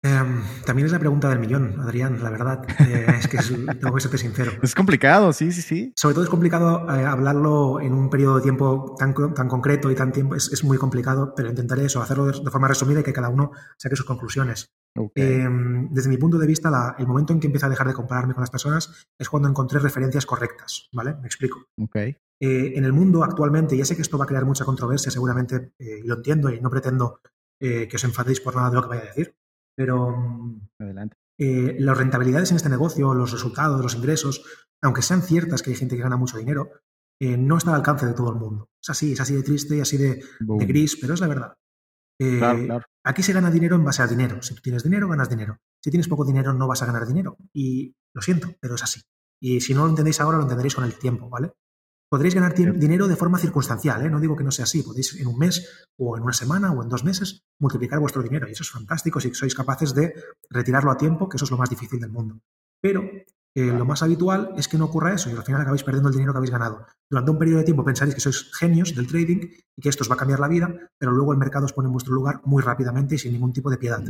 Em, 0.02 0.42
también 0.66 0.86
es 0.86 0.94
la 0.94 1.00
pregunta 1.00 1.28
del 1.28 1.40
millón, 1.40 1.78
Adrián, 1.82 2.24
la 2.24 2.30
verdad. 2.30 2.66
Eh, 2.80 3.06
es 3.20 3.28
que 3.28 3.38
tengo 3.76 3.96
que 3.96 4.02
serte 4.02 4.18
sincero. 4.18 4.52
Es 4.64 4.74
complicado, 4.74 5.34
sí, 5.34 5.52
sí, 5.52 5.62
sí. 5.62 5.94
Sobre 5.96 6.14
todo 6.14 6.24
es 6.24 6.30
complicado 6.30 6.88
eh, 6.90 7.06
hablarlo 7.06 7.82
en 7.82 7.94
un 7.94 8.10
periodo 8.10 8.38
de 8.38 8.42
tiempo 8.42 8.96
tan, 8.98 9.14
tan 9.14 9.48
concreto 9.50 9.92
y 9.92 9.96
tan 9.96 10.14
tiempo. 10.14 10.36
Es, 10.36 10.64
muy 10.64 10.78
complicado, 10.78 11.34
pero 11.36 11.50
intentaré 11.50 11.86
eso, 11.86 12.02
hacerlo 12.02 12.26
de, 12.26 12.34
forma 12.50 12.70
resumida 12.70 13.02
y 13.02 13.04
que 13.04 13.12
cada 13.12 13.30
uno 13.30 13.52
saque 13.78 13.98
sus 13.98 14.06
conclusiones. 14.06 14.72
Em, 15.16 15.90
desde 15.92 16.10
mi 16.10 16.18
punto 16.18 16.38
de 16.38 16.48
vista, 16.48 16.96
el 16.98 17.08
momento 17.08 17.34
en 17.34 17.40
que 17.40 17.48
empecé 17.48 17.66
a 17.66 17.70
dejar 17.70 17.88
de 17.88 17.94
compararme 17.94 18.34
con 18.34 18.42
las 18.42 18.50
personas 18.50 19.08
es 19.18 19.30
cuando 19.30 19.50
encontré 19.50 19.80
referencias 19.80 20.26
correctas, 20.26 20.90
¿vale? 20.94 21.16
Me 21.16 21.28
explico. 21.28 21.66
Okay. 21.78 22.18
Eh, 22.40 22.74
en 22.76 22.86
el 22.86 22.94
mundo 22.94 23.24
actualmente, 23.24 23.76
ya 23.76 23.86
sé 23.86 23.96
que 23.96 24.02
esto 24.02 24.18
va 24.18 24.24
a 24.24 24.28
crear 24.28 24.46
mucha 24.46 24.66
controversia, 24.66 25.12
seguramente, 25.12 25.74
lo 26.06 26.16
entiendo 26.16 26.50
y 26.50 26.62
no 26.62 26.70
pretendo 26.70 27.20
que 27.60 27.92
os 27.94 28.04
enfadéis 28.06 28.40
por 28.40 28.56
nada 28.56 28.70
de 28.70 28.76
lo 28.78 28.82
que 28.84 28.88
vaya 28.88 29.02
a 29.02 29.06
decir, 29.08 29.36
pero 29.80 30.60
Adelante. 30.78 31.16
Eh, 31.38 31.78
las 31.80 31.98
rentabilidades 31.98 32.52
en 32.52 32.58
este 32.58 32.68
negocio, 32.68 33.14
los 33.14 33.32
resultados, 33.32 33.82
los 33.82 33.96
ingresos, 33.96 34.44
aunque 34.82 35.02
sean 35.02 35.22
ciertas 35.22 35.62
que 35.62 35.70
hay 35.70 35.78
gente 35.78 35.96
que 35.96 36.04
gana 36.04 36.18
mucho 36.18 36.38
dinero, 36.38 36.70
eh, 37.22 37.38
no 37.38 37.58
está 37.58 37.70
al 37.70 37.78
alcance 37.78 38.06
de 38.06 38.14
todo 38.14 38.30
el 38.30 38.36
mundo. 38.36 38.68
Es 38.84 38.90
así, 38.90 39.14
es 39.14 39.22
así 39.22 39.36
de 39.36 39.44
triste 39.44 39.78
y 39.78 39.80
así 39.80 39.96
de, 39.96 40.22
gris, 40.42 40.98
pero 41.00 41.14
es 41.14 41.22
la 41.22 41.28
verdad. 41.28 41.54
Eh, 42.20 42.42
aquí 43.06 43.24
se 43.24 43.32
gana 43.32 43.50
dinero 43.50 43.78
en 43.78 43.86
base 43.86 44.02
a 44.02 44.08
dinero. 44.08 44.42
Si 44.42 44.54
tú 44.54 44.62
tienes 44.62 44.84
dinero, 44.84 45.08
ganas 45.08 45.30
dinero. 45.30 45.60
Si 45.82 45.90
tienes 45.90 46.10
poco 46.10 46.26
dinero, 46.26 46.52
no 46.52 46.68
vas 46.68 46.82
a 46.82 46.86
ganar 46.86 47.08
dinero. 47.08 47.38
Y 47.54 47.96
lo 48.14 48.22
siento, 48.22 48.50
pero 48.60 48.76
es 48.76 48.84
así. 48.84 49.02
Y 49.42 49.62
si 49.62 49.74
no 49.74 49.84
lo 49.84 49.92
entendéis 49.92 50.20
ahora, 50.20 50.40
lo 50.40 50.44
entenderéis 50.44 50.76
con 50.76 50.84
el 50.84 50.96
tiempo, 50.96 51.30
¿vale? 51.30 51.54
Podréis 52.10 52.34
ganar 52.34 52.56
dinero 52.56 53.08
de 53.08 53.16
forma 53.16 53.38
circunstancial, 53.38 54.04
¿eh? 54.04 54.10
no 54.10 54.20
digo 54.20 54.36
que 54.36 54.44
no 54.44 54.50
sea 54.50 54.64
así, 54.64 54.82
podéis 54.82 55.16
en 55.20 55.28
un 55.28 55.38
mes 55.38 55.88
o 55.96 56.18
en 56.18 56.24
una 56.24 56.34
semana 56.34 56.72
o 56.72 56.82
en 56.82 56.90
dos 56.90 57.04
meses 57.04 57.44
multiplicar 57.60 58.00
vuestro 58.00 58.24
dinero 58.24 58.48
y 58.48 58.54
eso 58.54 58.64
es 58.64 58.72
fantástico 58.72 59.20
si 59.20 59.32
sois 59.36 59.54
capaces 59.54 59.94
de 59.94 60.16
retirarlo 60.50 60.90
a 60.90 60.98
tiempo, 60.98 61.30
que 61.30 61.38
eso 61.38 61.46
es 61.46 61.52
lo 61.52 61.58
más 61.58 61.70
difícil 61.70 62.00
del 62.00 62.10
mundo. 62.10 62.40
Pero 62.82 63.04
eh, 63.56 63.66
lo 63.66 63.86
más 63.86 64.02
habitual 64.02 64.54
es 64.58 64.68
que 64.68 64.78
no 64.78 64.86
ocurra 64.86 65.14
eso 65.14 65.30
y 65.30 65.34
al 65.34 65.44
final 65.44 65.62
acabáis 65.62 65.84
perdiendo 65.84 66.10
el 66.10 66.16
dinero 66.16 66.34
que 66.34 66.38
habéis 66.38 66.52
ganado. 66.52 66.86
Durante 67.10 67.32
un 67.32 67.38
periodo 67.38 67.60
de 67.60 67.66
tiempo 67.66 67.84
pensaréis 67.84 68.16
que 68.16 68.22
sois 68.22 68.52
genios 68.54 68.96
del 68.96 69.06
trading 69.06 69.42
y 69.76 69.82
que 69.82 69.90
esto 69.90 70.04
os 70.04 70.10
va 70.10 70.16
a 70.16 70.18
cambiar 70.18 70.40
la 70.40 70.48
vida, 70.48 70.74
pero 70.98 71.12
luego 71.12 71.34
el 71.34 71.38
mercado 71.38 71.66
os 71.66 71.74
pone 71.74 71.88
en 71.88 71.94
vuestro 71.94 72.14
lugar 72.14 72.42
muy 72.46 72.64
rápidamente 72.64 73.16
y 73.16 73.18
sin 73.20 73.34
ningún 73.34 73.54
tipo 73.54 73.70
de 73.70 73.78
piedad. 73.78 74.04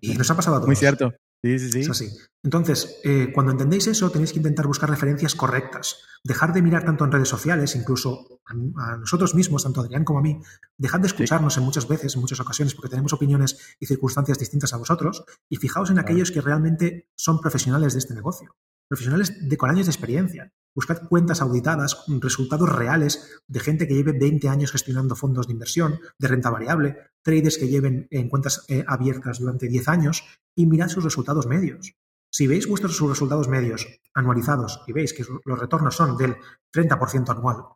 Y 0.00 0.14
nos 0.14 0.30
ha 0.30 0.36
pasado 0.36 0.56
a 0.56 0.58
todos. 0.58 0.68
Muy 0.68 0.76
cierto. 0.76 1.12
Sí, 1.42 1.58
sí, 1.58 1.72
sí. 1.72 1.80
Es 1.80 1.90
así. 1.90 2.10
Entonces, 2.42 3.00
eh, 3.04 3.30
cuando 3.34 3.52
entendéis 3.52 3.86
eso, 3.86 4.10
tenéis 4.10 4.32
que 4.32 4.38
intentar 4.38 4.66
buscar 4.66 4.88
referencias 4.88 5.34
correctas. 5.34 5.98
Dejar 6.24 6.52
de 6.52 6.62
mirar 6.62 6.84
tanto 6.84 7.04
en 7.04 7.12
redes 7.12 7.28
sociales, 7.28 7.76
incluso 7.76 8.40
a, 8.46 8.96
nosotros 8.96 9.34
mismos, 9.34 9.62
tanto 9.62 9.80
a 9.80 9.84
Adrián 9.84 10.04
como 10.04 10.18
a 10.18 10.22
mí. 10.22 10.40
Dejad 10.76 11.00
de 11.00 11.06
escucharnos 11.06 11.56
en 11.56 11.64
muchas 11.64 11.88
veces, 11.88 12.14
en 12.14 12.20
muchas 12.20 12.40
ocasiones, 12.40 12.74
porque 12.74 12.90
tenemos 12.90 13.12
opiniones 13.12 13.76
y 13.78 13.86
circunstancias 13.86 14.38
distintas 14.38 14.72
a 14.72 14.78
vosotros. 14.78 15.24
Y 15.48 15.56
fijaos 15.56 15.90
en 15.90 15.98
aquellos 15.98 16.30
que 16.30 16.40
realmente 16.40 17.08
son 17.14 17.40
profesionales 17.40 17.94
de 17.94 18.00
este 18.00 18.14
negocio. 18.14 18.54
Profesionales 18.90 19.48
de, 19.48 19.56
con 19.56 19.70
años 19.70 19.86
de 19.86 19.92
experiencia. 19.92 20.52
Buscad 20.74 21.06
cuentas 21.08 21.40
auditadas, 21.40 22.04
resultados 22.20 22.68
reales 22.68 23.40
de 23.46 23.60
gente 23.60 23.86
que 23.86 23.94
lleve 23.94 24.18
20 24.18 24.48
años 24.48 24.72
gestionando 24.72 25.14
fondos 25.14 25.46
de 25.46 25.52
inversión, 25.52 26.00
de 26.18 26.26
renta 26.26 26.50
variable, 26.50 26.96
traders 27.22 27.56
que 27.56 27.68
lleven 27.68 28.08
en 28.10 28.28
cuentas 28.28 28.64
eh, 28.68 28.84
abiertas 28.88 29.38
durante 29.38 29.68
10 29.68 29.88
años 29.88 30.24
y 30.56 30.66
mirad 30.66 30.88
sus 30.88 31.04
resultados 31.04 31.46
medios. 31.46 31.94
Si 32.32 32.48
veis 32.48 32.66
vuestros 32.66 32.98
resultados 32.98 33.46
medios 33.46 33.86
anualizados 34.12 34.82
y 34.88 34.92
veis 34.92 35.12
que 35.12 35.24
los 35.44 35.58
retornos 35.58 35.94
son 35.94 36.16
del 36.16 36.34
30% 36.74 37.30
anual, 37.30 37.66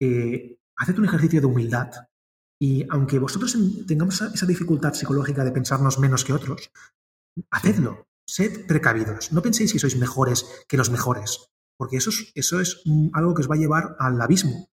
eh, 0.00 0.58
haced 0.76 0.96
un 0.96 1.06
ejercicio 1.06 1.40
de 1.40 1.46
humildad 1.46 1.90
y 2.60 2.86
aunque 2.88 3.18
vosotros 3.18 3.56
tengamos 3.88 4.20
esa 4.20 4.46
dificultad 4.46 4.94
psicológica 4.94 5.42
de 5.42 5.50
pensarnos 5.50 5.98
menos 5.98 6.24
que 6.24 6.32
otros, 6.32 6.70
hacedlo. 7.50 8.06
Sed 8.26 8.66
precavidos. 8.66 9.32
No 9.32 9.42
penséis 9.42 9.72
que 9.72 9.78
sois 9.78 9.96
mejores 9.96 10.64
que 10.68 10.76
los 10.76 10.90
mejores, 10.90 11.50
porque 11.76 11.96
eso 11.96 12.10
es, 12.60 12.82
algo 13.12 13.34
que 13.34 13.42
os 13.42 13.50
va 13.50 13.56
a 13.56 13.58
llevar 13.58 13.96
al 13.98 14.20
abismo, 14.20 14.68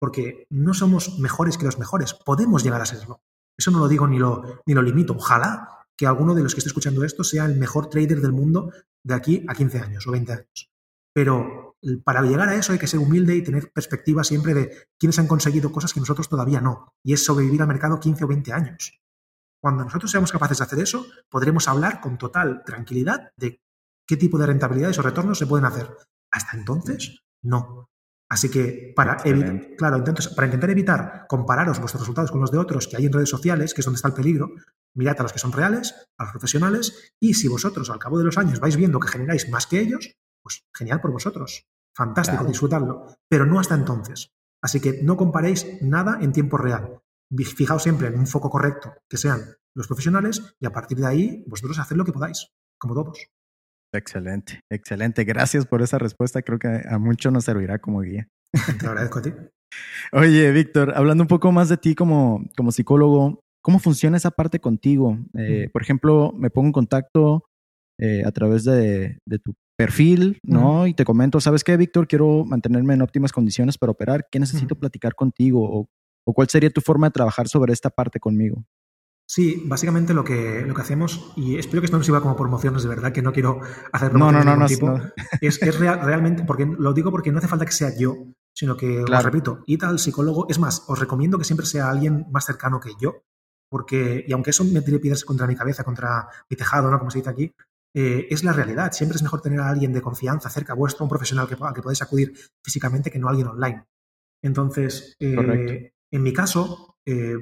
porque 0.00 0.46
no 0.50 0.74
somos 0.74 1.18
mejores 1.18 1.58
que 1.58 1.66
los 1.66 1.78
mejores, 1.78 2.14
podemos 2.14 2.64
llegar 2.64 2.80
a 2.80 2.86
serlo. 2.86 3.22
Eso 3.56 3.70
no 3.70 3.78
lo 3.78 3.88
digo 3.88 4.06
ni 4.06 4.18
lo, 4.18 4.62
ni 4.66 4.74
lo 4.74 4.82
limito. 4.82 5.14
Ojalá 5.14 5.86
que 5.96 6.06
alguno 6.06 6.34
de 6.34 6.42
los 6.42 6.54
que 6.54 6.58
esté 6.58 6.68
escuchando 6.68 7.04
esto 7.04 7.22
sea 7.22 7.44
el 7.44 7.56
mejor 7.56 7.88
trader 7.88 8.20
del 8.20 8.32
mundo 8.32 8.72
de 9.04 9.14
aquí 9.14 9.44
a 9.48 9.54
15 9.54 9.78
años 9.78 10.06
o 10.06 10.10
20 10.10 10.32
años. 10.32 10.70
Pero 11.12 11.76
para 12.02 12.22
llegar 12.22 12.48
a 12.48 12.56
eso 12.56 12.72
hay 12.72 12.78
que 12.78 12.86
ser 12.86 13.00
humilde 13.00 13.36
y 13.36 13.42
tener 13.42 13.70
perspectiva 13.72 14.24
siempre 14.24 14.54
de 14.54 14.88
quienes 14.98 15.18
han 15.18 15.28
conseguido 15.28 15.70
cosas 15.70 15.92
que 15.92 16.00
nosotros 16.00 16.28
todavía 16.28 16.60
no. 16.60 16.94
Y 17.04 17.12
es 17.12 17.24
sobrevivir 17.24 17.62
al 17.62 17.68
mercado 17.68 18.00
15 18.00 18.24
o 18.24 18.28
20 18.28 18.52
años. 18.52 19.00
Cuando 19.64 19.82
nosotros 19.82 20.10
seamos 20.10 20.30
capaces 20.30 20.58
de 20.58 20.64
hacer 20.64 20.78
eso, 20.78 21.06
podremos 21.30 21.68
hablar 21.68 22.02
con 22.02 22.18
total 22.18 22.62
tranquilidad 22.66 23.30
de 23.34 23.62
qué 24.06 24.18
tipo 24.18 24.36
de 24.36 24.44
rentabilidades 24.44 24.98
o 24.98 25.02
retornos 25.02 25.38
se 25.38 25.46
pueden 25.46 25.64
hacer. 25.64 25.88
Hasta 26.30 26.58
entonces, 26.58 27.22
no. 27.42 27.88
Así 28.28 28.50
que 28.50 28.92
para, 28.94 29.16
evitar, 29.24 29.74
claro, 29.78 29.96
entonces, 29.96 30.28
para 30.34 30.48
intentar 30.48 30.68
evitar 30.68 31.24
compararos 31.30 31.78
vuestros 31.78 32.02
resultados 32.02 32.30
con 32.30 32.42
los 32.42 32.50
de 32.50 32.58
otros 32.58 32.86
que 32.86 32.98
hay 32.98 33.06
en 33.06 33.14
redes 33.14 33.30
sociales, 33.30 33.72
que 33.72 33.80
es 33.80 33.86
donde 33.86 33.96
está 33.96 34.08
el 34.08 34.14
peligro, 34.14 34.50
mirad 34.94 35.18
a 35.18 35.22
los 35.22 35.32
que 35.32 35.38
son 35.38 35.50
reales, 35.50 35.94
a 36.18 36.24
los 36.24 36.32
profesionales, 36.32 37.14
y 37.18 37.32
si 37.32 37.48
vosotros 37.48 37.88
al 37.88 37.98
cabo 37.98 38.18
de 38.18 38.24
los 38.24 38.36
años 38.36 38.60
vais 38.60 38.76
viendo 38.76 39.00
que 39.00 39.08
generáis 39.08 39.48
más 39.48 39.66
que 39.66 39.80
ellos, 39.80 40.14
pues 40.42 40.62
genial 40.76 41.00
por 41.00 41.10
vosotros. 41.10 41.64
Fantástico, 41.96 42.44
disfrutarlo. 42.44 43.06
Pero 43.30 43.46
no 43.46 43.58
hasta 43.58 43.76
entonces. 43.76 44.28
Así 44.60 44.78
que 44.78 45.02
no 45.02 45.16
comparéis 45.16 45.80
nada 45.80 46.18
en 46.20 46.32
tiempo 46.32 46.58
real. 46.58 47.00
Fijaos 47.56 47.82
siempre 47.82 48.08
en 48.08 48.18
un 48.18 48.26
foco 48.26 48.50
correcto, 48.50 48.92
que 49.08 49.16
sean 49.16 49.40
los 49.74 49.86
profesionales, 49.86 50.54
y 50.60 50.66
a 50.66 50.70
partir 50.70 50.98
de 50.98 51.06
ahí 51.06 51.44
vosotros 51.46 51.78
haced 51.78 51.96
lo 51.96 52.04
que 52.04 52.12
podáis, 52.12 52.48
como 52.78 52.94
todos. 52.94 53.18
Excelente, 53.92 54.60
excelente. 54.70 55.24
Gracias 55.24 55.66
por 55.66 55.82
esa 55.82 55.98
respuesta. 55.98 56.42
Creo 56.42 56.58
que 56.58 56.82
a 56.88 56.98
mucho 56.98 57.30
nos 57.30 57.44
servirá 57.44 57.78
como 57.78 58.00
guía. 58.00 58.28
Te 58.80 58.86
agradezco 58.86 59.20
a 59.20 59.22
ti. 59.22 59.32
Oye, 60.12 60.50
Víctor, 60.52 60.92
hablando 60.96 61.22
un 61.22 61.28
poco 61.28 61.52
más 61.52 61.68
de 61.68 61.76
ti 61.76 61.94
como, 61.94 62.44
como 62.56 62.72
psicólogo, 62.72 63.40
¿cómo 63.62 63.78
funciona 63.78 64.16
esa 64.16 64.30
parte 64.30 64.60
contigo? 64.60 65.18
Eh, 65.36 65.68
por 65.72 65.82
ejemplo, 65.82 66.32
me 66.36 66.50
pongo 66.50 66.68
en 66.68 66.72
contacto 66.72 67.44
eh, 67.98 68.22
a 68.24 68.30
través 68.32 68.64
de, 68.64 69.18
tu 69.42 69.54
perfil, 69.76 70.38
¿no? 70.44 70.86
Y 70.86 70.94
te 70.94 71.04
comento, 71.04 71.40
¿sabes 71.40 71.64
qué, 71.64 71.76
Víctor? 71.76 72.06
Quiero 72.06 72.44
mantenerme 72.44 72.94
en 72.94 73.02
óptimas 73.02 73.32
condiciones 73.32 73.78
para 73.78 73.92
operar. 73.92 74.26
¿Qué 74.30 74.38
necesito 74.38 74.76
platicar 74.76 75.14
contigo? 75.14 75.60
O, 75.62 75.88
¿O 76.24 76.32
cuál 76.32 76.48
sería 76.48 76.70
tu 76.70 76.80
forma 76.80 77.08
de 77.08 77.12
trabajar 77.12 77.48
sobre 77.48 77.72
esta 77.72 77.90
parte 77.90 78.18
conmigo? 78.18 78.64
Sí, 79.26 79.62
básicamente 79.64 80.12
lo 80.12 80.22
que, 80.22 80.62
lo 80.66 80.74
que 80.74 80.82
hacemos, 80.82 81.32
y 81.36 81.56
espero 81.56 81.80
que 81.80 81.86
esto 81.86 81.96
no 81.96 82.04
sirva 82.04 82.20
como 82.20 82.36
promociones, 82.36 82.82
de 82.82 82.88
verdad, 82.90 83.12
que 83.12 83.22
no 83.22 83.32
quiero 83.32 83.60
hacer 83.90 84.10
promociones 84.10 84.44
no, 84.44 84.52
no, 84.52 84.60
no, 84.60 84.66
tipo, 84.66 85.00
es, 85.40 85.62
es 85.62 85.78
realmente, 85.78 86.44
porque 86.44 86.66
lo 86.66 86.92
digo 86.92 87.10
porque 87.10 87.32
no 87.32 87.38
hace 87.38 87.48
falta 87.48 87.64
que 87.64 87.72
sea 87.72 87.96
yo, 87.96 88.16
sino 88.54 88.76
que, 88.76 89.02
os 89.02 89.24
repito, 89.24 89.62
id 89.66 89.82
al 89.84 89.98
psicólogo, 89.98 90.46
es 90.50 90.58
más, 90.58 90.84
os 90.88 90.98
recomiendo 90.98 91.38
que 91.38 91.44
siempre 91.44 91.64
sea 91.64 91.88
alguien 91.88 92.26
más 92.30 92.44
cercano 92.44 92.80
que 92.80 92.90
yo, 93.00 93.22
porque, 93.70 94.24
y 94.28 94.32
aunque 94.34 94.50
eso 94.50 94.62
me 94.64 94.82
tire 94.82 94.98
piedras 94.98 95.24
contra 95.24 95.46
mi 95.46 95.56
cabeza, 95.56 95.84
contra 95.84 96.28
mi 96.50 96.56
tejado, 96.56 96.90
¿no? 96.90 96.98
Como 96.98 97.10
se 97.10 97.18
dice 97.18 97.30
aquí, 97.30 97.54
eh, 97.94 98.26
es 98.30 98.44
la 98.44 98.52
realidad. 98.52 98.92
Siempre 98.92 99.16
es 99.16 99.22
mejor 99.22 99.40
tener 99.40 99.60
a 99.60 99.68
alguien 99.68 99.92
de 99.92 100.02
confianza 100.02 100.50
cerca 100.50 100.74
vuestro, 100.74 101.04
un 101.04 101.08
profesional 101.08 101.48
que, 101.48 101.56
al 101.60 101.74
que 101.74 101.82
podáis 101.82 102.02
acudir 102.02 102.32
físicamente, 102.62 103.10
que 103.10 103.18
no 103.18 103.26
a 103.28 103.30
alguien 103.30 103.48
online. 103.48 103.84
Entonces, 104.42 105.16
eh, 105.18 105.92
en 106.14 106.22
mi 106.22 106.32
caso, 106.32 106.96
eh, 107.06 107.36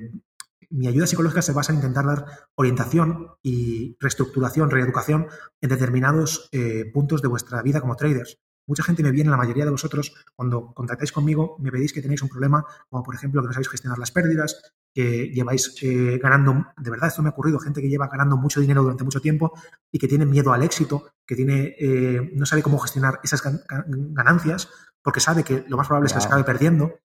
mi 0.71 0.89
ayuda 0.89 1.07
psicológica 1.07 1.43
se 1.43 1.53
basa 1.53 1.73
en 1.73 1.77
intentar 1.77 2.07
dar 2.07 2.25
orientación 2.55 3.29
y 3.43 3.99
reestructuración, 4.01 4.71
reeducación 4.71 5.27
en 5.61 5.69
determinados 5.69 6.49
eh, 6.53 6.91
puntos 6.91 7.21
de 7.21 7.29
vuestra 7.29 7.61
vida 7.61 7.83
como 7.83 7.97
traders. 7.97 8.39
Mucha 8.67 8.83
gente 8.83 9.03
me 9.03 9.11
viene, 9.11 9.29
la 9.29 9.37
mayoría 9.37 9.67
de 9.67 9.73
vosotros, 9.73 10.15
cuando 10.35 10.73
contactáis 10.73 11.13
conmigo, 11.13 11.57
me 11.59 11.71
pedís 11.71 11.93
que 11.93 12.01
tenéis 12.01 12.23
un 12.23 12.31
problema, 12.31 12.65
como 12.89 13.03
por 13.03 13.15
ejemplo 13.15 13.43
que 13.43 13.49
no 13.49 13.53
sabéis 13.53 13.69
gestionar 13.69 13.99
las 13.99 14.11
pérdidas, 14.11 14.63
que 14.95 15.29
lleváis 15.29 15.77
eh, 15.83 16.19
ganando, 16.23 16.69
de 16.79 16.91
verdad, 16.91 17.09
esto 17.09 17.23
me 17.23 17.29
ha 17.29 17.33
ocurrido, 17.33 17.59
gente 17.59 17.83
que 17.83 17.91
lleva 17.91 18.09
ganando 18.09 18.39
mucho 18.39 18.61
dinero 18.61 18.83
durante 18.83 19.05
mucho 19.05 19.21
tiempo 19.21 19.53
y 19.91 19.99
que 19.99 20.09
tiene 20.09 20.25
miedo 20.25 20.55
al 20.55 20.63
éxito, 20.63 21.13
que 21.27 21.37
tiene, 21.37 21.77
eh, 21.79 22.31
no 22.35 22.47
sabe 22.47 22.63
cómo 22.63 22.79
gestionar 22.79 23.21
esas 23.23 23.43
ganancias, 23.69 24.71
porque 25.03 25.21
sabe 25.21 25.45
que 25.45 25.63
lo 25.69 25.77
más 25.77 25.89
probable 25.89 26.07
es 26.07 26.15
que 26.15 26.21
se 26.23 26.29
acabe 26.29 26.45
perdiendo. 26.45 26.99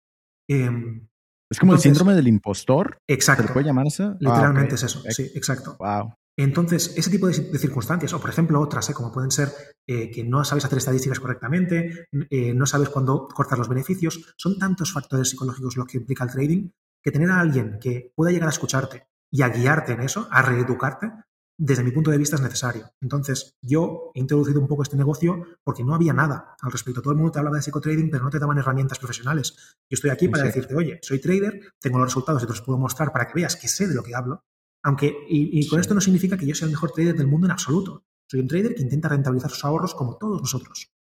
Em, 0.47 1.09
es 1.50 1.60
como 1.60 1.74
el 1.74 1.80
síndrome 1.80 2.14
del 2.14 2.28
impostor. 2.28 2.98
Exacto. 3.08 3.48
¿Se 3.48 3.54
puede 3.54 3.66
llamar 3.66 3.88
eso? 3.88 4.04
Ah, 4.14 4.18
Literalmente 4.20 4.76
es 4.76 4.84
eso. 4.84 5.02
Sí, 5.10 5.32
exacto. 5.34 5.78
Wow. 5.80 6.14
Entonces, 6.39 6.93
ese 6.95 7.10
tipo 7.10 7.28
de, 7.28 7.34
circunstancias, 7.34 8.14
o 8.14 8.20
por 8.20 8.30
ejemplo 8.30 8.62
otras, 8.62 8.89
¿eh? 8.89 8.93
como 8.93 9.12
pueden 9.12 9.32
ser 9.32 9.50
eh, 9.88 10.12
que 10.12 10.24
no 10.24 10.43
sabes 10.43 10.66
hacer 10.66 10.78
estadísticas 10.78 11.20
correctamente, 11.20 12.08
eh, 12.30 12.54
no 12.54 12.68
sabes 12.68 12.89
cuándo 12.89 13.28
cortar 13.28 13.58
los 13.58 13.70
beneficios, 13.70 14.36
son 14.38 14.60
tantos 14.60 14.93
factores 14.93 15.30
psicológicos 15.30 15.78
los 15.78 15.88
que 15.88 15.98
implica 15.98 16.26
el 16.26 16.30
trading 16.30 16.70
que 17.04 17.12
tener 17.12 17.32
a 17.32 17.39
alguien 17.39 17.80
que 17.82 18.12
pueda 18.16 18.32
llegar 18.32 18.50
a 18.50 18.52
escucharte 18.52 19.08
y 19.32 19.41
a 19.41 19.50
guiarte 19.50 19.93
en 19.93 20.02
eso, 20.02 20.28
a 20.30 20.41
reeducarte, 20.43 21.12
desde 21.58 21.84
mi 21.84 21.91
punto 21.91 22.12
de 22.12 22.18
vista 22.18 22.36
es 22.36 22.41
necesario. 22.41 22.91
Entonces, 23.01 23.58
yo 23.62 24.12
he 24.14 24.20
introducido 24.20 24.62
un 24.62 24.68
poco 24.68 24.84
este 24.84 24.95
negocio 24.95 25.43
porque 25.64 25.84
no 25.84 25.95
había 25.95 26.14
nada 26.14 26.55
al 26.62 26.72
respecto. 26.72 27.01
Todo 27.01 27.12
el 27.12 27.18
mundo 27.18 27.32
te 27.32 27.39
hablaba 27.39 27.58
de 27.58 27.64
psicotrading, 27.64 28.12
pero 28.12 28.24
no 28.24 28.30
te 28.30 28.39
daban 28.39 28.58
herramientas 28.60 28.99
profesionales. 28.99 29.55
Yo 29.89 29.95
estoy 29.95 30.12
aquí 30.12 30.28
para 30.28 30.43
decirte, 30.43 30.76
oye, 30.76 30.99
soy 31.01 31.20
trader, 31.20 31.74
tengo 31.80 31.97
los 31.97 32.08
resultados 32.08 32.43
y 32.43 32.45
te 32.45 32.51
los 32.51 32.62
puedo 32.62 32.78
mostrar 32.78 33.12
para 33.12 33.28
que 33.28 33.34
veas 33.36 33.55
que 33.55 33.68
sé 33.68 33.88
de 33.88 33.95
lo 33.95 34.03
que 34.03 34.14
hablo. 34.14 34.43
Aunque, 34.84 35.16
y, 35.28 35.68
con 35.68 35.80
esto 35.80 35.93
no 35.93 36.01
significa 36.01 36.38
que 36.38 36.45
yo 36.45 36.53
sea 36.53 36.66
el 36.66 36.72
mejor 36.72 36.91
trader 36.91 37.16
del 37.16 37.28
mundo 37.28 37.47
en 37.47 37.51
absoluto. 37.51 38.05
Soy 38.30 38.39
un 38.39 38.47
trader 38.47 38.76
que 38.76 38.84
intenta 38.84 39.10
rentabilizar 39.10 39.49
sus 39.49 39.66
ahorros 39.66 39.95
como 39.95 40.18
todos 40.18 40.39
nosotros. 40.39 40.91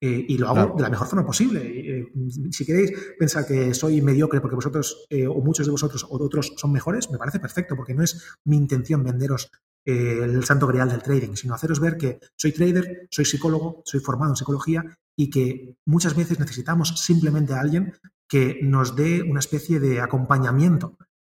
Eh, 0.00 0.26
y 0.28 0.38
lo 0.38 0.48
hago 0.48 0.74
de 0.76 0.82
la 0.82 0.90
mejor 0.90 1.06
forma 1.06 1.24
posible. 1.24 1.60
Eh, 1.64 2.12
si 2.50 2.66
queréis 2.66 2.92
pensar 3.18 3.46
que 3.46 3.72
soy 3.74 4.02
mediocre 4.02 4.40
porque 4.40 4.56
vosotros 4.56 5.06
eh, 5.08 5.26
o 5.26 5.40
muchos 5.40 5.66
de 5.66 5.72
vosotros 5.72 6.04
o 6.04 6.22
otros 6.22 6.52
son 6.56 6.72
mejores, 6.72 7.10
me 7.10 7.18
parece 7.18 7.38
perfecto 7.38 7.76
porque 7.76 7.94
no 7.94 8.02
es 8.02 8.36
mi 8.44 8.56
intención 8.56 9.02
venderos 9.02 9.50
el 9.86 10.42
santo 10.44 10.66
grial 10.66 10.88
del 10.88 11.02
trading, 11.02 11.34
sino 11.34 11.52
haceros 11.52 11.78
ver 11.78 11.98
que 11.98 12.18
soy 12.36 12.52
trader, 12.52 13.06
soy 13.10 13.26
psicólogo, 13.26 13.82
soy 13.84 14.00
formado 14.00 14.32
en 14.32 14.36
psicología 14.36 14.98
y 15.14 15.28
que 15.28 15.76
muchas 15.84 16.16
veces 16.16 16.38
necesitamos 16.38 17.04
simplemente 17.04 17.52
a 17.52 17.60
alguien 17.60 17.92
que 18.26 18.60
nos 18.62 18.96
dé 18.96 19.20
una 19.20 19.40
especie 19.40 19.80
de 19.80 20.00
acompañamiento 20.00 20.96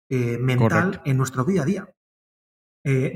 mental 0.08 1.02
en 1.04 1.16
nuestro 1.16 1.44
día 1.44 1.62
a 1.62 1.64
día. 1.64 1.94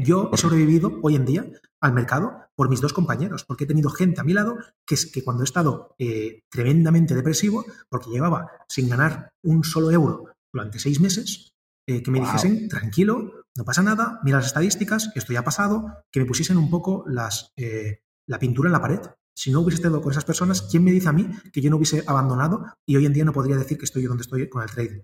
yo 0.03 0.30
he 0.32 0.36
sobrevivido 0.36 0.99
hoy 1.01 1.14
en 1.14 1.24
día 1.24 1.47
al 1.80 1.92
mercado 1.92 2.50
por 2.54 2.68
mis 2.68 2.80
dos 2.80 2.92
compañeros, 2.92 3.44
porque 3.44 3.64
he 3.64 3.66
tenido 3.66 3.90
gente 3.90 4.20
a 4.20 4.24
mi 4.24 4.32
lado 4.32 4.58
que, 4.86 4.94
es, 4.94 5.06
que 5.06 5.24
cuando 5.24 5.42
he 5.42 5.44
estado 5.44 5.94
eh, 5.98 6.42
tremendamente 6.50 7.14
depresivo, 7.14 7.64
porque 7.88 8.10
llevaba 8.10 8.50
sin 8.68 8.88
ganar 8.88 9.32
un 9.42 9.64
solo 9.64 9.90
euro 9.90 10.26
durante 10.52 10.78
seis 10.78 11.00
meses, 11.00 11.54
eh, 11.86 12.02
que 12.02 12.10
me 12.10 12.20
dijesen, 12.20 12.68
tranquilo, 12.68 13.46
no 13.56 13.64
pasa 13.64 13.82
nada, 13.82 14.20
mira 14.22 14.38
las 14.38 14.46
estadísticas, 14.46 15.10
esto 15.14 15.32
ya 15.32 15.40
ha 15.40 15.44
pasado, 15.44 16.04
que 16.12 16.20
me 16.20 16.26
pusiesen 16.26 16.56
un 16.56 16.70
poco 16.70 17.04
las, 17.06 17.52
eh, 17.56 18.02
la 18.28 18.38
pintura 18.38 18.68
en 18.68 18.72
la 18.72 18.82
pared. 18.82 19.00
Si 19.34 19.50
no 19.50 19.60
hubiese 19.60 19.76
estado 19.76 20.02
con 20.02 20.12
esas 20.12 20.24
personas, 20.24 20.62
¿quién 20.62 20.84
me 20.84 20.92
dice 20.92 21.08
a 21.08 21.12
mí 21.12 21.30
que 21.52 21.62
yo 21.62 21.70
no 21.70 21.76
hubiese 21.76 22.04
abandonado 22.06 22.66
y 22.86 22.96
hoy 22.96 23.06
en 23.06 23.12
día 23.12 23.24
no 23.24 23.32
podría 23.32 23.56
decir 23.56 23.78
que 23.78 23.86
estoy 23.86 24.04
donde 24.04 24.22
estoy 24.22 24.48
con 24.48 24.62
el 24.62 24.70
trading? 24.70 25.00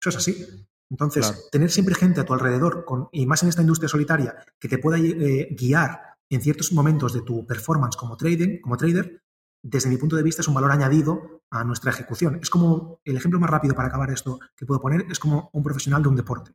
Eso 0.00 0.10
es 0.10 0.16
así. 0.16 0.46
Entonces, 0.90 1.48
tener 1.50 1.70
siempre 1.70 1.94
gente 1.94 2.20
a 2.20 2.24
tu 2.24 2.34
alrededor, 2.34 2.84
con, 2.84 3.08
y 3.12 3.26
más 3.26 3.42
en 3.42 3.50
esta 3.50 3.62
industria 3.62 3.88
solitaria, 3.88 4.36
que 4.58 4.68
te 4.68 4.78
pueda 4.78 4.98
guiar 4.98 6.08
en 6.30 6.40
ciertos 6.40 6.72
momentos 6.72 7.12
de 7.12 7.22
tu 7.22 7.46
performance 7.46 7.96
como, 7.96 8.16
trading, 8.16 8.60
como 8.60 8.76
trader, 8.76 9.22
desde 9.62 9.88
mi 9.88 9.96
punto 9.96 10.16
de 10.16 10.22
vista 10.22 10.42
es 10.42 10.48
un 10.48 10.54
valor 10.54 10.70
añadido 10.70 11.42
a 11.50 11.64
nuestra 11.64 11.90
ejecución. 11.90 12.38
Es 12.42 12.50
como 12.50 13.00
el 13.04 13.16
ejemplo 13.16 13.40
más 13.40 13.50
rápido 13.50 13.74
para 13.74 13.88
acabar 13.88 14.10
esto 14.10 14.38
que 14.56 14.66
puedo 14.66 14.80
poner, 14.80 15.06
es 15.10 15.18
como 15.18 15.50
un 15.52 15.62
profesional 15.62 16.02
de 16.02 16.08
un 16.08 16.16
deporte. 16.16 16.52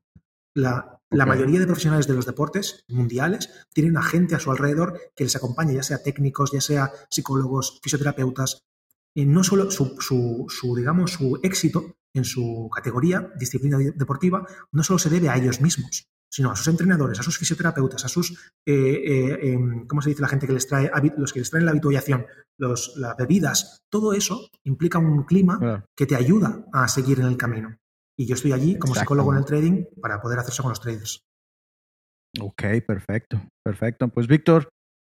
La, 0.55 0.99
mayoría 1.09 1.59
de 1.59 1.65
profesionales 1.65 2.07
de 2.07 2.13
los 2.13 2.25
deportes 2.25 2.85
mundiales 2.87 3.49
tienen 3.73 3.97
a 3.97 4.03
gente 4.03 4.35
a 4.35 4.39
su 4.39 4.51
alrededor 4.51 4.99
que 5.15 5.23
les 5.23 5.35
acompaña, 5.35 5.73
ya 5.73 5.83
sea 5.83 6.01
técnicos, 6.01 6.51
ya 6.51 6.61
sea 6.61 6.91
psicólogos, 7.09 7.79
fisioterapeutas. 7.83 8.63
Y 9.15 9.25
no 9.25 9.43
solo 9.43 9.69
su, 9.69 9.95
su, 9.99 10.75
digamos, 10.75 11.11
su 11.11 11.39
éxito 11.43 11.97
en 12.15 12.25
su 12.25 12.69
categoría, 12.73 13.31
disciplina 13.37 13.77
deportiva, 13.77 14.47
no 14.71 14.83
solo 14.83 14.97
se 14.99 15.09
debe 15.09 15.29
a 15.29 15.37
ellos 15.37 15.61
mismos, 15.61 16.07
sino 16.33 16.49
a 16.49 16.55
sus 16.55 16.67
entrenadores, 16.67 17.19
a 17.19 17.23
sus 17.23 17.37
fisioterapeutas, 17.37 18.03
a 18.05 18.07
sus, 18.07 18.31
eh, 18.65 18.73
eh, 18.73 19.39
em, 19.51 19.85
¿cómo 19.85 20.01
se 20.01 20.09
dice 20.09 20.23
la 20.23 20.27
gente 20.27 20.47
que 20.47 20.53
les 20.53 20.67
trae, 20.67 20.89
los 21.15 21.31
que 21.31 21.39
les 21.39 21.49
traen 21.51 21.65
la 21.65 21.71
habituación, 21.71 22.25
los, 22.57 22.97
las 22.97 23.15
bebidas? 23.15 23.83
Todo 23.87 24.13
eso 24.13 24.49
implica 24.63 24.97
un 24.97 25.25
clima 25.25 25.85
que 25.95 26.07
te 26.07 26.15
ayuda 26.15 26.65
a 26.73 26.87
seguir 26.87 27.19
en 27.19 27.27
el 27.27 27.37
camino. 27.37 27.77
Y 28.17 28.25
yo 28.25 28.33
estoy 28.33 28.51
allí 28.51 28.79
como 28.79 28.95
psicólogo 28.95 29.31
en 29.31 29.37
el 29.37 29.45
trading 29.45 29.85
para 30.01 30.19
poder 30.19 30.39
hacer 30.39 30.53
eso 30.53 30.63
con 30.63 30.71
los 30.71 30.81
traders. 30.81 31.21
Ok, 32.39 32.63
perfecto, 32.87 33.39
perfecto. 33.63 34.07
Pues 34.07 34.25
Víctor, 34.25 34.69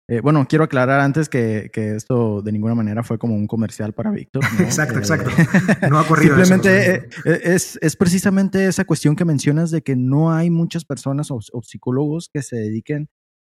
eh, 0.09 0.21
bueno, 0.21 0.47
quiero 0.49 0.63
aclarar 0.63 1.01
antes 1.01 1.29
que, 1.29 1.69
esto 1.75 2.41
de 2.41 2.53
ninguna 2.53 2.77
manera 2.77 3.03
fue 3.03 3.19
como 3.19 3.35
un 3.35 3.49
comercial 3.49 3.93
para 3.93 4.13
Víctor. 4.13 4.45
exacto, 4.61 4.99
exacto. 4.99 5.31
No 5.91 5.99
ha 5.99 6.07
corrido. 6.07 6.37
Simplemente 6.37 6.95
eh, 6.95 7.09
eh, 7.25 7.41
es, 7.43 7.77
es, 7.83 7.97
precisamente 7.97 8.67
esa 8.67 8.85
cuestión 8.85 9.17
que 9.17 9.25
mencionas 9.25 9.73
de 9.73 9.83
que 9.83 9.97
no 9.97 10.33
hay 10.33 10.49
muchas 10.49 10.85
personas 10.85 11.31
o, 11.31 11.41
psicólogos 11.63 12.31
que 12.33 12.43
se 12.43 12.55
dediquen 12.55 13.09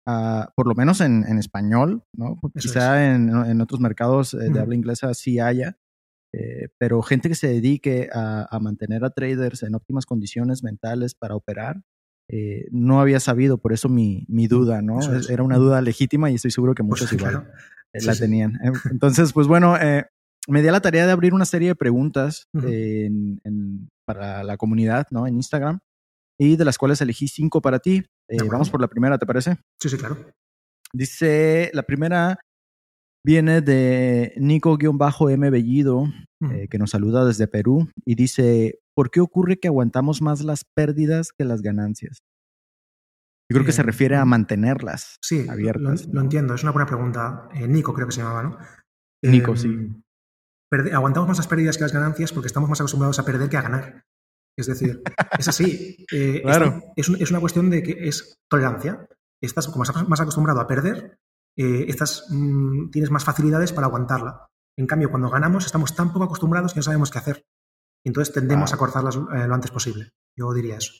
a, 0.06 0.52
por 0.56 0.68
lo 0.68 0.76
menos 0.76 1.00
en, 1.00 1.24
español, 1.38 2.04
¿no? 2.12 2.38
Quizá 2.60 3.14
en, 3.14 3.62
otros 3.62 3.80
mercados 3.80 4.32
de 4.32 4.60
habla 4.60 4.76
inglesa 4.76 5.14
sí 5.14 5.40
haya, 5.40 5.78
pero 6.78 7.02
gente 7.02 7.30
que 7.30 7.36
se 7.36 7.48
dedique 7.48 8.10
a, 8.12 8.46
a 8.54 8.60
mantener 8.60 9.06
a 9.06 9.12
traders 9.12 9.64
en 9.64 9.76
óptimas 9.76 10.06
condiciones 10.06 10.64
mentales 10.64 11.16
para 11.16 11.36
operar, 11.36 11.82
eh, 12.32 12.68
no 12.72 13.02
había 13.02 13.20
sabido, 13.20 13.58
por 13.58 13.74
eso 13.74 13.90
mi, 13.90 14.26
mi 14.28 14.48
duda, 14.48 14.82
¿no? 14.82 15.00
Era 15.30 15.44
una 15.44 15.58
duda 15.58 15.82
legítima 15.82 16.32
y 16.32 16.36
estoy 16.36 16.52
seguro 16.52 16.74
que 16.74 16.84
muchos 16.84 17.12
igual 17.12 17.52
eh, 17.94 18.04
la 18.04 18.16
tenían. 18.16 18.56
Eh, 18.64 18.72
entonces, 18.90 19.34
pues 19.34 19.48
bueno, 19.48 19.76
me 20.48 20.62
di 20.62 20.68
a 20.68 20.72
la 20.72 20.82
tarea 20.82 21.06
de 21.06 21.12
abrir 21.12 21.34
una 21.34 21.46
serie 21.46 21.70
de 21.70 21.76
preguntas 21.76 22.48
para 24.06 24.44
la 24.44 24.58
comunidad, 24.58 25.08
¿no? 25.12 25.28
En 25.28 25.36
Instagram 25.36 25.80
y 26.42 26.56
de 26.56 26.66
las 26.66 26.78
cuales 26.78 27.00
elegí 27.02 27.28
cinco 27.28 27.62
para 27.62 27.78
ti. 27.78 28.04
Eh, 28.28 28.38
vamos 28.50 28.72
por 28.72 28.82
la 28.82 28.88
primera, 28.88 29.18
¿te 29.20 29.28
parece? 29.28 29.58
Sí, 29.80 29.90
sí, 29.90 29.98
claro. 29.98 30.18
Dice, 30.92 31.70
la 31.74 31.84
primera 31.84 32.40
viene 33.24 33.62
de 33.62 34.34
Nico-M 34.38 35.50
Bellido, 35.50 36.06
eh, 36.42 36.68
que 36.70 36.78
nos 36.78 36.92
saluda 36.92 37.26
desde 37.26 37.48
Perú, 37.48 37.90
y 38.06 38.16
dice, 38.16 38.80
¿por 38.96 39.12
qué 39.12 39.20
ocurre 39.22 39.58
que 39.58 39.68
aguantamos 39.68 40.22
más 40.22 40.44
las 40.44 40.64
pérdidas 40.64 41.32
que 41.32 41.46
las 41.46 41.62
ganancias? 41.62 42.20
Yo 43.50 43.56
creo 43.56 43.66
que 43.66 43.74
se 43.74 43.84
refiere 43.84 44.16
a 44.16 44.24
mantenerlas 44.24 45.18
sí, 45.22 45.46
abiertas. 45.50 46.08
Lo, 46.08 46.22
entiendo, 46.22 46.56
es 46.56 46.64
una 46.64 46.72
buena 46.72 46.86
pregunta. 46.86 47.50
Nico 47.68 47.94
creo 47.94 48.08
que 48.08 48.14
se 48.14 48.22
llamaba, 48.22 48.44
¿no? 48.44 48.58
Nico, 49.24 49.58
sí. 49.58 49.68
Em, 49.68 50.02
aguantamos 50.94 51.28
más 51.28 51.38
las 51.38 51.48
pérdidas 51.48 51.76
que 51.76 51.84
las 51.84 51.92
ganancias 51.92 52.32
porque 52.32 52.48
estamos 52.48 52.70
más 52.70 52.80
acostumbrados 52.80 53.20
a 53.20 53.26
perder 53.26 53.50
que 53.50 53.58
a 53.58 53.62
ganar. 53.62 54.06
Es 54.58 54.68
decir, 54.68 55.02
es 55.38 55.48
así. 55.48 55.98
Eh, 56.14 56.42
claro. 56.44 56.82
es, 56.98 57.08
una 57.10 57.40
cuestión 57.40 57.70
de 57.70 57.84
que 57.84 58.08
es 58.08 58.38
tolerancia. 58.50 59.08
Estás, 59.42 59.68
como 59.68 59.84
estás 59.84 60.08
más 60.10 60.20
acostumbrado 60.20 60.60
a 60.60 60.68
perder, 60.68 61.18
eh, 61.58 61.86
estás, 61.88 62.26
mm, 62.30 62.90
tienes 62.90 63.12
más 63.12 63.24
facilidades 63.24 63.74
para 63.74 63.88
aguantarla. 63.88 64.48
En 64.78 64.88
cambio, 64.88 65.10
cuando 65.10 65.30
ganamos, 65.30 65.66
estamos 65.66 65.96
tan 65.96 66.12
poco 66.14 66.26
acostumbrados 66.26 66.74
que 66.74 66.80
no 66.80 66.84
sabemos 66.84 67.12
qué 67.12 67.20
hacer. 67.20 67.46
Y 68.04 68.10
entonces 68.10 68.34
tendemos 68.34 68.74
a 68.74 68.78
cortarlas 68.78 69.16
eh, 69.16 69.48
lo 69.48 69.54
antes 69.54 69.72
posible. 69.72 70.12
Yo 70.38 70.54
diría 70.54 70.78
eso. 70.78 70.94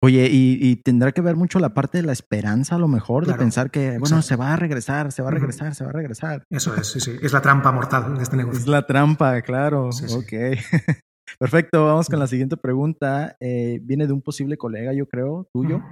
Oye, 0.00 0.28
y, 0.30 0.76
tendrá 0.76 1.10
que 1.10 1.20
ver 1.20 1.34
mucho 1.34 1.58
la 1.58 1.74
parte 1.74 1.98
de 1.98 2.04
la 2.04 2.12
esperanza, 2.12 2.76
a 2.76 2.78
lo 2.78 2.86
mejor, 2.86 3.26
de 3.26 3.34
pensar 3.34 3.72
que, 3.72 3.98
bueno, 3.98 4.22
se 4.22 4.36
va 4.36 4.52
a 4.52 4.56
regresar, 4.56 5.10
se 5.10 5.22
va 5.22 5.28
a 5.28 5.32
regresar, 5.32 5.74
se 5.74 5.82
va 5.82 5.90
a 5.90 5.92
regresar. 5.92 6.44
Eso 6.50 6.72
es, 6.76 6.86
sí, 6.86 7.00
sí. 7.00 7.16
Es 7.20 7.32
la 7.32 7.42
trampa 7.42 7.72
mortal 7.72 8.16
de 8.16 8.22
este 8.22 8.36
negocio. 8.36 8.60
Es 8.60 8.68
la 8.68 8.86
trampa, 8.86 9.42
claro. 9.42 9.88
ok. 9.88 10.32
Perfecto, 11.38 11.84
vamos 11.84 12.08
con 12.08 12.20
la 12.20 12.28
siguiente 12.28 12.56
pregunta. 12.56 13.36
Eh, 13.40 13.80
viene 13.82 14.06
de 14.06 14.12
un 14.12 14.22
posible 14.22 14.56
colega, 14.56 14.92
yo 14.92 15.08
creo, 15.08 15.48
tuyo. 15.52 15.82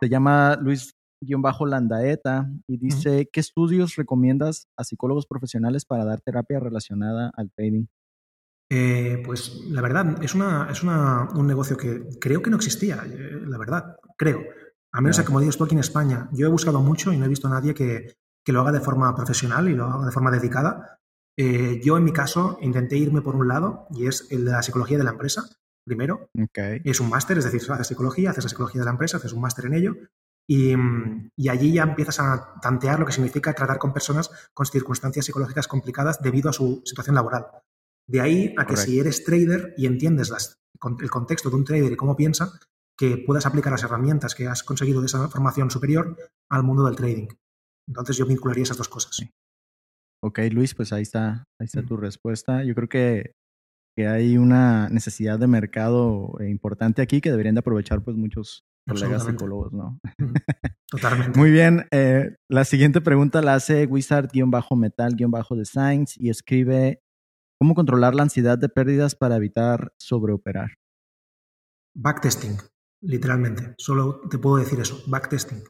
Se 0.00 0.08
llama 0.08 0.56
Luis-Landaeta 1.26 2.50
y 2.66 2.78
dice, 2.78 3.28
¿qué 3.32 3.40
estudios 3.40 3.96
recomiendas 3.96 4.68
a 4.76 4.84
psicólogos 4.84 5.26
profesionales 5.26 5.84
para 5.84 6.04
dar 6.04 6.20
terapia 6.20 6.60
relacionada 6.60 7.30
al 7.36 7.50
trading? 7.50 7.86
Eh, 8.70 9.22
pues 9.24 9.64
la 9.68 9.82
verdad, 9.82 10.22
es, 10.22 10.34
una, 10.34 10.68
es 10.70 10.82
una, 10.82 11.28
un 11.34 11.46
negocio 11.46 11.76
que 11.76 12.04
creo 12.20 12.40
que 12.40 12.50
no 12.50 12.56
existía, 12.56 13.04
eh, 13.06 13.42
la 13.46 13.58
verdad, 13.58 13.96
creo. 14.16 14.40
A 14.92 15.00
menos 15.00 15.18
que, 15.18 15.24
como 15.24 15.40
dices 15.40 15.56
tú 15.56 15.64
aquí 15.64 15.74
en 15.74 15.80
España, 15.80 16.28
yo 16.32 16.46
he 16.46 16.50
buscado 16.50 16.80
mucho 16.80 17.12
y 17.12 17.18
no 17.18 17.24
he 17.24 17.28
visto 17.28 17.48
a 17.48 17.50
nadie 17.50 17.74
que, 17.74 18.14
que 18.44 18.52
lo 18.52 18.60
haga 18.60 18.72
de 18.72 18.80
forma 18.80 19.14
profesional 19.14 19.68
y 19.68 19.74
lo 19.74 19.86
haga 19.86 20.06
de 20.06 20.12
forma 20.12 20.30
dedicada. 20.30 20.98
Eh, 21.36 21.80
yo, 21.82 21.96
en 21.96 22.04
mi 22.04 22.12
caso, 22.12 22.58
intenté 22.60 22.96
irme 22.96 23.22
por 23.22 23.36
un 23.36 23.48
lado 23.48 23.86
y 23.90 24.06
es 24.06 24.30
el 24.30 24.44
de 24.44 24.52
la 24.52 24.62
psicología 24.62 24.98
de 24.98 25.04
la 25.04 25.12
empresa, 25.12 25.44
primero. 25.84 26.28
Es 26.84 27.00
un 27.00 27.08
máster, 27.08 27.38
es 27.38 27.44
decir, 27.44 27.60
haces 27.70 27.86
psicología, 27.86 28.30
haces 28.30 28.44
la 28.44 28.50
psicología 28.50 28.80
de 28.80 28.84
la 28.86 28.92
empresa, 28.92 29.16
haces 29.16 29.32
un 29.32 29.40
máster 29.40 29.66
en 29.66 29.74
ello. 29.74 29.94
Y, 30.48 30.74
y, 31.36 31.48
allí 31.48 31.72
ya 31.72 31.84
empiezas 31.84 32.18
a 32.18 32.60
tantear 32.60 32.98
lo 32.98 33.06
que 33.06 33.12
significa 33.12 33.54
tratar 33.54 33.78
con 33.78 33.92
personas 33.92 34.30
con 34.52 34.66
circunstancias 34.66 35.24
psicológicas 35.24 35.68
complicadas 35.68 36.20
debido 36.20 36.50
a 36.50 36.52
su 36.52 36.82
situación 36.84 37.14
laboral. 37.14 37.46
De 38.08 38.20
ahí 38.20 38.54
a 38.58 38.66
que 38.66 38.76
si 38.76 38.98
eres 38.98 39.24
trader 39.24 39.74
y 39.76 39.86
entiendes 39.86 40.32
el 41.00 41.10
contexto 41.10 41.48
de 41.48 41.56
un 41.56 41.64
trader 41.64 41.92
y 41.92 41.96
cómo 41.96 42.16
piensa, 42.16 42.52
que 42.98 43.18
puedas 43.18 43.46
aplicar 43.46 43.72
las 43.72 43.82
herramientas 43.82 44.34
que 44.34 44.46
has 44.46 44.62
conseguido 44.62 45.00
de 45.00 45.06
esa 45.06 45.28
formación 45.28 45.70
superior 45.70 46.16
al 46.50 46.62
mundo 46.62 46.84
del 46.84 46.96
trading. 46.96 47.28
Entonces 47.88 48.16
yo 48.16 48.26
vincularía 48.26 48.64
esas 48.64 48.76
dos 48.76 48.88
cosas. 48.88 49.24
Ok, 50.22 50.40
Luis, 50.50 50.74
pues 50.74 50.92
ahí 50.92 51.02
está, 51.02 51.44
ahí 51.60 51.64
está 51.64 51.82
tu 51.82 51.96
respuesta. 51.96 52.62
Yo 52.64 52.74
creo 52.74 52.88
que, 52.88 53.32
que, 53.96 54.06
hay 54.06 54.36
una 54.36 54.88
necesidad 54.88 55.38
de 55.38 55.48
mercado 55.48 56.32
importante 56.46 57.02
aquí 57.02 57.20
que 57.20 57.30
deberían 57.30 57.56
de 57.56 57.60
aprovechar 57.60 58.04
pues 58.04 58.16
muchos 58.16 58.64
colegas 58.86 59.24
psicólogos, 59.24 59.72
¿no? 59.72 59.98
Totalmente. 60.90 61.38
Muy 61.38 61.50
bien. 61.50 61.86
Eh, 61.90 62.36
la 62.48 62.64
siguiente 62.64 63.00
pregunta 63.00 63.42
la 63.42 63.54
hace 63.54 63.86
Wizard-Metal-Designs 63.86 66.18
y 66.18 66.30
escribe 66.30 67.02
¿Cómo 67.62 67.76
controlar 67.76 68.16
la 68.16 68.24
ansiedad 68.24 68.58
de 68.58 68.68
pérdidas 68.68 69.14
para 69.14 69.36
evitar 69.36 69.92
sobreoperar? 69.96 70.72
Backtesting, 71.94 72.58
literalmente. 73.02 73.76
Solo 73.78 74.20
te 74.28 74.38
puedo 74.38 74.56
decir 74.56 74.80
eso, 74.80 75.00
backtesting. 75.06 75.62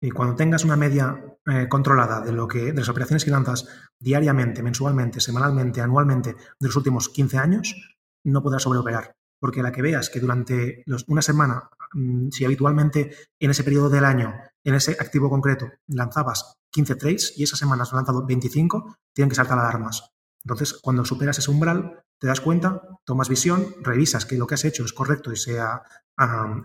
Y 0.00 0.12
cuando 0.12 0.36
tengas 0.36 0.64
una 0.64 0.76
media 0.76 1.20
eh, 1.46 1.66
controlada 1.68 2.20
de, 2.20 2.30
lo 2.30 2.46
que, 2.46 2.66
de 2.66 2.74
las 2.74 2.88
operaciones 2.88 3.24
que 3.24 3.32
lanzas 3.32 3.66
diariamente, 3.98 4.62
mensualmente, 4.62 5.18
semanalmente, 5.18 5.80
anualmente 5.80 6.34
de 6.34 6.66
los 6.68 6.76
últimos 6.76 7.08
15 7.08 7.38
años, 7.38 7.74
no 8.22 8.40
podrás 8.40 8.62
sobreoperar. 8.62 9.16
Porque 9.42 9.60
la 9.60 9.72
que 9.72 9.82
veas 9.82 10.08
que 10.08 10.20
durante 10.20 10.84
una 11.08 11.20
semana, 11.20 11.68
mm, 11.94 12.28
si 12.30 12.44
habitualmente 12.44 13.10
en 13.40 13.50
ese 13.50 13.64
periodo 13.64 13.90
del 13.90 14.04
año, 14.04 14.32
en 14.62 14.74
ese 14.76 14.92
activo 14.92 15.28
concreto, 15.28 15.68
lanzabas 15.88 16.54
15 16.70 16.94
trades 16.94 17.34
y 17.36 17.42
esa 17.42 17.56
semana 17.56 17.82
has 17.82 17.92
lanzado 17.92 18.24
25, 18.24 18.96
tienen 19.12 19.30
que 19.30 19.34
saltar 19.34 19.58
alarmas. 19.58 20.12
Entonces, 20.44 20.78
cuando 20.80 21.04
superas 21.04 21.38
ese 21.38 21.50
umbral, 21.50 22.04
te 22.20 22.28
das 22.28 22.40
cuenta, 22.40 22.82
tomas 23.04 23.28
visión, 23.28 23.66
revisas 23.80 24.26
que 24.26 24.38
lo 24.38 24.46
que 24.46 24.54
has 24.54 24.64
hecho 24.64 24.84
es 24.84 24.92
correcto 24.92 25.32
y 25.32 25.36
sea, 25.36 25.82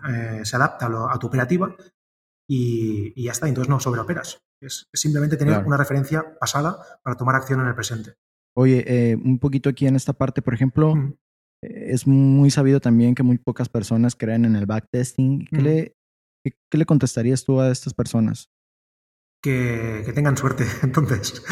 eh, 0.08 0.44
se 0.44 0.54
adapta 0.54 0.86
a, 0.86 1.18
tu 1.18 1.26
operativa 1.26 1.74
y, 2.48 3.20
ya 3.20 3.32
está. 3.32 3.48
Entonces 3.48 3.68
no 3.68 3.80
sobreoperas. 3.80 4.38
Es, 4.60 4.86
es 4.92 5.00
simplemente 5.00 5.36
tener 5.36 5.64
una 5.66 5.76
referencia 5.76 6.38
pasada 6.38 6.78
para 7.02 7.16
tomar 7.16 7.34
acción 7.34 7.60
en 7.60 7.66
el 7.66 7.74
presente. 7.74 8.14
Oye, 8.54 8.84
eh, 8.86 9.16
un 9.16 9.40
poquito 9.40 9.68
aquí 9.68 9.88
en 9.88 9.96
esta 9.96 10.12
parte, 10.12 10.42
por 10.42 10.54
ejemplo, 10.54 10.94
es 11.62 12.06
muy 12.06 12.50
sabido 12.50 12.80
también 12.80 13.14
que 13.14 13.22
muy 13.22 13.38
pocas 13.38 13.68
personas 13.68 14.14
creen 14.14 14.44
en 14.44 14.56
el 14.56 14.66
backtesting. 14.66 15.46
¿Qué, 15.46 15.62
le, 15.62 15.96
qué, 16.44 16.78
le 16.78 16.86
contestarías 16.86 17.44
tú 17.44 17.60
a 17.60 17.70
estas 17.70 17.94
personas? 17.94 18.50
Que, 19.42 20.02
que 20.04 20.12
tengan 20.12 20.36
suerte, 20.36 20.64
entonces. 20.82 21.42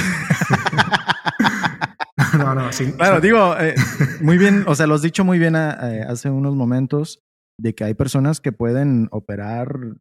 no, 2.38 2.54
no, 2.54 2.72
sí. 2.72 2.92
Claro, 2.92 3.20
digo, 3.20 3.57
eh, 3.61 3.74
muy 4.20 4.38
bien, 4.38 4.64
o 4.66 4.74
sea, 4.74 4.86
lo 4.86 4.94
has 4.94 5.02
dicho 5.02 5.24
muy 5.24 5.38
bien 5.38 5.57
eh, 5.57 6.04
hace 6.09 6.30
unos 6.30 6.54
momentos 6.54 7.22
de 7.59 7.74
que 7.74 7.84
hay 7.84 7.94
personas 7.94 8.40
que 8.40 8.52
pueden 8.52 9.09
operar 9.11 9.96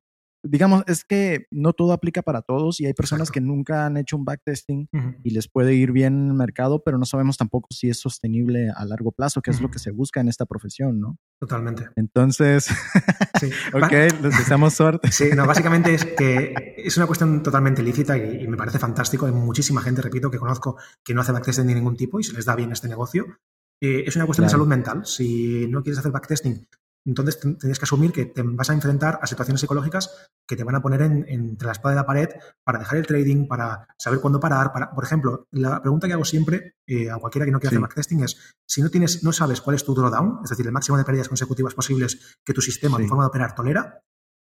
digamos, 0.46 0.84
es 0.88 1.04
que 1.04 1.48
no 1.52 1.74
todo 1.74 1.94
aplica 1.94 2.22
para 2.22 2.42
todos 2.42 2.80
y 2.80 2.86
hay 2.86 2.94
personas 2.94 3.32
que 3.32 3.42
nunca 3.42 3.86
han 3.86 3.98
hecho 3.98 4.16
un 4.16 4.26
backtesting 4.26 4.90
y 5.24 5.30
les 5.32 5.48
puede 5.48 5.74
ir 5.74 5.92
bien 5.92 6.14
en 6.14 6.28
el 6.30 6.34
mercado, 6.34 6.84
pero 6.84 6.98
no 6.98 7.06
sabemos 7.06 7.38
tampoco 7.38 7.68
si 7.72 7.90
es 7.90 8.00
sostenible 8.00 8.70
a 8.76 8.86
largo 8.86 9.12
plazo, 9.12 9.42
que 9.42 9.52
es 9.52 9.62
lo 9.62 9.70
que 9.70 9.80
se 9.80 9.92
busca 9.92 10.22
en 10.22 10.30
esta 10.30 10.46
profesión, 10.46 11.00
¿no? 11.00 11.18
Totalmente. 11.40 11.90
Entonces, 11.96 12.70
sí. 13.40 13.50
ok, 13.74 13.92
les 13.92 14.38
deseamos 14.38 14.74
suerte. 14.74 15.12
Sí, 15.12 15.30
no, 15.36 15.46
básicamente 15.46 15.94
es 15.94 16.06
que 16.06 16.76
es 16.78 16.96
una 16.98 17.08
cuestión 17.08 17.44
totalmente 17.44 17.84
lícita 17.84 18.18
y, 18.18 18.48
me 18.48 18.58
parece 18.58 18.80
fantástico. 18.80 19.26
Hay 19.26 19.32
muchísima 19.32 19.82
gente, 19.82 20.02
repito, 20.02 20.30
que 20.30 20.38
conozco 20.38 20.78
que 21.04 21.14
no 21.14 21.22
hace 21.22 21.32
backtesting 21.32 21.68
de 21.68 21.76
ningún 21.76 21.98
tipo 21.98 22.20
y 22.20 22.24
se 22.24 22.34
les 22.34 22.46
da 22.46 22.56
bien 22.56 22.72
este 22.72 22.88
negocio. 22.88 23.26
Eh, 23.82 24.04
es 24.06 24.16
una 24.16 24.26
cuestión 24.26 24.46
de 24.46 24.52
salud 24.52 24.68
mental. 24.68 25.06
Si 25.06 25.68
no 25.68 25.82
quieres 25.82 26.00
hacer 26.00 26.12
backtesting 26.12 26.68
entonces 27.06 27.40
tienes 27.40 27.80
que 27.80 27.86
asumir 27.86 28.12
que 28.12 28.26
te 28.26 28.42
vas 28.42 28.70
a 28.70 28.74
enfrentar 28.74 29.20
a 29.22 29.28
situaciones 29.28 29.62
psicológicas 29.62 30.30
que 30.48 30.56
te 30.56 30.64
van 30.64 30.76
a 30.76 30.82
poner 30.82 31.02
entre 31.02 31.66
la 31.66 31.72
espada 31.72 31.94
y 31.94 31.98
la 31.98 32.06
pared 32.06 32.30
para 32.64 32.80
dejar 32.80 32.98
el 32.98 33.08
trading, 33.08 33.48
para 33.48 33.88
saber 33.98 34.20
cuándo 34.20 34.40
parar. 34.40 34.72
Para, 34.74 34.92
por 34.92 35.04
ejemplo, 35.04 35.48
la 35.52 35.82
pregunta 35.82 36.08
que 36.08 36.14
hago 36.14 36.26
siempre 36.26 36.76
eh, 36.88 37.10
a 37.10 37.18
cualquiera 37.18 37.46
que 37.46 37.52
no 37.52 37.60
quiera 37.60 37.72
hacer 37.72 37.82
backtesting 37.82 38.24
es, 38.24 38.56
si 38.66 38.82
no, 38.82 38.90
tienes, 38.90 39.24
no 39.24 39.32
sabes 39.32 39.62
cuál 39.62 39.76
es 39.76 39.86
tu 39.86 39.94
drawdown, 39.94 40.40
es 40.44 40.50
decir, 40.50 40.66
el 40.66 40.72
máximo 40.72 40.98
de 40.98 41.04
pérdidas 41.04 41.30
consecutivas 41.30 41.74
posibles 41.74 42.38
que 42.44 42.54
tu 42.54 42.62
sistema, 42.62 42.98
tu 42.98 43.08
forma 43.08 43.24
de 43.24 43.30
operar, 43.30 43.54
tolera, 43.56 44.02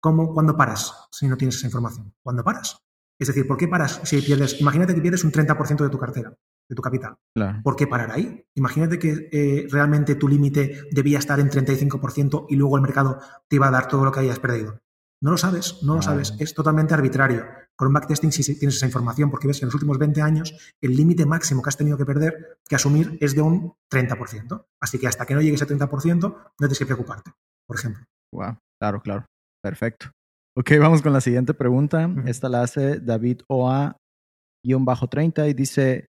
¿cómo, 0.01 0.33
¿cuándo 0.35 0.57
paras 0.57 1.09
si 1.11 1.29
no 1.29 1.37
tienes 1.37 1.57
esa 1.57 1.67
información? 1.67 2.15
¿Cuándo 2.23 2.45
paras? 2.45 2.79
Es 3.19 3.29
decir, 3.29 3.47
¿por 3.47 3.57
qué 3.57 3.69
paras 3.69 4.01
si 4.05 4.21
pierdes? 4.23 4.61
Imagínate 4.61 4.95
que 4.95 5.01
pierdes 5.01 5.25
un 5.25 5.33
30% 5.33 5.83
de 5.83 5.91
tu 5.91 5.99
cartera 5.99 6.37
de 6.73 6.77
tu 6.77 6.83
capital. 6.83 7.17
¿Por 7.63 7.77
qué 7.77 7.87
parar 7.87 8.11
ahí? 8.13 8.47
Imagínate 8.55 8.99
que 8.99 9.29
eh, 9.31 9.67
realmente 9.71 10.15
tu 10.15 10.27
límite 10.27 10.89
debía 10.91 11.19
estar 11.19 11.39
en 11.39 11.51
35% 11.51 12.47
y 12.49 12.57
luego 12.57 12.77
el 12.77 12.83
mercado 12.83 13.19
te 13.49 13.57
iba 13.57 13.69
a 13.69 13.71
dar 13.71 13.89
todo 13.89 14.05
lo 14.05 14.13
que 14.13 14.21
hayas 14.21 14.39
perdido. 14.39 14.81
No 15.21 15.31
lo 15.31 15.39
sabes, 15.39 15.83
no 15.83 15.97
lo 15.97 16.03
sabes, 16.03 16.35
es 16.41 16.53
totalmente 16.53 16.95
arbitrario. 16.95 17.45
Con 17.77 17.89
un 17.89 17.95
backtesting 17.95 18.33
sí 18.33 18.59
tienes 18.59 18.77
esa 18.77 18.87
información 18.87 19.31
porque 19.31 19.47
ves 19.47 19.59
que 19.59 19.65
en 19.65 19.69
los 19.69 19.75
últimos 19.75 19.99
20 19.99 20.21
años 20.21 20.75
el 20.81 20.97
límite 20.97 21.27
máximo 21.27 21.63
que 21.63 21.69
has 21.69 21.77
tenido 21.77 21.97
que 21.97 22.05
perder, 22.05 22.59
que 22.69 22.75
asumir, 22.75 23.19
es 23.21 23.37
de 23.37 23.43
un 23.43 23.75
30%. 23.91 24.67
Así 24.81 24.99
que 24.99 25.07
hasta 25.07 25.25
que 25.25 25.35
no 25.35 25.41
llegues 25.41 25.63
a 25.63 25.67
30% 25.67 26.21
no 26.21 26.53
tienes 26.59 26.79
que 26.79 26.87
preocuparte, 26.87 27.33
por 27.67 27.77
ejemplo. 27.77 28.05
Wow, 28.33 28.57
claro, 28.81 29.01
claro. 29.01 29.27
Perfecto. 29.63 30.11
Ok, 30.55 30.73
vamos 30.79 31.01
con 31.01 31.15
la 31.15 31.23
siguiente 31.23 31.55
pregunta. 31.55 32.15
Esta 32.27 32.51
la 32.51 32.61
hace 32.61 33.01
David 33.01 33.41
OA-30 33.49 35.49
y 35.49 35.55
dice, 35.55 36.11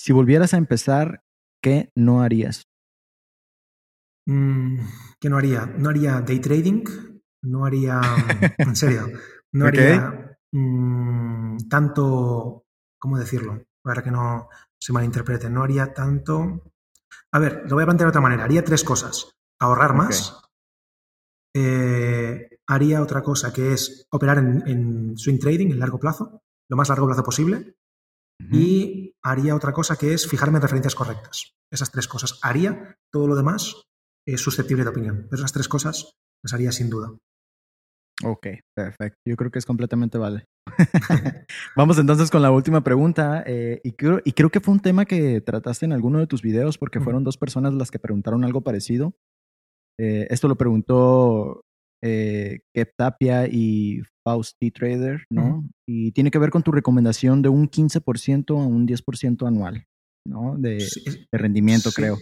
si 0.00 0.12
volvieras 0.12 0.54
a 0.54 0.58
empezar, 0.58 1.24
¿qué 1.60 1.90
no 1.96 2.22
harías? 2.22 2.62
Mm, 4.28 4.78
¿Qué 5.20 5.28
no 5.28 5.38
haría? 5.38 5.66
No 5.66 5.88
haría 5.88 6.20
day 6.20 6.38
trading, 6.38 6.84
no 7.42 7.64
haría, 7.64 8.00
en 8.56 8.76
serio, 8.76 9.08
no 9.50 9.66
haría 9.66 10.38
mm, 10.52 11.56
tanto, 11.68 12.64
¿cómo 13.00 13.18
decirlo? 13.18 13.64
Para 13.82 14.04
que 14.04 14.12
no 14.12 14.48
se 14.80 14.92
malinterprete, 14.92 15.50
no 15.50 15.64
haría 15.64 15.92
tanto... 15.92 16.62
A 17.32 17.40
ver, 17.40 17.64
lo 17.68 17.74
voy 17.74 17.82
a 17.82 17.86
plantear 17.86 18.06
de 18.06 18.10
otra 18.10 18.20
manera, 18.20 18.44
haría 18.44 18.62
tres 18.62 18.84
cosas. 18.84 19.32
Ahorrar 19.58 19.94
más, 19.94 20.40
eh, 21.54 22.51
haría 22.68 23.02
otra 23.02 23.22
cosa 23.22 23.52
que 23.52 23.72
es 23.72 24.06
operar 24.10 24.38
en, 24.38 24.62
en 24.66 25.16
swing 25.16 25.38
trading 25.38 25.70
en 25.70 25.78
largo 25.78 25.98
plazo, 25.98 26.42
lo 26.68 26.76
más 26.76 26.88
largo 26.88 27.06
plazo 27.06 27.22
posible, 27.22 27.76
y 28.50 29.14
haría 29.22 29.54
otra 29.54 29.72
cosa 29.72 29.96
que 29.96 30.14
es 30.14 30.26
fijarme 30.26 30.56
en 30.56 30.62
referencias 30.62 30.94
correctas. 30.94 31.54
Esas 31.70 31.90
tres 31.90 32.08
cosas 32.08 32.38
haría, 32.42 32.96
todo 33.12 33.26
lo 33.26 33.36
demás 33.36 33.82
es 34.26 34.40
susceptible 34.40 34.84
de 34.84 34.90
opinión, 34.90 35.26
pero 35.30 35.40
esas 35.40 35.52
tres 35.52 35.68
cosas 35.68 36.12
las 36.42 36.52
haría 36.52 36.72
sin 36.72 36.90
duda. 36.90 37.12
Ok, 38.24 38.46
perfecto. 38.74 39.18
Yo 39.26 39.36
creo 39.36 39.50
que 39.50 39.58
es 39.58 39.66
completamente 39.66 40.18
vale. 40.18 40.44
Vamos 41.76 41.98
entonces 41.98 42.30
con 42.30 42.42
la 42.42 42.52
última 42.52 42.84
pregunta. 42.84 43.42
eh, 43.46 43.80
y, 43.82 43.92
creo, 43.92 44.20
y 44.24 44.32
creo 44.32 44.50
que 44.50 44.60
fue 44.60 44.74
un 44.74 44.80
tema 44.80 45.06
que 45.06 45.40
trataste 45.40 45.86
en 45.86 45.92
alguno 45.92 46.18
de 46.18 46.26
tus 46.26 46.42
videos 46.42 46.78
porque 46.78 47.00
fueron 47.00 47.24
dos 47.24 47.36
personas 47.36 47.74
las 47.74 47.90
que 47.90 47.98
preguntaron 47.98 48.44
algo 48.44 48.60
parecido. 48.60 49.14
Eh, 49.98 50.26
esto 50.30 50.46
lo 50.46 50.56
preguntó 50.56 51.64
eh, 52.02 52.60
Kev 52.74 52.88
Tapia 52.96 53.46
y 53.46 54.02
Faust 54.24 54.56
T. 54.60 54.70
Trader, 54.70 55.24
¿no? 55.30 55.64
Y 55.86 56.12
tiene 56.12 56.30
que 56.30 56.38
ver 56.38 56.50
con 56.50 56.62
tu 56.62 56.72
recomendación 56.72 57.42
de 57.42 57.48
un 57.48 57.68
15% 57.68 58.50
a 58.60 58.66
un 58.66 58.86
10% 58.86 59.46
anual, 59.46 59.86
¿no? 60.26 60.56
De, 60.58 60.80
Sí, 60.80 61.02
es- 61.06 61.26
de 61.30 61.38
rendimiento, 61.38 61.90
sí. 61.90 61.96
creo. 62.02 62.16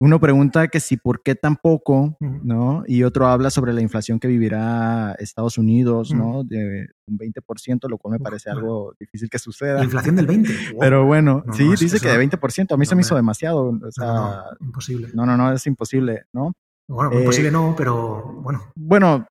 Uno 0.00 0.20
pregunta 0.20 0.68
que 0.68 0.80
si 0.80 0.96
por 0.96 1.22
qué 1.22 1.34
tan 1.34 1.56
poco, 1.56 2.16
Ujú. 2.20 2.40
¿no? 2.44 2.84
Y 2.86 3.02
otro 3.04 3.26
habla 3.28 3.50
sobre 3.50 3.72
la 3.72 3.80
inflación 3.80 4.18
que 4.20 4.28
vivirá 4.28 5.12
Estados 5.18 5.56
Unidos, 5.58 6.12
¿no? 6.14 6.42
De 6.44 6.88
un 7.08 7.18
20%, 7.18 7.88
lo 7.88 7.98
cual 7.98 8.12
me 8.12 8.18
parece 8.20 8.50
algo 8.50 8.94
difícil 8.98 9.28
que 9.30 9.36
La 9.36 9.40
suceda. 9.40 9.84
inflación 9.84 10.16
del 10.16 10.26
20. 10.26 10.50
Wow. 10.74 10.80
Pero 10.80 11.06
bueno, 11.06 11.42
No, 11.46 11.52
sí, 11.52 11.64
no, 11.64 11.70
dice 11.72 11.86
eso- 11.96 12.00
que 12.04 12.08
de 12.12 12.18
20%. 12.18 12.74
A 12.74 12.76
mí 12.76 12.86
se 12.86 12.94
me 12.94 13.00
hizo 13.02 13.14
demasiado. 13.16 13.68
O 13.68 13.72
No, 13.72 13.90
sea, 13.92 14.06
no, 14.60 14.66
imposible. 14.66 15.08
no, 15.14 15.24
no, 15.26 15.36
no, 15.36 15.52
es 15.52 15.66
imposible, 15.66 16.24
¿no? 16.32 16.52
Bueno, 16.88 17.12
Eh, 17.12 17.20
imposible 17.20 17.50
no, 17.50 17.74
pero 17.76 18.22
bueno. 18.42 18.62
Bueno, 18.76 19.26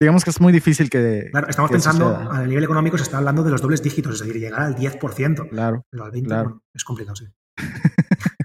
digamos 0.00 0.22
que 0.24 0.30
es 0.30 0.40
muy 0.40 0.52
difícil 0.52 0.88
que. 0.88 1.28
Claro, 1.30 1.48
estamos 1.48 1.70
que 1.70 1.74
pensando, 1.74 2.08
suceda. 2.14 2.36
a 2.38 2.46
nivel 2.46 2.64
económico 2.64 2.96
se 2.96 3.02
está 3.04 3.18
hablando 3.18 3.42
de 3.42 3.50
los 3.50 3.60
dobles 3.60 3.82
dígitos, 3.82 4.14
es 4.14 4.20
decir, 4.26 4.40
llegar 4.40 4.60
al 4.60 4.74
10%, 4.76 5.48
Claro. 5.48 5.82
pero 5.90 6.04
al 6.04 6.12
20% 6.12 6.24
Claro. 6.26 6.62
es 6.74 6.84
complicado, 6.84 7.16
sí. 7.16 7.26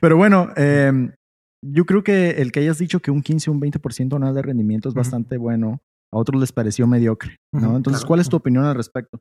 Pero 0.00 0.16
bueno, 0.16 0.50
eh, 0.56 1.10
yo 1.64 1.84
creo 1.86 2.04
que 2.04 2.30
el 2.42 2.52
que 2.52 2.60
hayas 2.60 2.78
dicho 2.78 3.00
que 3.00 3.10
un 3.10 3.22
15 3.22 3.50
o 3.50 3.52
un 3.54 3.60
20% 3.60 4.14
anual 4.16 4.34
de 4.34 4.42
rendimiento 4.42 4.88
es 4.88 4.94
bastante 4.94 5.38
bueno. 5.38 5.80
A 6.12 6.18
otros 6.18 6.40
les 6.40 6.52
pareció 6.52 6.86
mediocre, 6.86 7.36
¿no? 7.52 7.76
Entonces, 7.76 8.00
claro. 8.02 8.08
¿cuál 8.08 8.20
es 8.20 8.28
tu 8.28 8.36
opinión 8.36 8.64
al 8.64 8.74
respecto? 8.74 9.20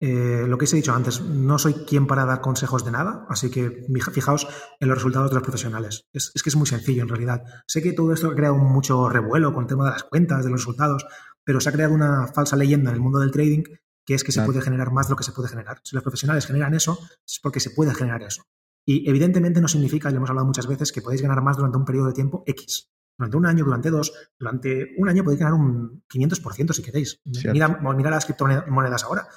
Eh, 0.00 0.44
lo 0.46 0.58
que 0.58 0.64
os 0.66 0.72
he 0.72 0.76
dicho 0.76 0.94
antes, 0.94 1.20
no 1.22 1.58
soy 1.58 1.74
quien 1.74 2.06
para 2.06 2.24
dar 2.24 2.40
consejos 2.40 2.84
de 2.84 2.92
nada, 2.92 3.26
así 3.28 3.50
que 3.50 3.84
fija- 3.92 4.12
fijaos 4.12 4.46
en 4.78 4.88
los 4.88 4.96
resultados 4.98 5.30
de 5.30 5.34
los 5.34 5.42
profesionales. 5.42 6.04
Es, 6.12 6.30
es 6.34 6.42
que 6.42 6.50
es 6.50 6.56
muy 6.56 6.66
sencillo 6.66 7.02
en 7.02 7.08
realidad. 7.08 7.42
Sé 7.66 7.82
que 7.82 7.92
todo 7.92 8.12
esto 8.12 8.28
ha 8.28 8.34
creado 8.36 8.56
mucho 8.56 9.08
revuelo 9.08 9.52
con 9.52 9.64
el 9.64 9.68
tema 9.68 9.84
de 9.86 9.90
las 9.90 10.04
cuentas, 10.04 10.44
de 10.44 10.50
los 10.50 10.60
resultados, 10.60 11.04
pero 11.44 11.60
se 11.60 11.68
ha 11.68 11.72
creado 11.72 11.94
una 11.94 12.28
falsa 12.28 12.54
leyenda 12.56 12.90
en 12.90 12.96
el 12.96 13.02
mundo 13.02 13.18
del 13.18 13.30
trading 13.32 13.64
que 14.06 14.14
es 14.14 14.24
que 14.24 14.32
se 14.32 14.40
puede 14.46 14.62
generar 14.62 14.90
más 14.90 15.06
de 15.08 15.10
lo 15.12 15.16
que 15.16 15.24
se 15.24 15.32
puede 15.32 15.48
generar. 15.50 15.80
Si 15.84 15.94
los 15.94 16.02
profesionales 16.02 16.46
generan 16.46 16.72
eso, 16.74 16.98
es 17.26 17.40
porque 17.42 17.60
se 17.60 17.70
puede 17.70 17.92
generar 17.94 18.22
eso. 18.22 18.42
Y 18.86 19.06
evidentemente 19.10 19.60
no 19.60 19.68
significa, 19.68 20.08
y 20.08 20.12
lo 20.12 20.16
hemos 20.18 20.30
hablado 20.30 20.46
muchas 20.46 20.66
veces, 20.66 20.92
que 20.92 21.02
podéis 21.02 21.20
ganar 21.20 21.42
más 21.42 21.58
durante 21.58 21.76
un 21.76 21.84
periodo 21.84 22.06
de 22.06 22.14
tiempo 22.14 22.42
X. 22.46 22.88
Durante 23.18 23.36
un 23.36 23.44
año, 23.44 23.64
durante 23.66 23.90
dos, 23.90 24.12
durante 24.38 24.94
un 24.96 25.08
año 25.10 25.24
podéis 25.24 25.40
ganar 25.40 25.52
un 25.54 26.02
500% 26.08 26.72
si 26.72 26.82
queréis. 26.82 27.20
Cierto. 27.34 27.52
Mira, 27.52 27.68
mira 27.96 28.10
las 28.10 28.24
criptomonedas 28.24 29.04
ahora. 29.04 29.28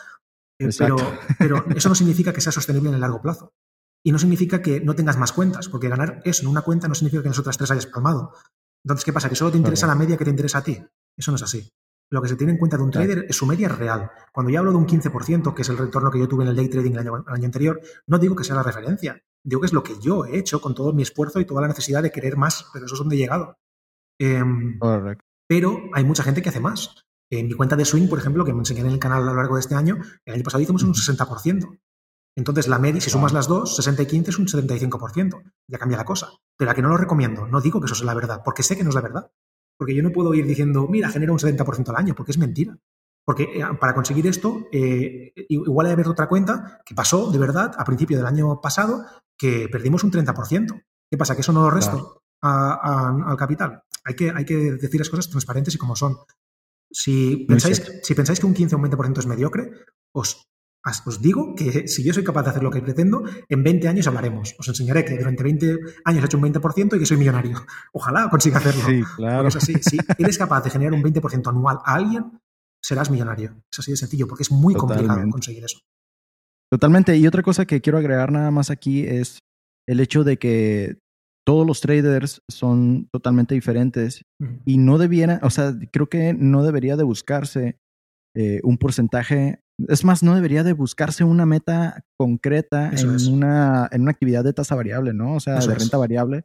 Eh, 0.70 0.70
pero, 1.39 1.66
eso 1.76 1.89
no 1.89 1.95
significa 1.95 2.34
que 2.34 2.41
sea 2.41 2.51
sostenible 2.51 2.89
en 2.89 2.95
el 2.95 3.01
largo 3.01 3.22
plazo. 3.22 3.53
Y 4.03 4.12
no 4.12 4.20
significa 4.20 4.62
que 4.62 4.82
no 4.82 4.95
tengas 4.95 5.18
más 5.18 5.32
cuentas, 5.32 5.70
porque 5.70 5.88
ganar 5.89 6.22
eso 6.26 6.43
en 6.43 6.47
una 6.49 6.62
cuenta 6.62 6.88
no 6.88 6.95
significa 6.95 7.22
que 7.22 7.28
en 7.28 7.32
las 7.32 7.39
otras 7.39 7.57
tres 7.57 7.70
hayas 7.72 7.86
palmado. 7.88 8.34
Entonces, 8.84 9.05
¿qué 9.05 9.14
pasa? 9.14 9.30
¿Que 9.30 9.36
solo 9.36 9.51
te 9.51 9.57
interesa 9.57 9.86
la 9.86 9.95
media 9.95 10.18
que 10.18 10.24
te 10.26 10.32
interesa 10.32 10.57
a 10.59 10.64
ti? 10.64 10.84
Eso 11.16 11.32
no 11.32 11.36
es 11.36 11.43
así. 11.43 11.70
Lo 12.09 12.22
que 12.22 12.28
se 12.28 12.36
tiene 12.36 12.53
en 12.53 12.57
cuenta 12.59 12.78
de 12.78 12.84
un 12.84 12.89
Claro. 12.91 13.07
trader 13.07 13.26
es 13.30 13.36
su 13.38 13.45
media 13.45 13.70
real. 13.70 14.09
Cuando 14.34 14.51
yo 14.51 14.59
hablo 14.59 14.72
de 14.72 14.78
un 14.78 14.86
15%, 14.88 15.53
que 15.53 15.62
es 15.62 15.70
el 15.70 15.78
retorno 15.78 16.09
que 16.12 16.20
yo 16.20 16.28
tuve 16.28 16.43
en 16.43 16.49
el 16.49 16.55
day 16.55 16.68
trading 16.68 16.91
el 16.93 16.99
año, 16.99 17.24
el 17.28 17.34
año 17.34 17.45
anterior, 17.45 17.80
no 18.07 18.18
digo 18.18 18.36
que 18.36 18.43
sea 18.43 18.55
la 18.55 18.64
referencia. 18.64 19.22
Digo 19.43 19.62
que 19.62 19.68
es 19.68 19.74
lo 19.74 19.84
que 19.84 19.97
yo 19.99 20.26
he 20.26 20.38
hecho 20.38 20.59
con 20.62 20.74
todo 20.76 20.93
mi 20.93 21.03
esfuerzo 21.03 21.39
y 21.39 21.45
toda 21.45 21.62
la 21.62 21.68
necesidad 21.68 22.03
de 22.03 22.12
querer 22.12 22.38
más, 22.38 22.66
pero 22.74 22.86
eso 22.86 22.95
es 22.95 22.99
donde 22.99 23.16
he 23.16 23.20
llegado. 23.20 23.57
Em, 24.20 24.78
Correcto. 24.80 25.24
pero 25.47 25.80
hay 25.93 26.03
mucha 26.03 26.24
gente 26.24 26.41
que 26.41 26.49
hace 26.49 26.59
más. 26.59 27.05
En 27.32 27.48
mi 27.48 27.54
cuenta 27.54 27.76
de 27.76 27.86
swing, 27.86 28.08
por 28.08 28.20
ejemplo, 28.20 28.44
que 28.46 28.54
me 28.54 28.60
enseñé 28.60 28.82
en 28.82 28.88
el 28.88 29.00
canal 29.00 29.24
a 29.24 29.26
lo 29.28 29.36
largo 29.36 29.56
de 29.56 29.62
este 29.62 29.74
año, 29.76 29.98
el 30.26 30.34
año 30.36 30.44
pasado 30.44 30.62
hicimos 30.62 30.84
un 30.84 30.94
60%. 30.94 31.80
Entonces, 32.38 32.68
la 32.68 32.78
media, 32.80 33.02
si 33.02 33.10
sumas 33.10 33.34
las 33.34 33.48
dos, 33.48 33.76
60 33.76 34.04
y 34.04 34.06
15 34.06 34.32
es 34.32 34.40
un 34.40 34.48
75%. 34.48 35.42
Ya 35.68 35.78
cambia 35.78 35.98
la 35.98 36.06
cosa. 36.06 36.30
Pero 36.58 36.72
a 36.72 36.74
que 36.74 36.82
no 36.82 36.90
lo 36.90 36.98
recomiendo. 36.98 37.48
No 37.48 37.62
digo 37.62 37.80
que 37.80 37.86
eso 37.86 37.96
sea 37.96 38.06
la 38.06 38.14
verdad, 38.14 38.42
porque 38.44 38.64
sé 38.64 38.76
que 38.78 38.84
no 38.84 38.90
es 38.90 38.96
la 38.96 39.02
verdad. 39.02 39.32
Porque 39.78 39.96
yo 39.96 40.04
no 40.04 40.12
puedo 40.12 40.34
ir 40.34 40.46
diciendo, 40.46 40.88
mira, 40.90 41.10
genera 41.10 41.32
un 41.32 41.40
70% 41.40 41.90
al 41.90 41.96
año, 41.96 42.14
porque 42.16 42.32
es 42.32 42.38
mentira. 42.38 42.78
Porque 43.26 43.44
eh, 43.44 43.64
para 43.80 43.94
conseguir 43.94 44.28
esto, 44.28 44.68
eh, 44.72 45.34
igual 45.50 45.88
he 45.88 45.92
abierto 45.92 46.12
otra 46.12 46.28
cuenta 46.28 46.82
que 46.86 46.96
pasó 46.96 47.32
de 47.32 47.38
verdad 47.38 47.72
a 47.78 47.86
principio 47.86 48.18
del 48.18 48.26
año 48.28 48.60
pasado 48.62 49.06
que 49.38 49.70
perdimos 49.72 50.04
un 50.04 50.12
30%. 50.12 50.84
¿Qué 51.10 51.18
pasa? 51.18 51.36
¿Que 51.36 51.42
eso 51.42 51.54
no 51.54 51.62
lo 51.64 51.70
resto 51.72 52.24
a- 52.42 52.74
a- 52.74 53.30
al 53.32 53.38
capital? 53.38 53.84
Hay 54.04 54.16
que, 54.16 54.32
hay 54.32 54.46
que 54.46 54.56
decir 54.74 55.00
las 55.00 55.10
cosas 55.10 55.30
transparentes 55.30 55.76
y 55.76 55.78
como 55.78 55.96
son. 55.96 56.18
Si 56.92 57.46
pensáis, 57.48 57.82
cierto. 57.82 58.00
si 58.04 58.14
pensáis 58.16 58.39
que 58.39 58.46
un 58.46 58.54
15 58.54 58.76
o 58.76 58.78
un 58.78 58.86
20% 58.86 59.20
es 59.20 59.28
mediocre, 59.28 59.72
os, 60.14 60.44
os 61.06 61.22
digo 61.22 61.56
que 61.56 61.88
si 61.88 62.04
yo 62.04 62.14
soy 62.14 62.24
capaz 62.24 62.44
de 62.44 62.50
hacer 62.50 62.64
lo 62.64 62.72
que 62.72 62.82
pretendo, 62.82 63.24
en 63.48 63.64
20 63.64 63.88
años 63.88 64.08
hablaremos. 64.08 64.56
Os 64.60 64.68
enseñaré 64.68 65.06
que 65.06 65.18
durante 65.18 65.44
20 65.44 65.78
años 66.06 66.24
he 66.24 66.26
hecho 66.26 66.38
un 66.38 66.44
20% 66.44 66.96
y 66.96 67.00
que 67.00 67.06
soy 67.06 67.18
millonario. 67.18 67.66
Ojalá 67.94 68.30
consiga 68.30 68.58
hacerlo. 68.58 68.84
Sí, 68.86 69.02
claro. 69.16 69.48
es 69.48 69.56
así. 69.56 69.74
Si 69.82 69.98
eres 70.18 70.38
capaz 70.38 70.64
de 70.64 70.70
generar 70.70 70.94
un 70.94 71.04
20% 71.04 71.48
anual 71.48 71.80
a 71.86 71.96
alguien, 71.96 72.39
serás 72.82 73.10
millonario. 73.10 73.64
Es 73.72 73.80
así 73.80 73.92
de 73.92 73.98
sencillo, 73.98 74.28
porque 74.28 74.44
es 74.44 74.52
muy 74.52 74.74
complicado 74.74 75.22
conseguir 75.30 75.64
eso. 75.64 75.80
Totalmente. 76.70 77.18
Y 77.18 77.28
otra 77.28 77.44
cosa 77.44 77.66
que 77.66 77.82
quiero 77.82 77.98
agregar 77.98 78.32
nada 78.32 78.50
más 78.50 78.70
aquí 78.70 79.06
es 79.06 79.39
el 79.88 80.00
hecho 80.00 80.24
de 80.24 80.38
que 80.38 80.98
todos 81.46 81.66
los 81.66 81.82
traders 81.82 82.42
son 82.50 83.08
totalmente 83.12 83.56
diferentes 83.56 84.24
y 84.66 84.78
no 84.78 84.98
debiera, 84.98 85.39
o 85.44 85.50
sea, 85.50 85.74
creo 85.92 86.08
que 86.08 86.34
no 86.34 86.64
debería 86.64 86.96
de 86.96 87.04
buscarse 87.04 87.80
eh, 88.36 88.60
un 88.64 88.78
porcentaje, 88.78 89.62
es 89.88 90.06
más, 90.06 90.22
no 90.24 90.36
debería 90.36 90.64
de 90.64 90.74
buscarse 90.74 91.24
una 91.24 91.46
meta 91.46 92.06
concreta 92.18 92.92
en 92.92 93.34
una, 93.34 93.89
en 93.92 94.04
una 94.04 94.12
actividad 94.12 94.44
de 94.44 94.54
tasa 94.54 94.76
variable, 94.76 95.14
¿no? 95.14 95.36
O 95.36 95.39
sea, 95.39 95.58
Eso 95.58 95.70
de 95.70 95.76
es. 95.76 95.80
renta 95.82 95.98
variable, 95.98 96.44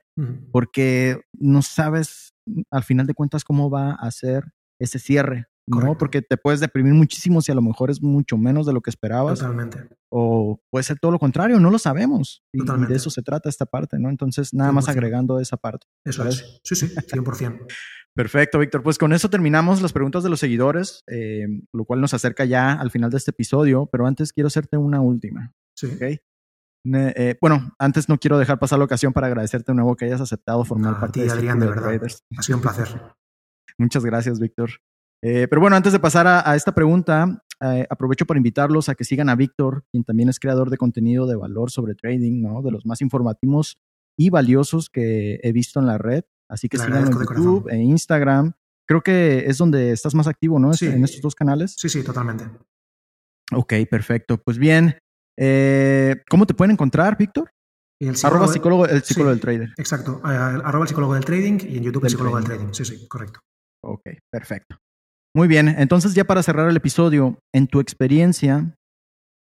porque 0.51 1.21
no 1.39 1.63
sabes 1.63 2.33
al 2.71 2.83
final 2.83 3.07
de 3.07 3.15
cuentas 3.15 3.45
cómo 3.45 3.71
va 3.71 3.93
a 3.93 4.11
ser 4.11 4.45
ese 4.81 4.99
cierre, 4.99 5.47
¿no? 5.67 5.99
Porque 5.99 6.23
te 6.23 6.37
puedes 6.37 6.61
deprimir 6.61 6.95
muchísimo 6.95 7.41
si 7.41 7.51
a 7.53 7.55
lo 7.55 7.63
mejor 7.63 7.91
es 7.91 8.03
mucho 8.03 8.37
menos 8.39 8.67
de 8.67 8.73
lo 8.73 8.81
que 8.81 8.91
esperabas 8.91 9.41
Totalmente. 9.41 9.89
o 10.11 10.61
puede 10.71 10.83
ser 10.85 10.99
todo 11.01 11.11
lo 11.13 11.19
contrario, 11.19 11.59
no 11.61 11.71
lo 11.71 11.79
sabemos. 11.79 12.43
Y, 12.53 12.59
Totalmente. 12.59 12.93
de 12.93 12.97
eso 12.99 13.11
se 13.11 13.23
trata 13.23 13.49
esta 13.49 13.67
parte, 13.67 13.99
¿no? 13.99 14.09
Entonces, 14.11 14.55
nada 14.55 14.73
más 14.73 14.87
100%. 14.87 14.91
agregando 14.91 15.41
esa 15.41 15.57
parte. 15.57 15.87
Eso 16.05 16.27
es. 16.27 16.61
Sí, 16.65 16.75
sí, 16.77 16.87
100%. 16.95 17.67
Perfecto, 18.15 18.59
Víctor. 18.59 18.83
Pues 18.83 18.97
con 18.97 19.13
eso 19.13 19.29
terminamos 19.29 19.83
las 19.83 19.93
preguntas 19.93 20.23
de 20.23 20.31
los 20.31 20.41
seguidores, 20.41 21.03
eh, 21.07 21.47
lo 21.75 21.85
cual 21.85 22.01
nos 22.01 22.15
acerca 22.15 22.45
ya 22.47 22.73
al 22.73 22.91
final 22.91 23.11
de 23.11 23.19
este 23.19 23.31
episodio, 23.33 23.87
pero 23.93 24.07
antes 24.07 24.33
quiero 24.33 24.47
hacerte 24.47 24.79
una 24.79 25.01
última. 25.03 25.53
Sí. 25.77 25.87
¿ok? 25.87 26.19
Ne- 26.87 27.13
eh, 27.17 27.37
bueno, 27.41 27.75
antes 27.79 28.09
no 28.09 28.17
quiero 28.17 28.39
dejar 28.39 28.59
pasar 28.59 28.79
la 28.79 28.85
ocasión 28.87 29.13
para 29.13 29.27
agradecerte 29.27 29.73
de 29.73 29.77
nuevo 29.77 29.97
que 29.97 30.05
hayas 30.07 30.21
aceptado 30.21 30.65
formar 30.65 30.93
No, 30.93 30.97
a 30.97 31.01
parte 31.01 31.21
ti, 31.21 31.27
de 31.27 31.33
Adrián, 31.33 31.61
Círculo 31.61 31.87
de 31.91 31.99
verdad. 31.99 32.19
Ha 32.39 32.43
sido 32.43 32.57
un 32.59 32.63
placer. 32.63 32.89
Muchas 33.79 34.05
gracias, 34.05 34.41
Víctor. 34.41 34.71
Eh, 35.23 35.47
pero 35.49 35.61
bueno, 35.61 35.77
antes 35.77 35.93
de 35.93 35.99
pasar 35.99 36.27
a, 36.27 36.49
a 36.49 36.57
esta 36.57 36.75
pregunta, 36.75 37.43
eh, 37.61 37.87
aprovecho 37.89 38.27
para 38.27 38.39
invitarlos 38.39 38.89
a 38.89 38.95
que 38.95 39.05
sigan 39.05 39.29
a 39.29 39.35
Víctor, 39.35 39.85
quien 39.91 40.05
también 40.05 40.29
es 40.29 40.39
creador 40.39 40.71
de 40.71 40.77
contenido 40.77 41.27
de 41.27 41.37
valor 41.37 41.71
sobre 41.71 41.95
trading, 41.95 42.43
¿no? 42.43 42.63
De 42.63 42.71
los 42.71 42.85
más 42.87 43.01
informativos 43.01 43.79
y 44.19 44.31
valiosos 44.31 44.89
que 44.91 45.41
he 45.43 45.53
visto 45.53 45.81
en 45.81 45.87
la 45.87 45.99
red. 45.99 46.25
Así 46.49 46.69
que 46.69 46.79
síganlo 46.79 47.09
en 47.11 47.13
YouTube 47.13 47.69
e 47.71 47.77
Instagram. 47.79 48.53
Creo 48.87 49.03
que 49.03 49.45
es 49.47 49.59
donde 49.59 49.91
estás 49.91 50.15
más 50.15 50.29
activo, 50.29 50.59
¿no? 50.61 50.73
Sí. 50.75 50.87
En 50.87 51.03
estos 51.03 51.21
dos 51.21 51.35
canales. 51.35 51.75
Sí, 51.77 51.89
sí, 51.89 52.05
totalmente. 52.05 52.45
Ok, 53.53 53.73
perfecto. 53.91 54.39
Pues 54.39 54.59
bien, 54.59 54.97
eh, 55.39 56.23
¿cómo 56.29 56.47
te 56.47 56.55
pueden 56.55 56.73
encontrar, 56.73 57.17
Víctor? 57.19 57.51
Arroba 58.23 58.47
psicólogo- 58.49 58.87
el 58.89 59.03
psicólogo 59.03 59.31
Sí. 59.33 59.35
del 59.35 59.41
trader. 59.41 59.69
Exacto. 59.79 60.21
Eh, 60.25 60.29
arroba 60.29 60.85
el 60.85 60.89
psicólogo 60.89 61.15
del 61.15 61.25
trading 61.25 61.59
y 61.69 61.79
en 61.79 61.83
YouTube 61.85 62.03
Del 62.03 62.07
el 62.07 62.11
psicólogo 62.11 62.37
trading. 62.41 62.49
del 62.49 62.59
trading. 62.73 62.75
Sí, 62.75 62.85
sí, 62.85 63.09
correcto. 63.09 63.41
Ok, 63.83 64.03
perfecto. 64.31 64.77
Muy 65.37 65.49
bien, 65.49 65.69
entonces 65.69 66.15
ya 66.15 66.25
para 66.25 66.43
cerrar 66.43 66.71
el 66.71 66.79
episodio, 66.79 67.39
en 67.53 67.67
tu 67.67 67.81
experiencia, 67.81 68.75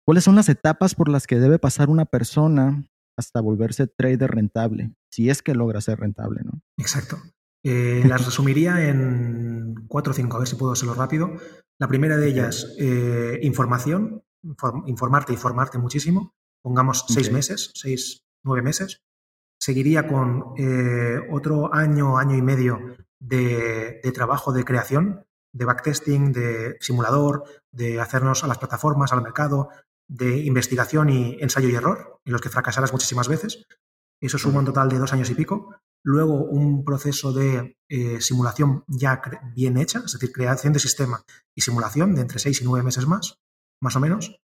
¿cuáles 0.05 0.24
son 0.24 0.34
las 0.34 0.49
etapas 0.49 0.97
por 0.97 1.09
las 1.09 1.28
que 1.28 1.39
debe 1.39 1.61
pasar 1.61 1.91
una 1.91 2.07
persona 2.07 2.84
hasta 3.16 3.41
volverse 3.41 3.87
trader 3.87 4.32
rentable? 4.32 4.91
Si 5.12 5.30
es 5.30 5.43
que 5.43 5.55
logra 5.55 5.80
ser 5.80 6.01
rentable, 6.01 6.41
¿no? 6.43 6.61
Exacto. 6.76 7.18
Eh, 7.64 8.03
las 8.05 8.24
resumiría 8.24 8.89
en 8.89 9.76
cuatro 9.87 10.11
o 10.11 10.14
cinco, 10.14 10.37
a 10.37 10.41
ver 10.41 10.49
si 10.49 10.57
puedo 10.57 10.72
hacerlo 10.72 10.95
rápido. 10.95 11.30
La 11.78 11.87
primera 11.87 12.16
de 12.16 12.30
ellas, 12.30 12.74
eh, 12.80 13.39
información, 13.43 14.24
inform- 14.45 14.82
informarte 14.89 15.34
y 15.34 15.37
formarte 15.37 15.78
muchísimo. 15.78 16.34
Pongamos 16.64 17.05
seis 17.07 17.30
meses, 17.30 17.70
seis, 17.76 18.24
nueve 18.45 18.62
meses. 18.62 19.03
Seguiría 19.61 20.09
con 20.09 20.47
eh, 20.59 21.20
otro 21.30 21.72
año, 21.72 22.18
año 22.18 22.37
y 22.37 22.43
medio 22.43 22.80
de, 23.20 24.01
de 24.03 24.12
trabajo 24.12 24.53
de 24.53 24.64
creación, 24.64 25.22
de 25.57 25.64
backtesting, 25.64 26.32
de 26.32 26.76
simulador, 26.80 27.44
de 27.72 28.00
hacernos 28.00 28.44
a 28.44 28.46
las 28.46 28.59
plataformas, 28.59 29.12
al 29.12 29.22
mercado, 29.22 29.70
de 30.07 30.38
investigación 30.44 31.09
y 31.09 31.38
ensayo 31.40 31.68
y 31.68 31.74
error, 31.74 32.20
en 32.24 32.32
los 32.32 32.42
que 32.42 32.50
fracasarás 32.50 32.92
muchísimas 32.92 33.28
veces. 33.28 33.66
Eso 34.20 34.38
suma 34.38 34.61
un 34.61 34.66
total 34.66 34.88
de 34.88 34.98
dos 34.98 35.12
años 35.12 35.30
y 35.30 35.34
pico. 35.34 35.74
Luego 36.04 36.44
un 36.44 36.84
proceso 36.84 37.32
de 37.32 37.76
eh, 37.88 38.20
simulación 38.20 38.84
ya 38.86 39.20
bien 39.54 39.76
hecha, 39.78 40.02
es 40.04 40.12
decir, 40.12 40.30
creación 40.30 40.72
de 40.72 40.78
sistema 40.78 41.22
y 41.54 41.62
simulación 41.62 42.14
de 42.14 42.20
entre 42.20 42.38
seis 42.38 42.61
y 42.61 42.64
nueve 42.64 42.84
meses 42.84 43.07
más, 43.07 43.38
más 43.80 43.96
o 43.96 44.00
menos. 44.00 44.38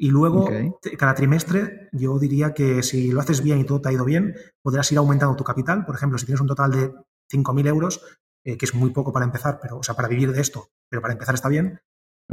Y 0.00 0.10
luego, 0.10 0.48
cada 0.96 1.14
trimestre, 1.14 1.88
yo 1.92 2.18
diría 2.20 2.54
que 2.54 2.84
si 2.84 3.10
lo 3.10 3.20
haces 3.20 3.42
bien 3.42 3.58
y 3.58 3.64
todo 3.64 3.80
te 3.80 3.88
ha 3.88 3.92
ido 3.92 4.04
bien, 4.04 4.36
podrás 4.62 4.92
ir 4.92 4.98
aumentando 4.98 5.34
tu 5.34 5.42
capital. 5.42 5.84
Por 5.84 5.96
ejemplo, 5.96 6.18
si 6.18 6.26
tienes 6.26 6.40
un 6.40 6.46
total 6.46 6.70
de 6.70 6.92
5.000 7.32 7.66
euros, 7.66 8.00
eh, 8.48 8.56
que 8.56 8.64
es 8.64 8.74
muy 8.74 8.88
poco 8.92 9.12
para 9.12 9.26
empezar, 9.26 9.58
pero, 9.60 9.76
o 9.76 9.82
sea, 9.82 9.94
para 9.94 10.08
vivir 10.08 10.32
de 10.32 10.40
esto, 10.40 10.70
pero 10.88 11.02
para 11.02 11.12
empezar 11.12 11.34
está 11.34 11.50
bien, 11.50 11.82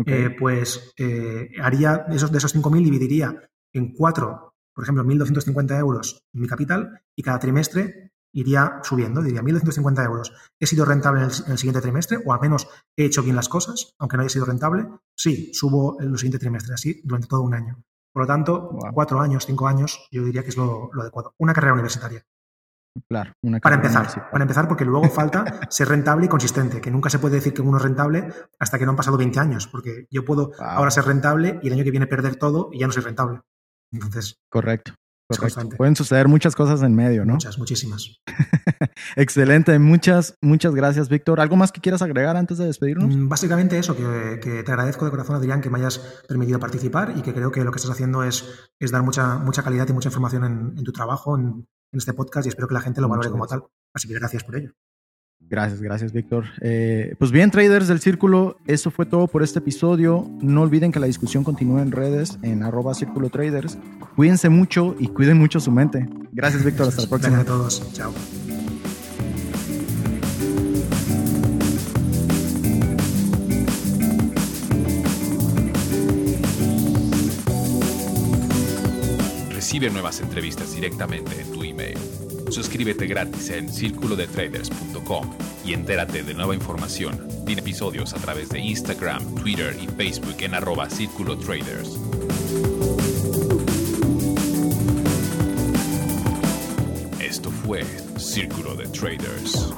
eh, 0.05 0.34
pues 0.39 0.93
eh, 0.95 1.49
haría, 1.61 2.05
esos, 2.09 2.32
de 2.32 2.38
esos 2.38 2.55
5.000 2.55 2.86
dividiría 2.86 3.38
en 3.74 3.93
cuatro, 3.93 4.53
por 4.74 4.86
ejemplo, 4.86 5.03
1.250 5.03 5.78
euros 5.78 6.24
mi 6.32 6.47
capital 6.47 7.01
y 7.18 7.22
cada 7.22 7.39
trimestre 7.39 8.13
iría 8.32 8.80
subiendo, 8.84 9.22
diría 9.22 9.41
1.250 9.41 10.05
euros. 10.05 10.32
¿He 10.57 10.66
sido 10.68 10.86
rentable 10.86 11.20
en 11.20 11.51
el, 11.51 11.57
siguiente 11.57 11.82
trimestre 11.82 12.18
o 12.26 12.32
al 12.32 12.39
menos 12.39 12.70
he 12.95 13.03
hecho 13.03 13.22
bien 13.22 13.36
las 13.36 13.49
cosas, 13.49 13.93
aunque 13.99 14.16
no 14.16 14.24
haya 14.24 14.30
sido 14.30 14.45
rentable? 14.45 14.88
Sí, 15.18 15.51
subo 15.53 15.99
en 15.99 16.11
los 16.11 16.22
siguientes 16.22 16.39
trimestres, 16.39 16.76
así 16.76 17.01
durante 17.03 17.28
todo 17.28 17.41
un 17.41 17.55
año. 17.55 17.84
Por 18.13 18.24
lo 18.24 18.28
tanto, 18.28 18.70
cuatro 18.93 19.20
años, 19.20 19.45
cinco 19.45 19.68
años, 19.68 20.07
yo 20.11 20.24
diría 20.24 20.43
que 20.43 20.49
es 20.49 20.55
lo, 20.55 20.89
adecuado. 20.97 21.34
Una 21.39 21.53
carrera 21.53 21.74
universitaria. 21.74 22.26
Claro, 23.09 23.33
una 23.41 23.59
para 23.59 23.75
empezar, 23.75 24.29
para 24.31 24.43
empezar, 24.43 24.67
porque 24.67 24.85
luego 24.85 25.09
falta 25.09 25.43
ser 25.69 25.89
rentable 25.89 26.25
y 26.25 26.29
consistente, 26.29 26.79
que 26.79 26.91
nunca 26.91 27.09
se 27.09 27.19
puede 27.19 27.35
decir 27.35 27.53
que 27.53 27.61
uno 27.61 27.77
es 27.77 27.83
rentable 27.83 28.29
hasta 28.57 28.79
que 28.79 28.85
no 28.85 28.91
han 28.91 28.97
pasado 28.97 29.17
20 29.17 29.39
años, 29.39 29.67
porque 29.67 30.07
yo 30.09 30.23
puedo 30.23 30.51
ahora 30.59 30.91
ser 30.91 31.05
rentable 31.05 31.59
y 31.61 31.67
el 31.67 31.73
año 31.73 31.83
que 31.83 31.91
viene 31.91 32.07
perder 32.07 32.37
todo 32.37 32.69
y 32.71 32.79
ya 32.79 32.87
no 32.87 32.93
soy 32.93 33.03
rentable. 33.03 33.41
Entonces, 33.91 34.39
correcto. 34.49 34.93
Pueden 35.77 35.95
suceder 35.95 36.27
muchas 36.27 36.55
cosas 36.55 36.83
en 36.83 36.93
medio, 36.93 37.25
¿no? 37.25 37.33
Muchas, 37.33 37.57
muchísimas. 37.57 38.21
Excelente. 39.15 39.79
Muchas, 39.79 40.37
muchas 40.39 40.75
gracias, 40.75 41.09
Víctor. 41.09 41.39
¿Algo 41.39 41.55
más 41.55 41.71
que 41.71 41.81
quieras 41.81 42.03
agregar 42.03 42.37
antes 42.37 42.59
de 42.59 42.65
despedirnos? 42.65 43.15
Mm, 43.15 43.27
básicamente 43.27 43.79
eso, 43.79 43.95
que, 43.95 44.63
te 44.63 44.71
agradezco 44.71 45.03
de 45.03 45.11
corazón, 45.11 45.35
Adrián, 45.35 45.61
que 45.61 45.71
me 45.71 45.79
hayas 45.79 45.97
permitido 46.27 46.59
participar 46.59 47.13
y 47.17 47.23
que 47.23 47.33
creo 47.33 47.51
que 47.51 47.63
lo 47.63 47.71
que 47.71 47.77
estás 47.77 47.91
haciendo 47.91 48.23
es, 48.23 48.69
es 48.79 48.91
dar 48.91 49.01
mucha, 49.01 49.39
mucha 49.39 49.63
calidad 49.63 49.87
y 49.89 49.93
mucha 49.93 50.09
información 50.09 50.75
en, 50.77 50.83
tu 50.83 50.91
trabajo, 50.91 51.35
en, 51.35 51.67
este 51.99 52.13
podcast 52.13 52.45
y 52.45 52.49
espero 52.49 52.67
que 52.67 52.73
la 52.73 52.81
gente 52.81 53.01
lo 53.01 53.09
valore 53.09 53.29
como 53.29 53.47
tal. 53.47 53.63
Así 53.93 54.07
que 54.07 54.13
gracias 54.13 54.43
por 54.43 54.57
ello. 54.57 54.71
Gracias, 55.47 55.81
gracias, 55.81 56.11
Víctor. 56.11 56.45
Eh, 56.61 57.15
pues 57.19 57.31
bien, 57.31 57.51
traders 57.51 57.87
del 57.87 57.99
círculo, 57.99 58.57
eso 58.65 58.89
fue 58.89 59.05
todo 59.05 59.27
por 59.27 59.43
este 59.43 59.59
episodio. 59.59 60.27
No 60.41 60.61
olviden 60.61 60.91
que 60.91 60.99
la 60.99 61.07
discusión 61.07 61.43
continúa 61.43 61.81
en 61.81 61.91
redes, 61.91 62.39
en 62.41 62.63
arroba 62.63 62.93
círculo 62.95 63.29
traders. 63.29 63.77
Cuídense 64.15 64.49
mucho 64.49 64.95
y 64.97 65.09
cuiden 65.09 65.37
mucho 65.37 65.59
su 65.59 65.71
mente. 65.71 66.07
Gracias, 66.31 66.63
Víctor. 66.63 66.87
Hasta 66.87 67.03
la 67.03 67.09
próxima. 67.09 67.37
Gracias 67.37 67.53
a 67.53 67.57
todos. 67.57 67.93
Chao. 67.93 68.13
Recibe 79.76 79.91
nuevas 79.91 80.21
entrevistas 80.21 80.73
directamente 80.73 81.41
en 81.41 81.51
tu 81.51 81.61
email 81.61 81.97
Suscríbete 82.49 83.07
gratis 83.07 83.49
en 83.49 83.67
circulodetraders.com 83.67 85.30
y 85.65 85.73
entérate 85.73 86.23
de 86.23 86.34
nueva 86.34 86.55
información 86.55 87.28
y 87.45 87.59
episodios 87.59 88.13
a 88.13 88.19
través 88.19 88.47
de 88.47 88.59
Instagram, 88.59 89.36
Twitter 89.36 89.76
y 89.78 89.88
Facebook 89.88 90.38
en 90.39 90.53
arroba 90.53 90.89
Círculo 90.89 91.38
Traders. 91.38 91.99
Esto 97.19 97.51
fue 97.51 97.84
Círculo 98.17 98.76
de 98.76 98.88
Traders. 98.88 99.73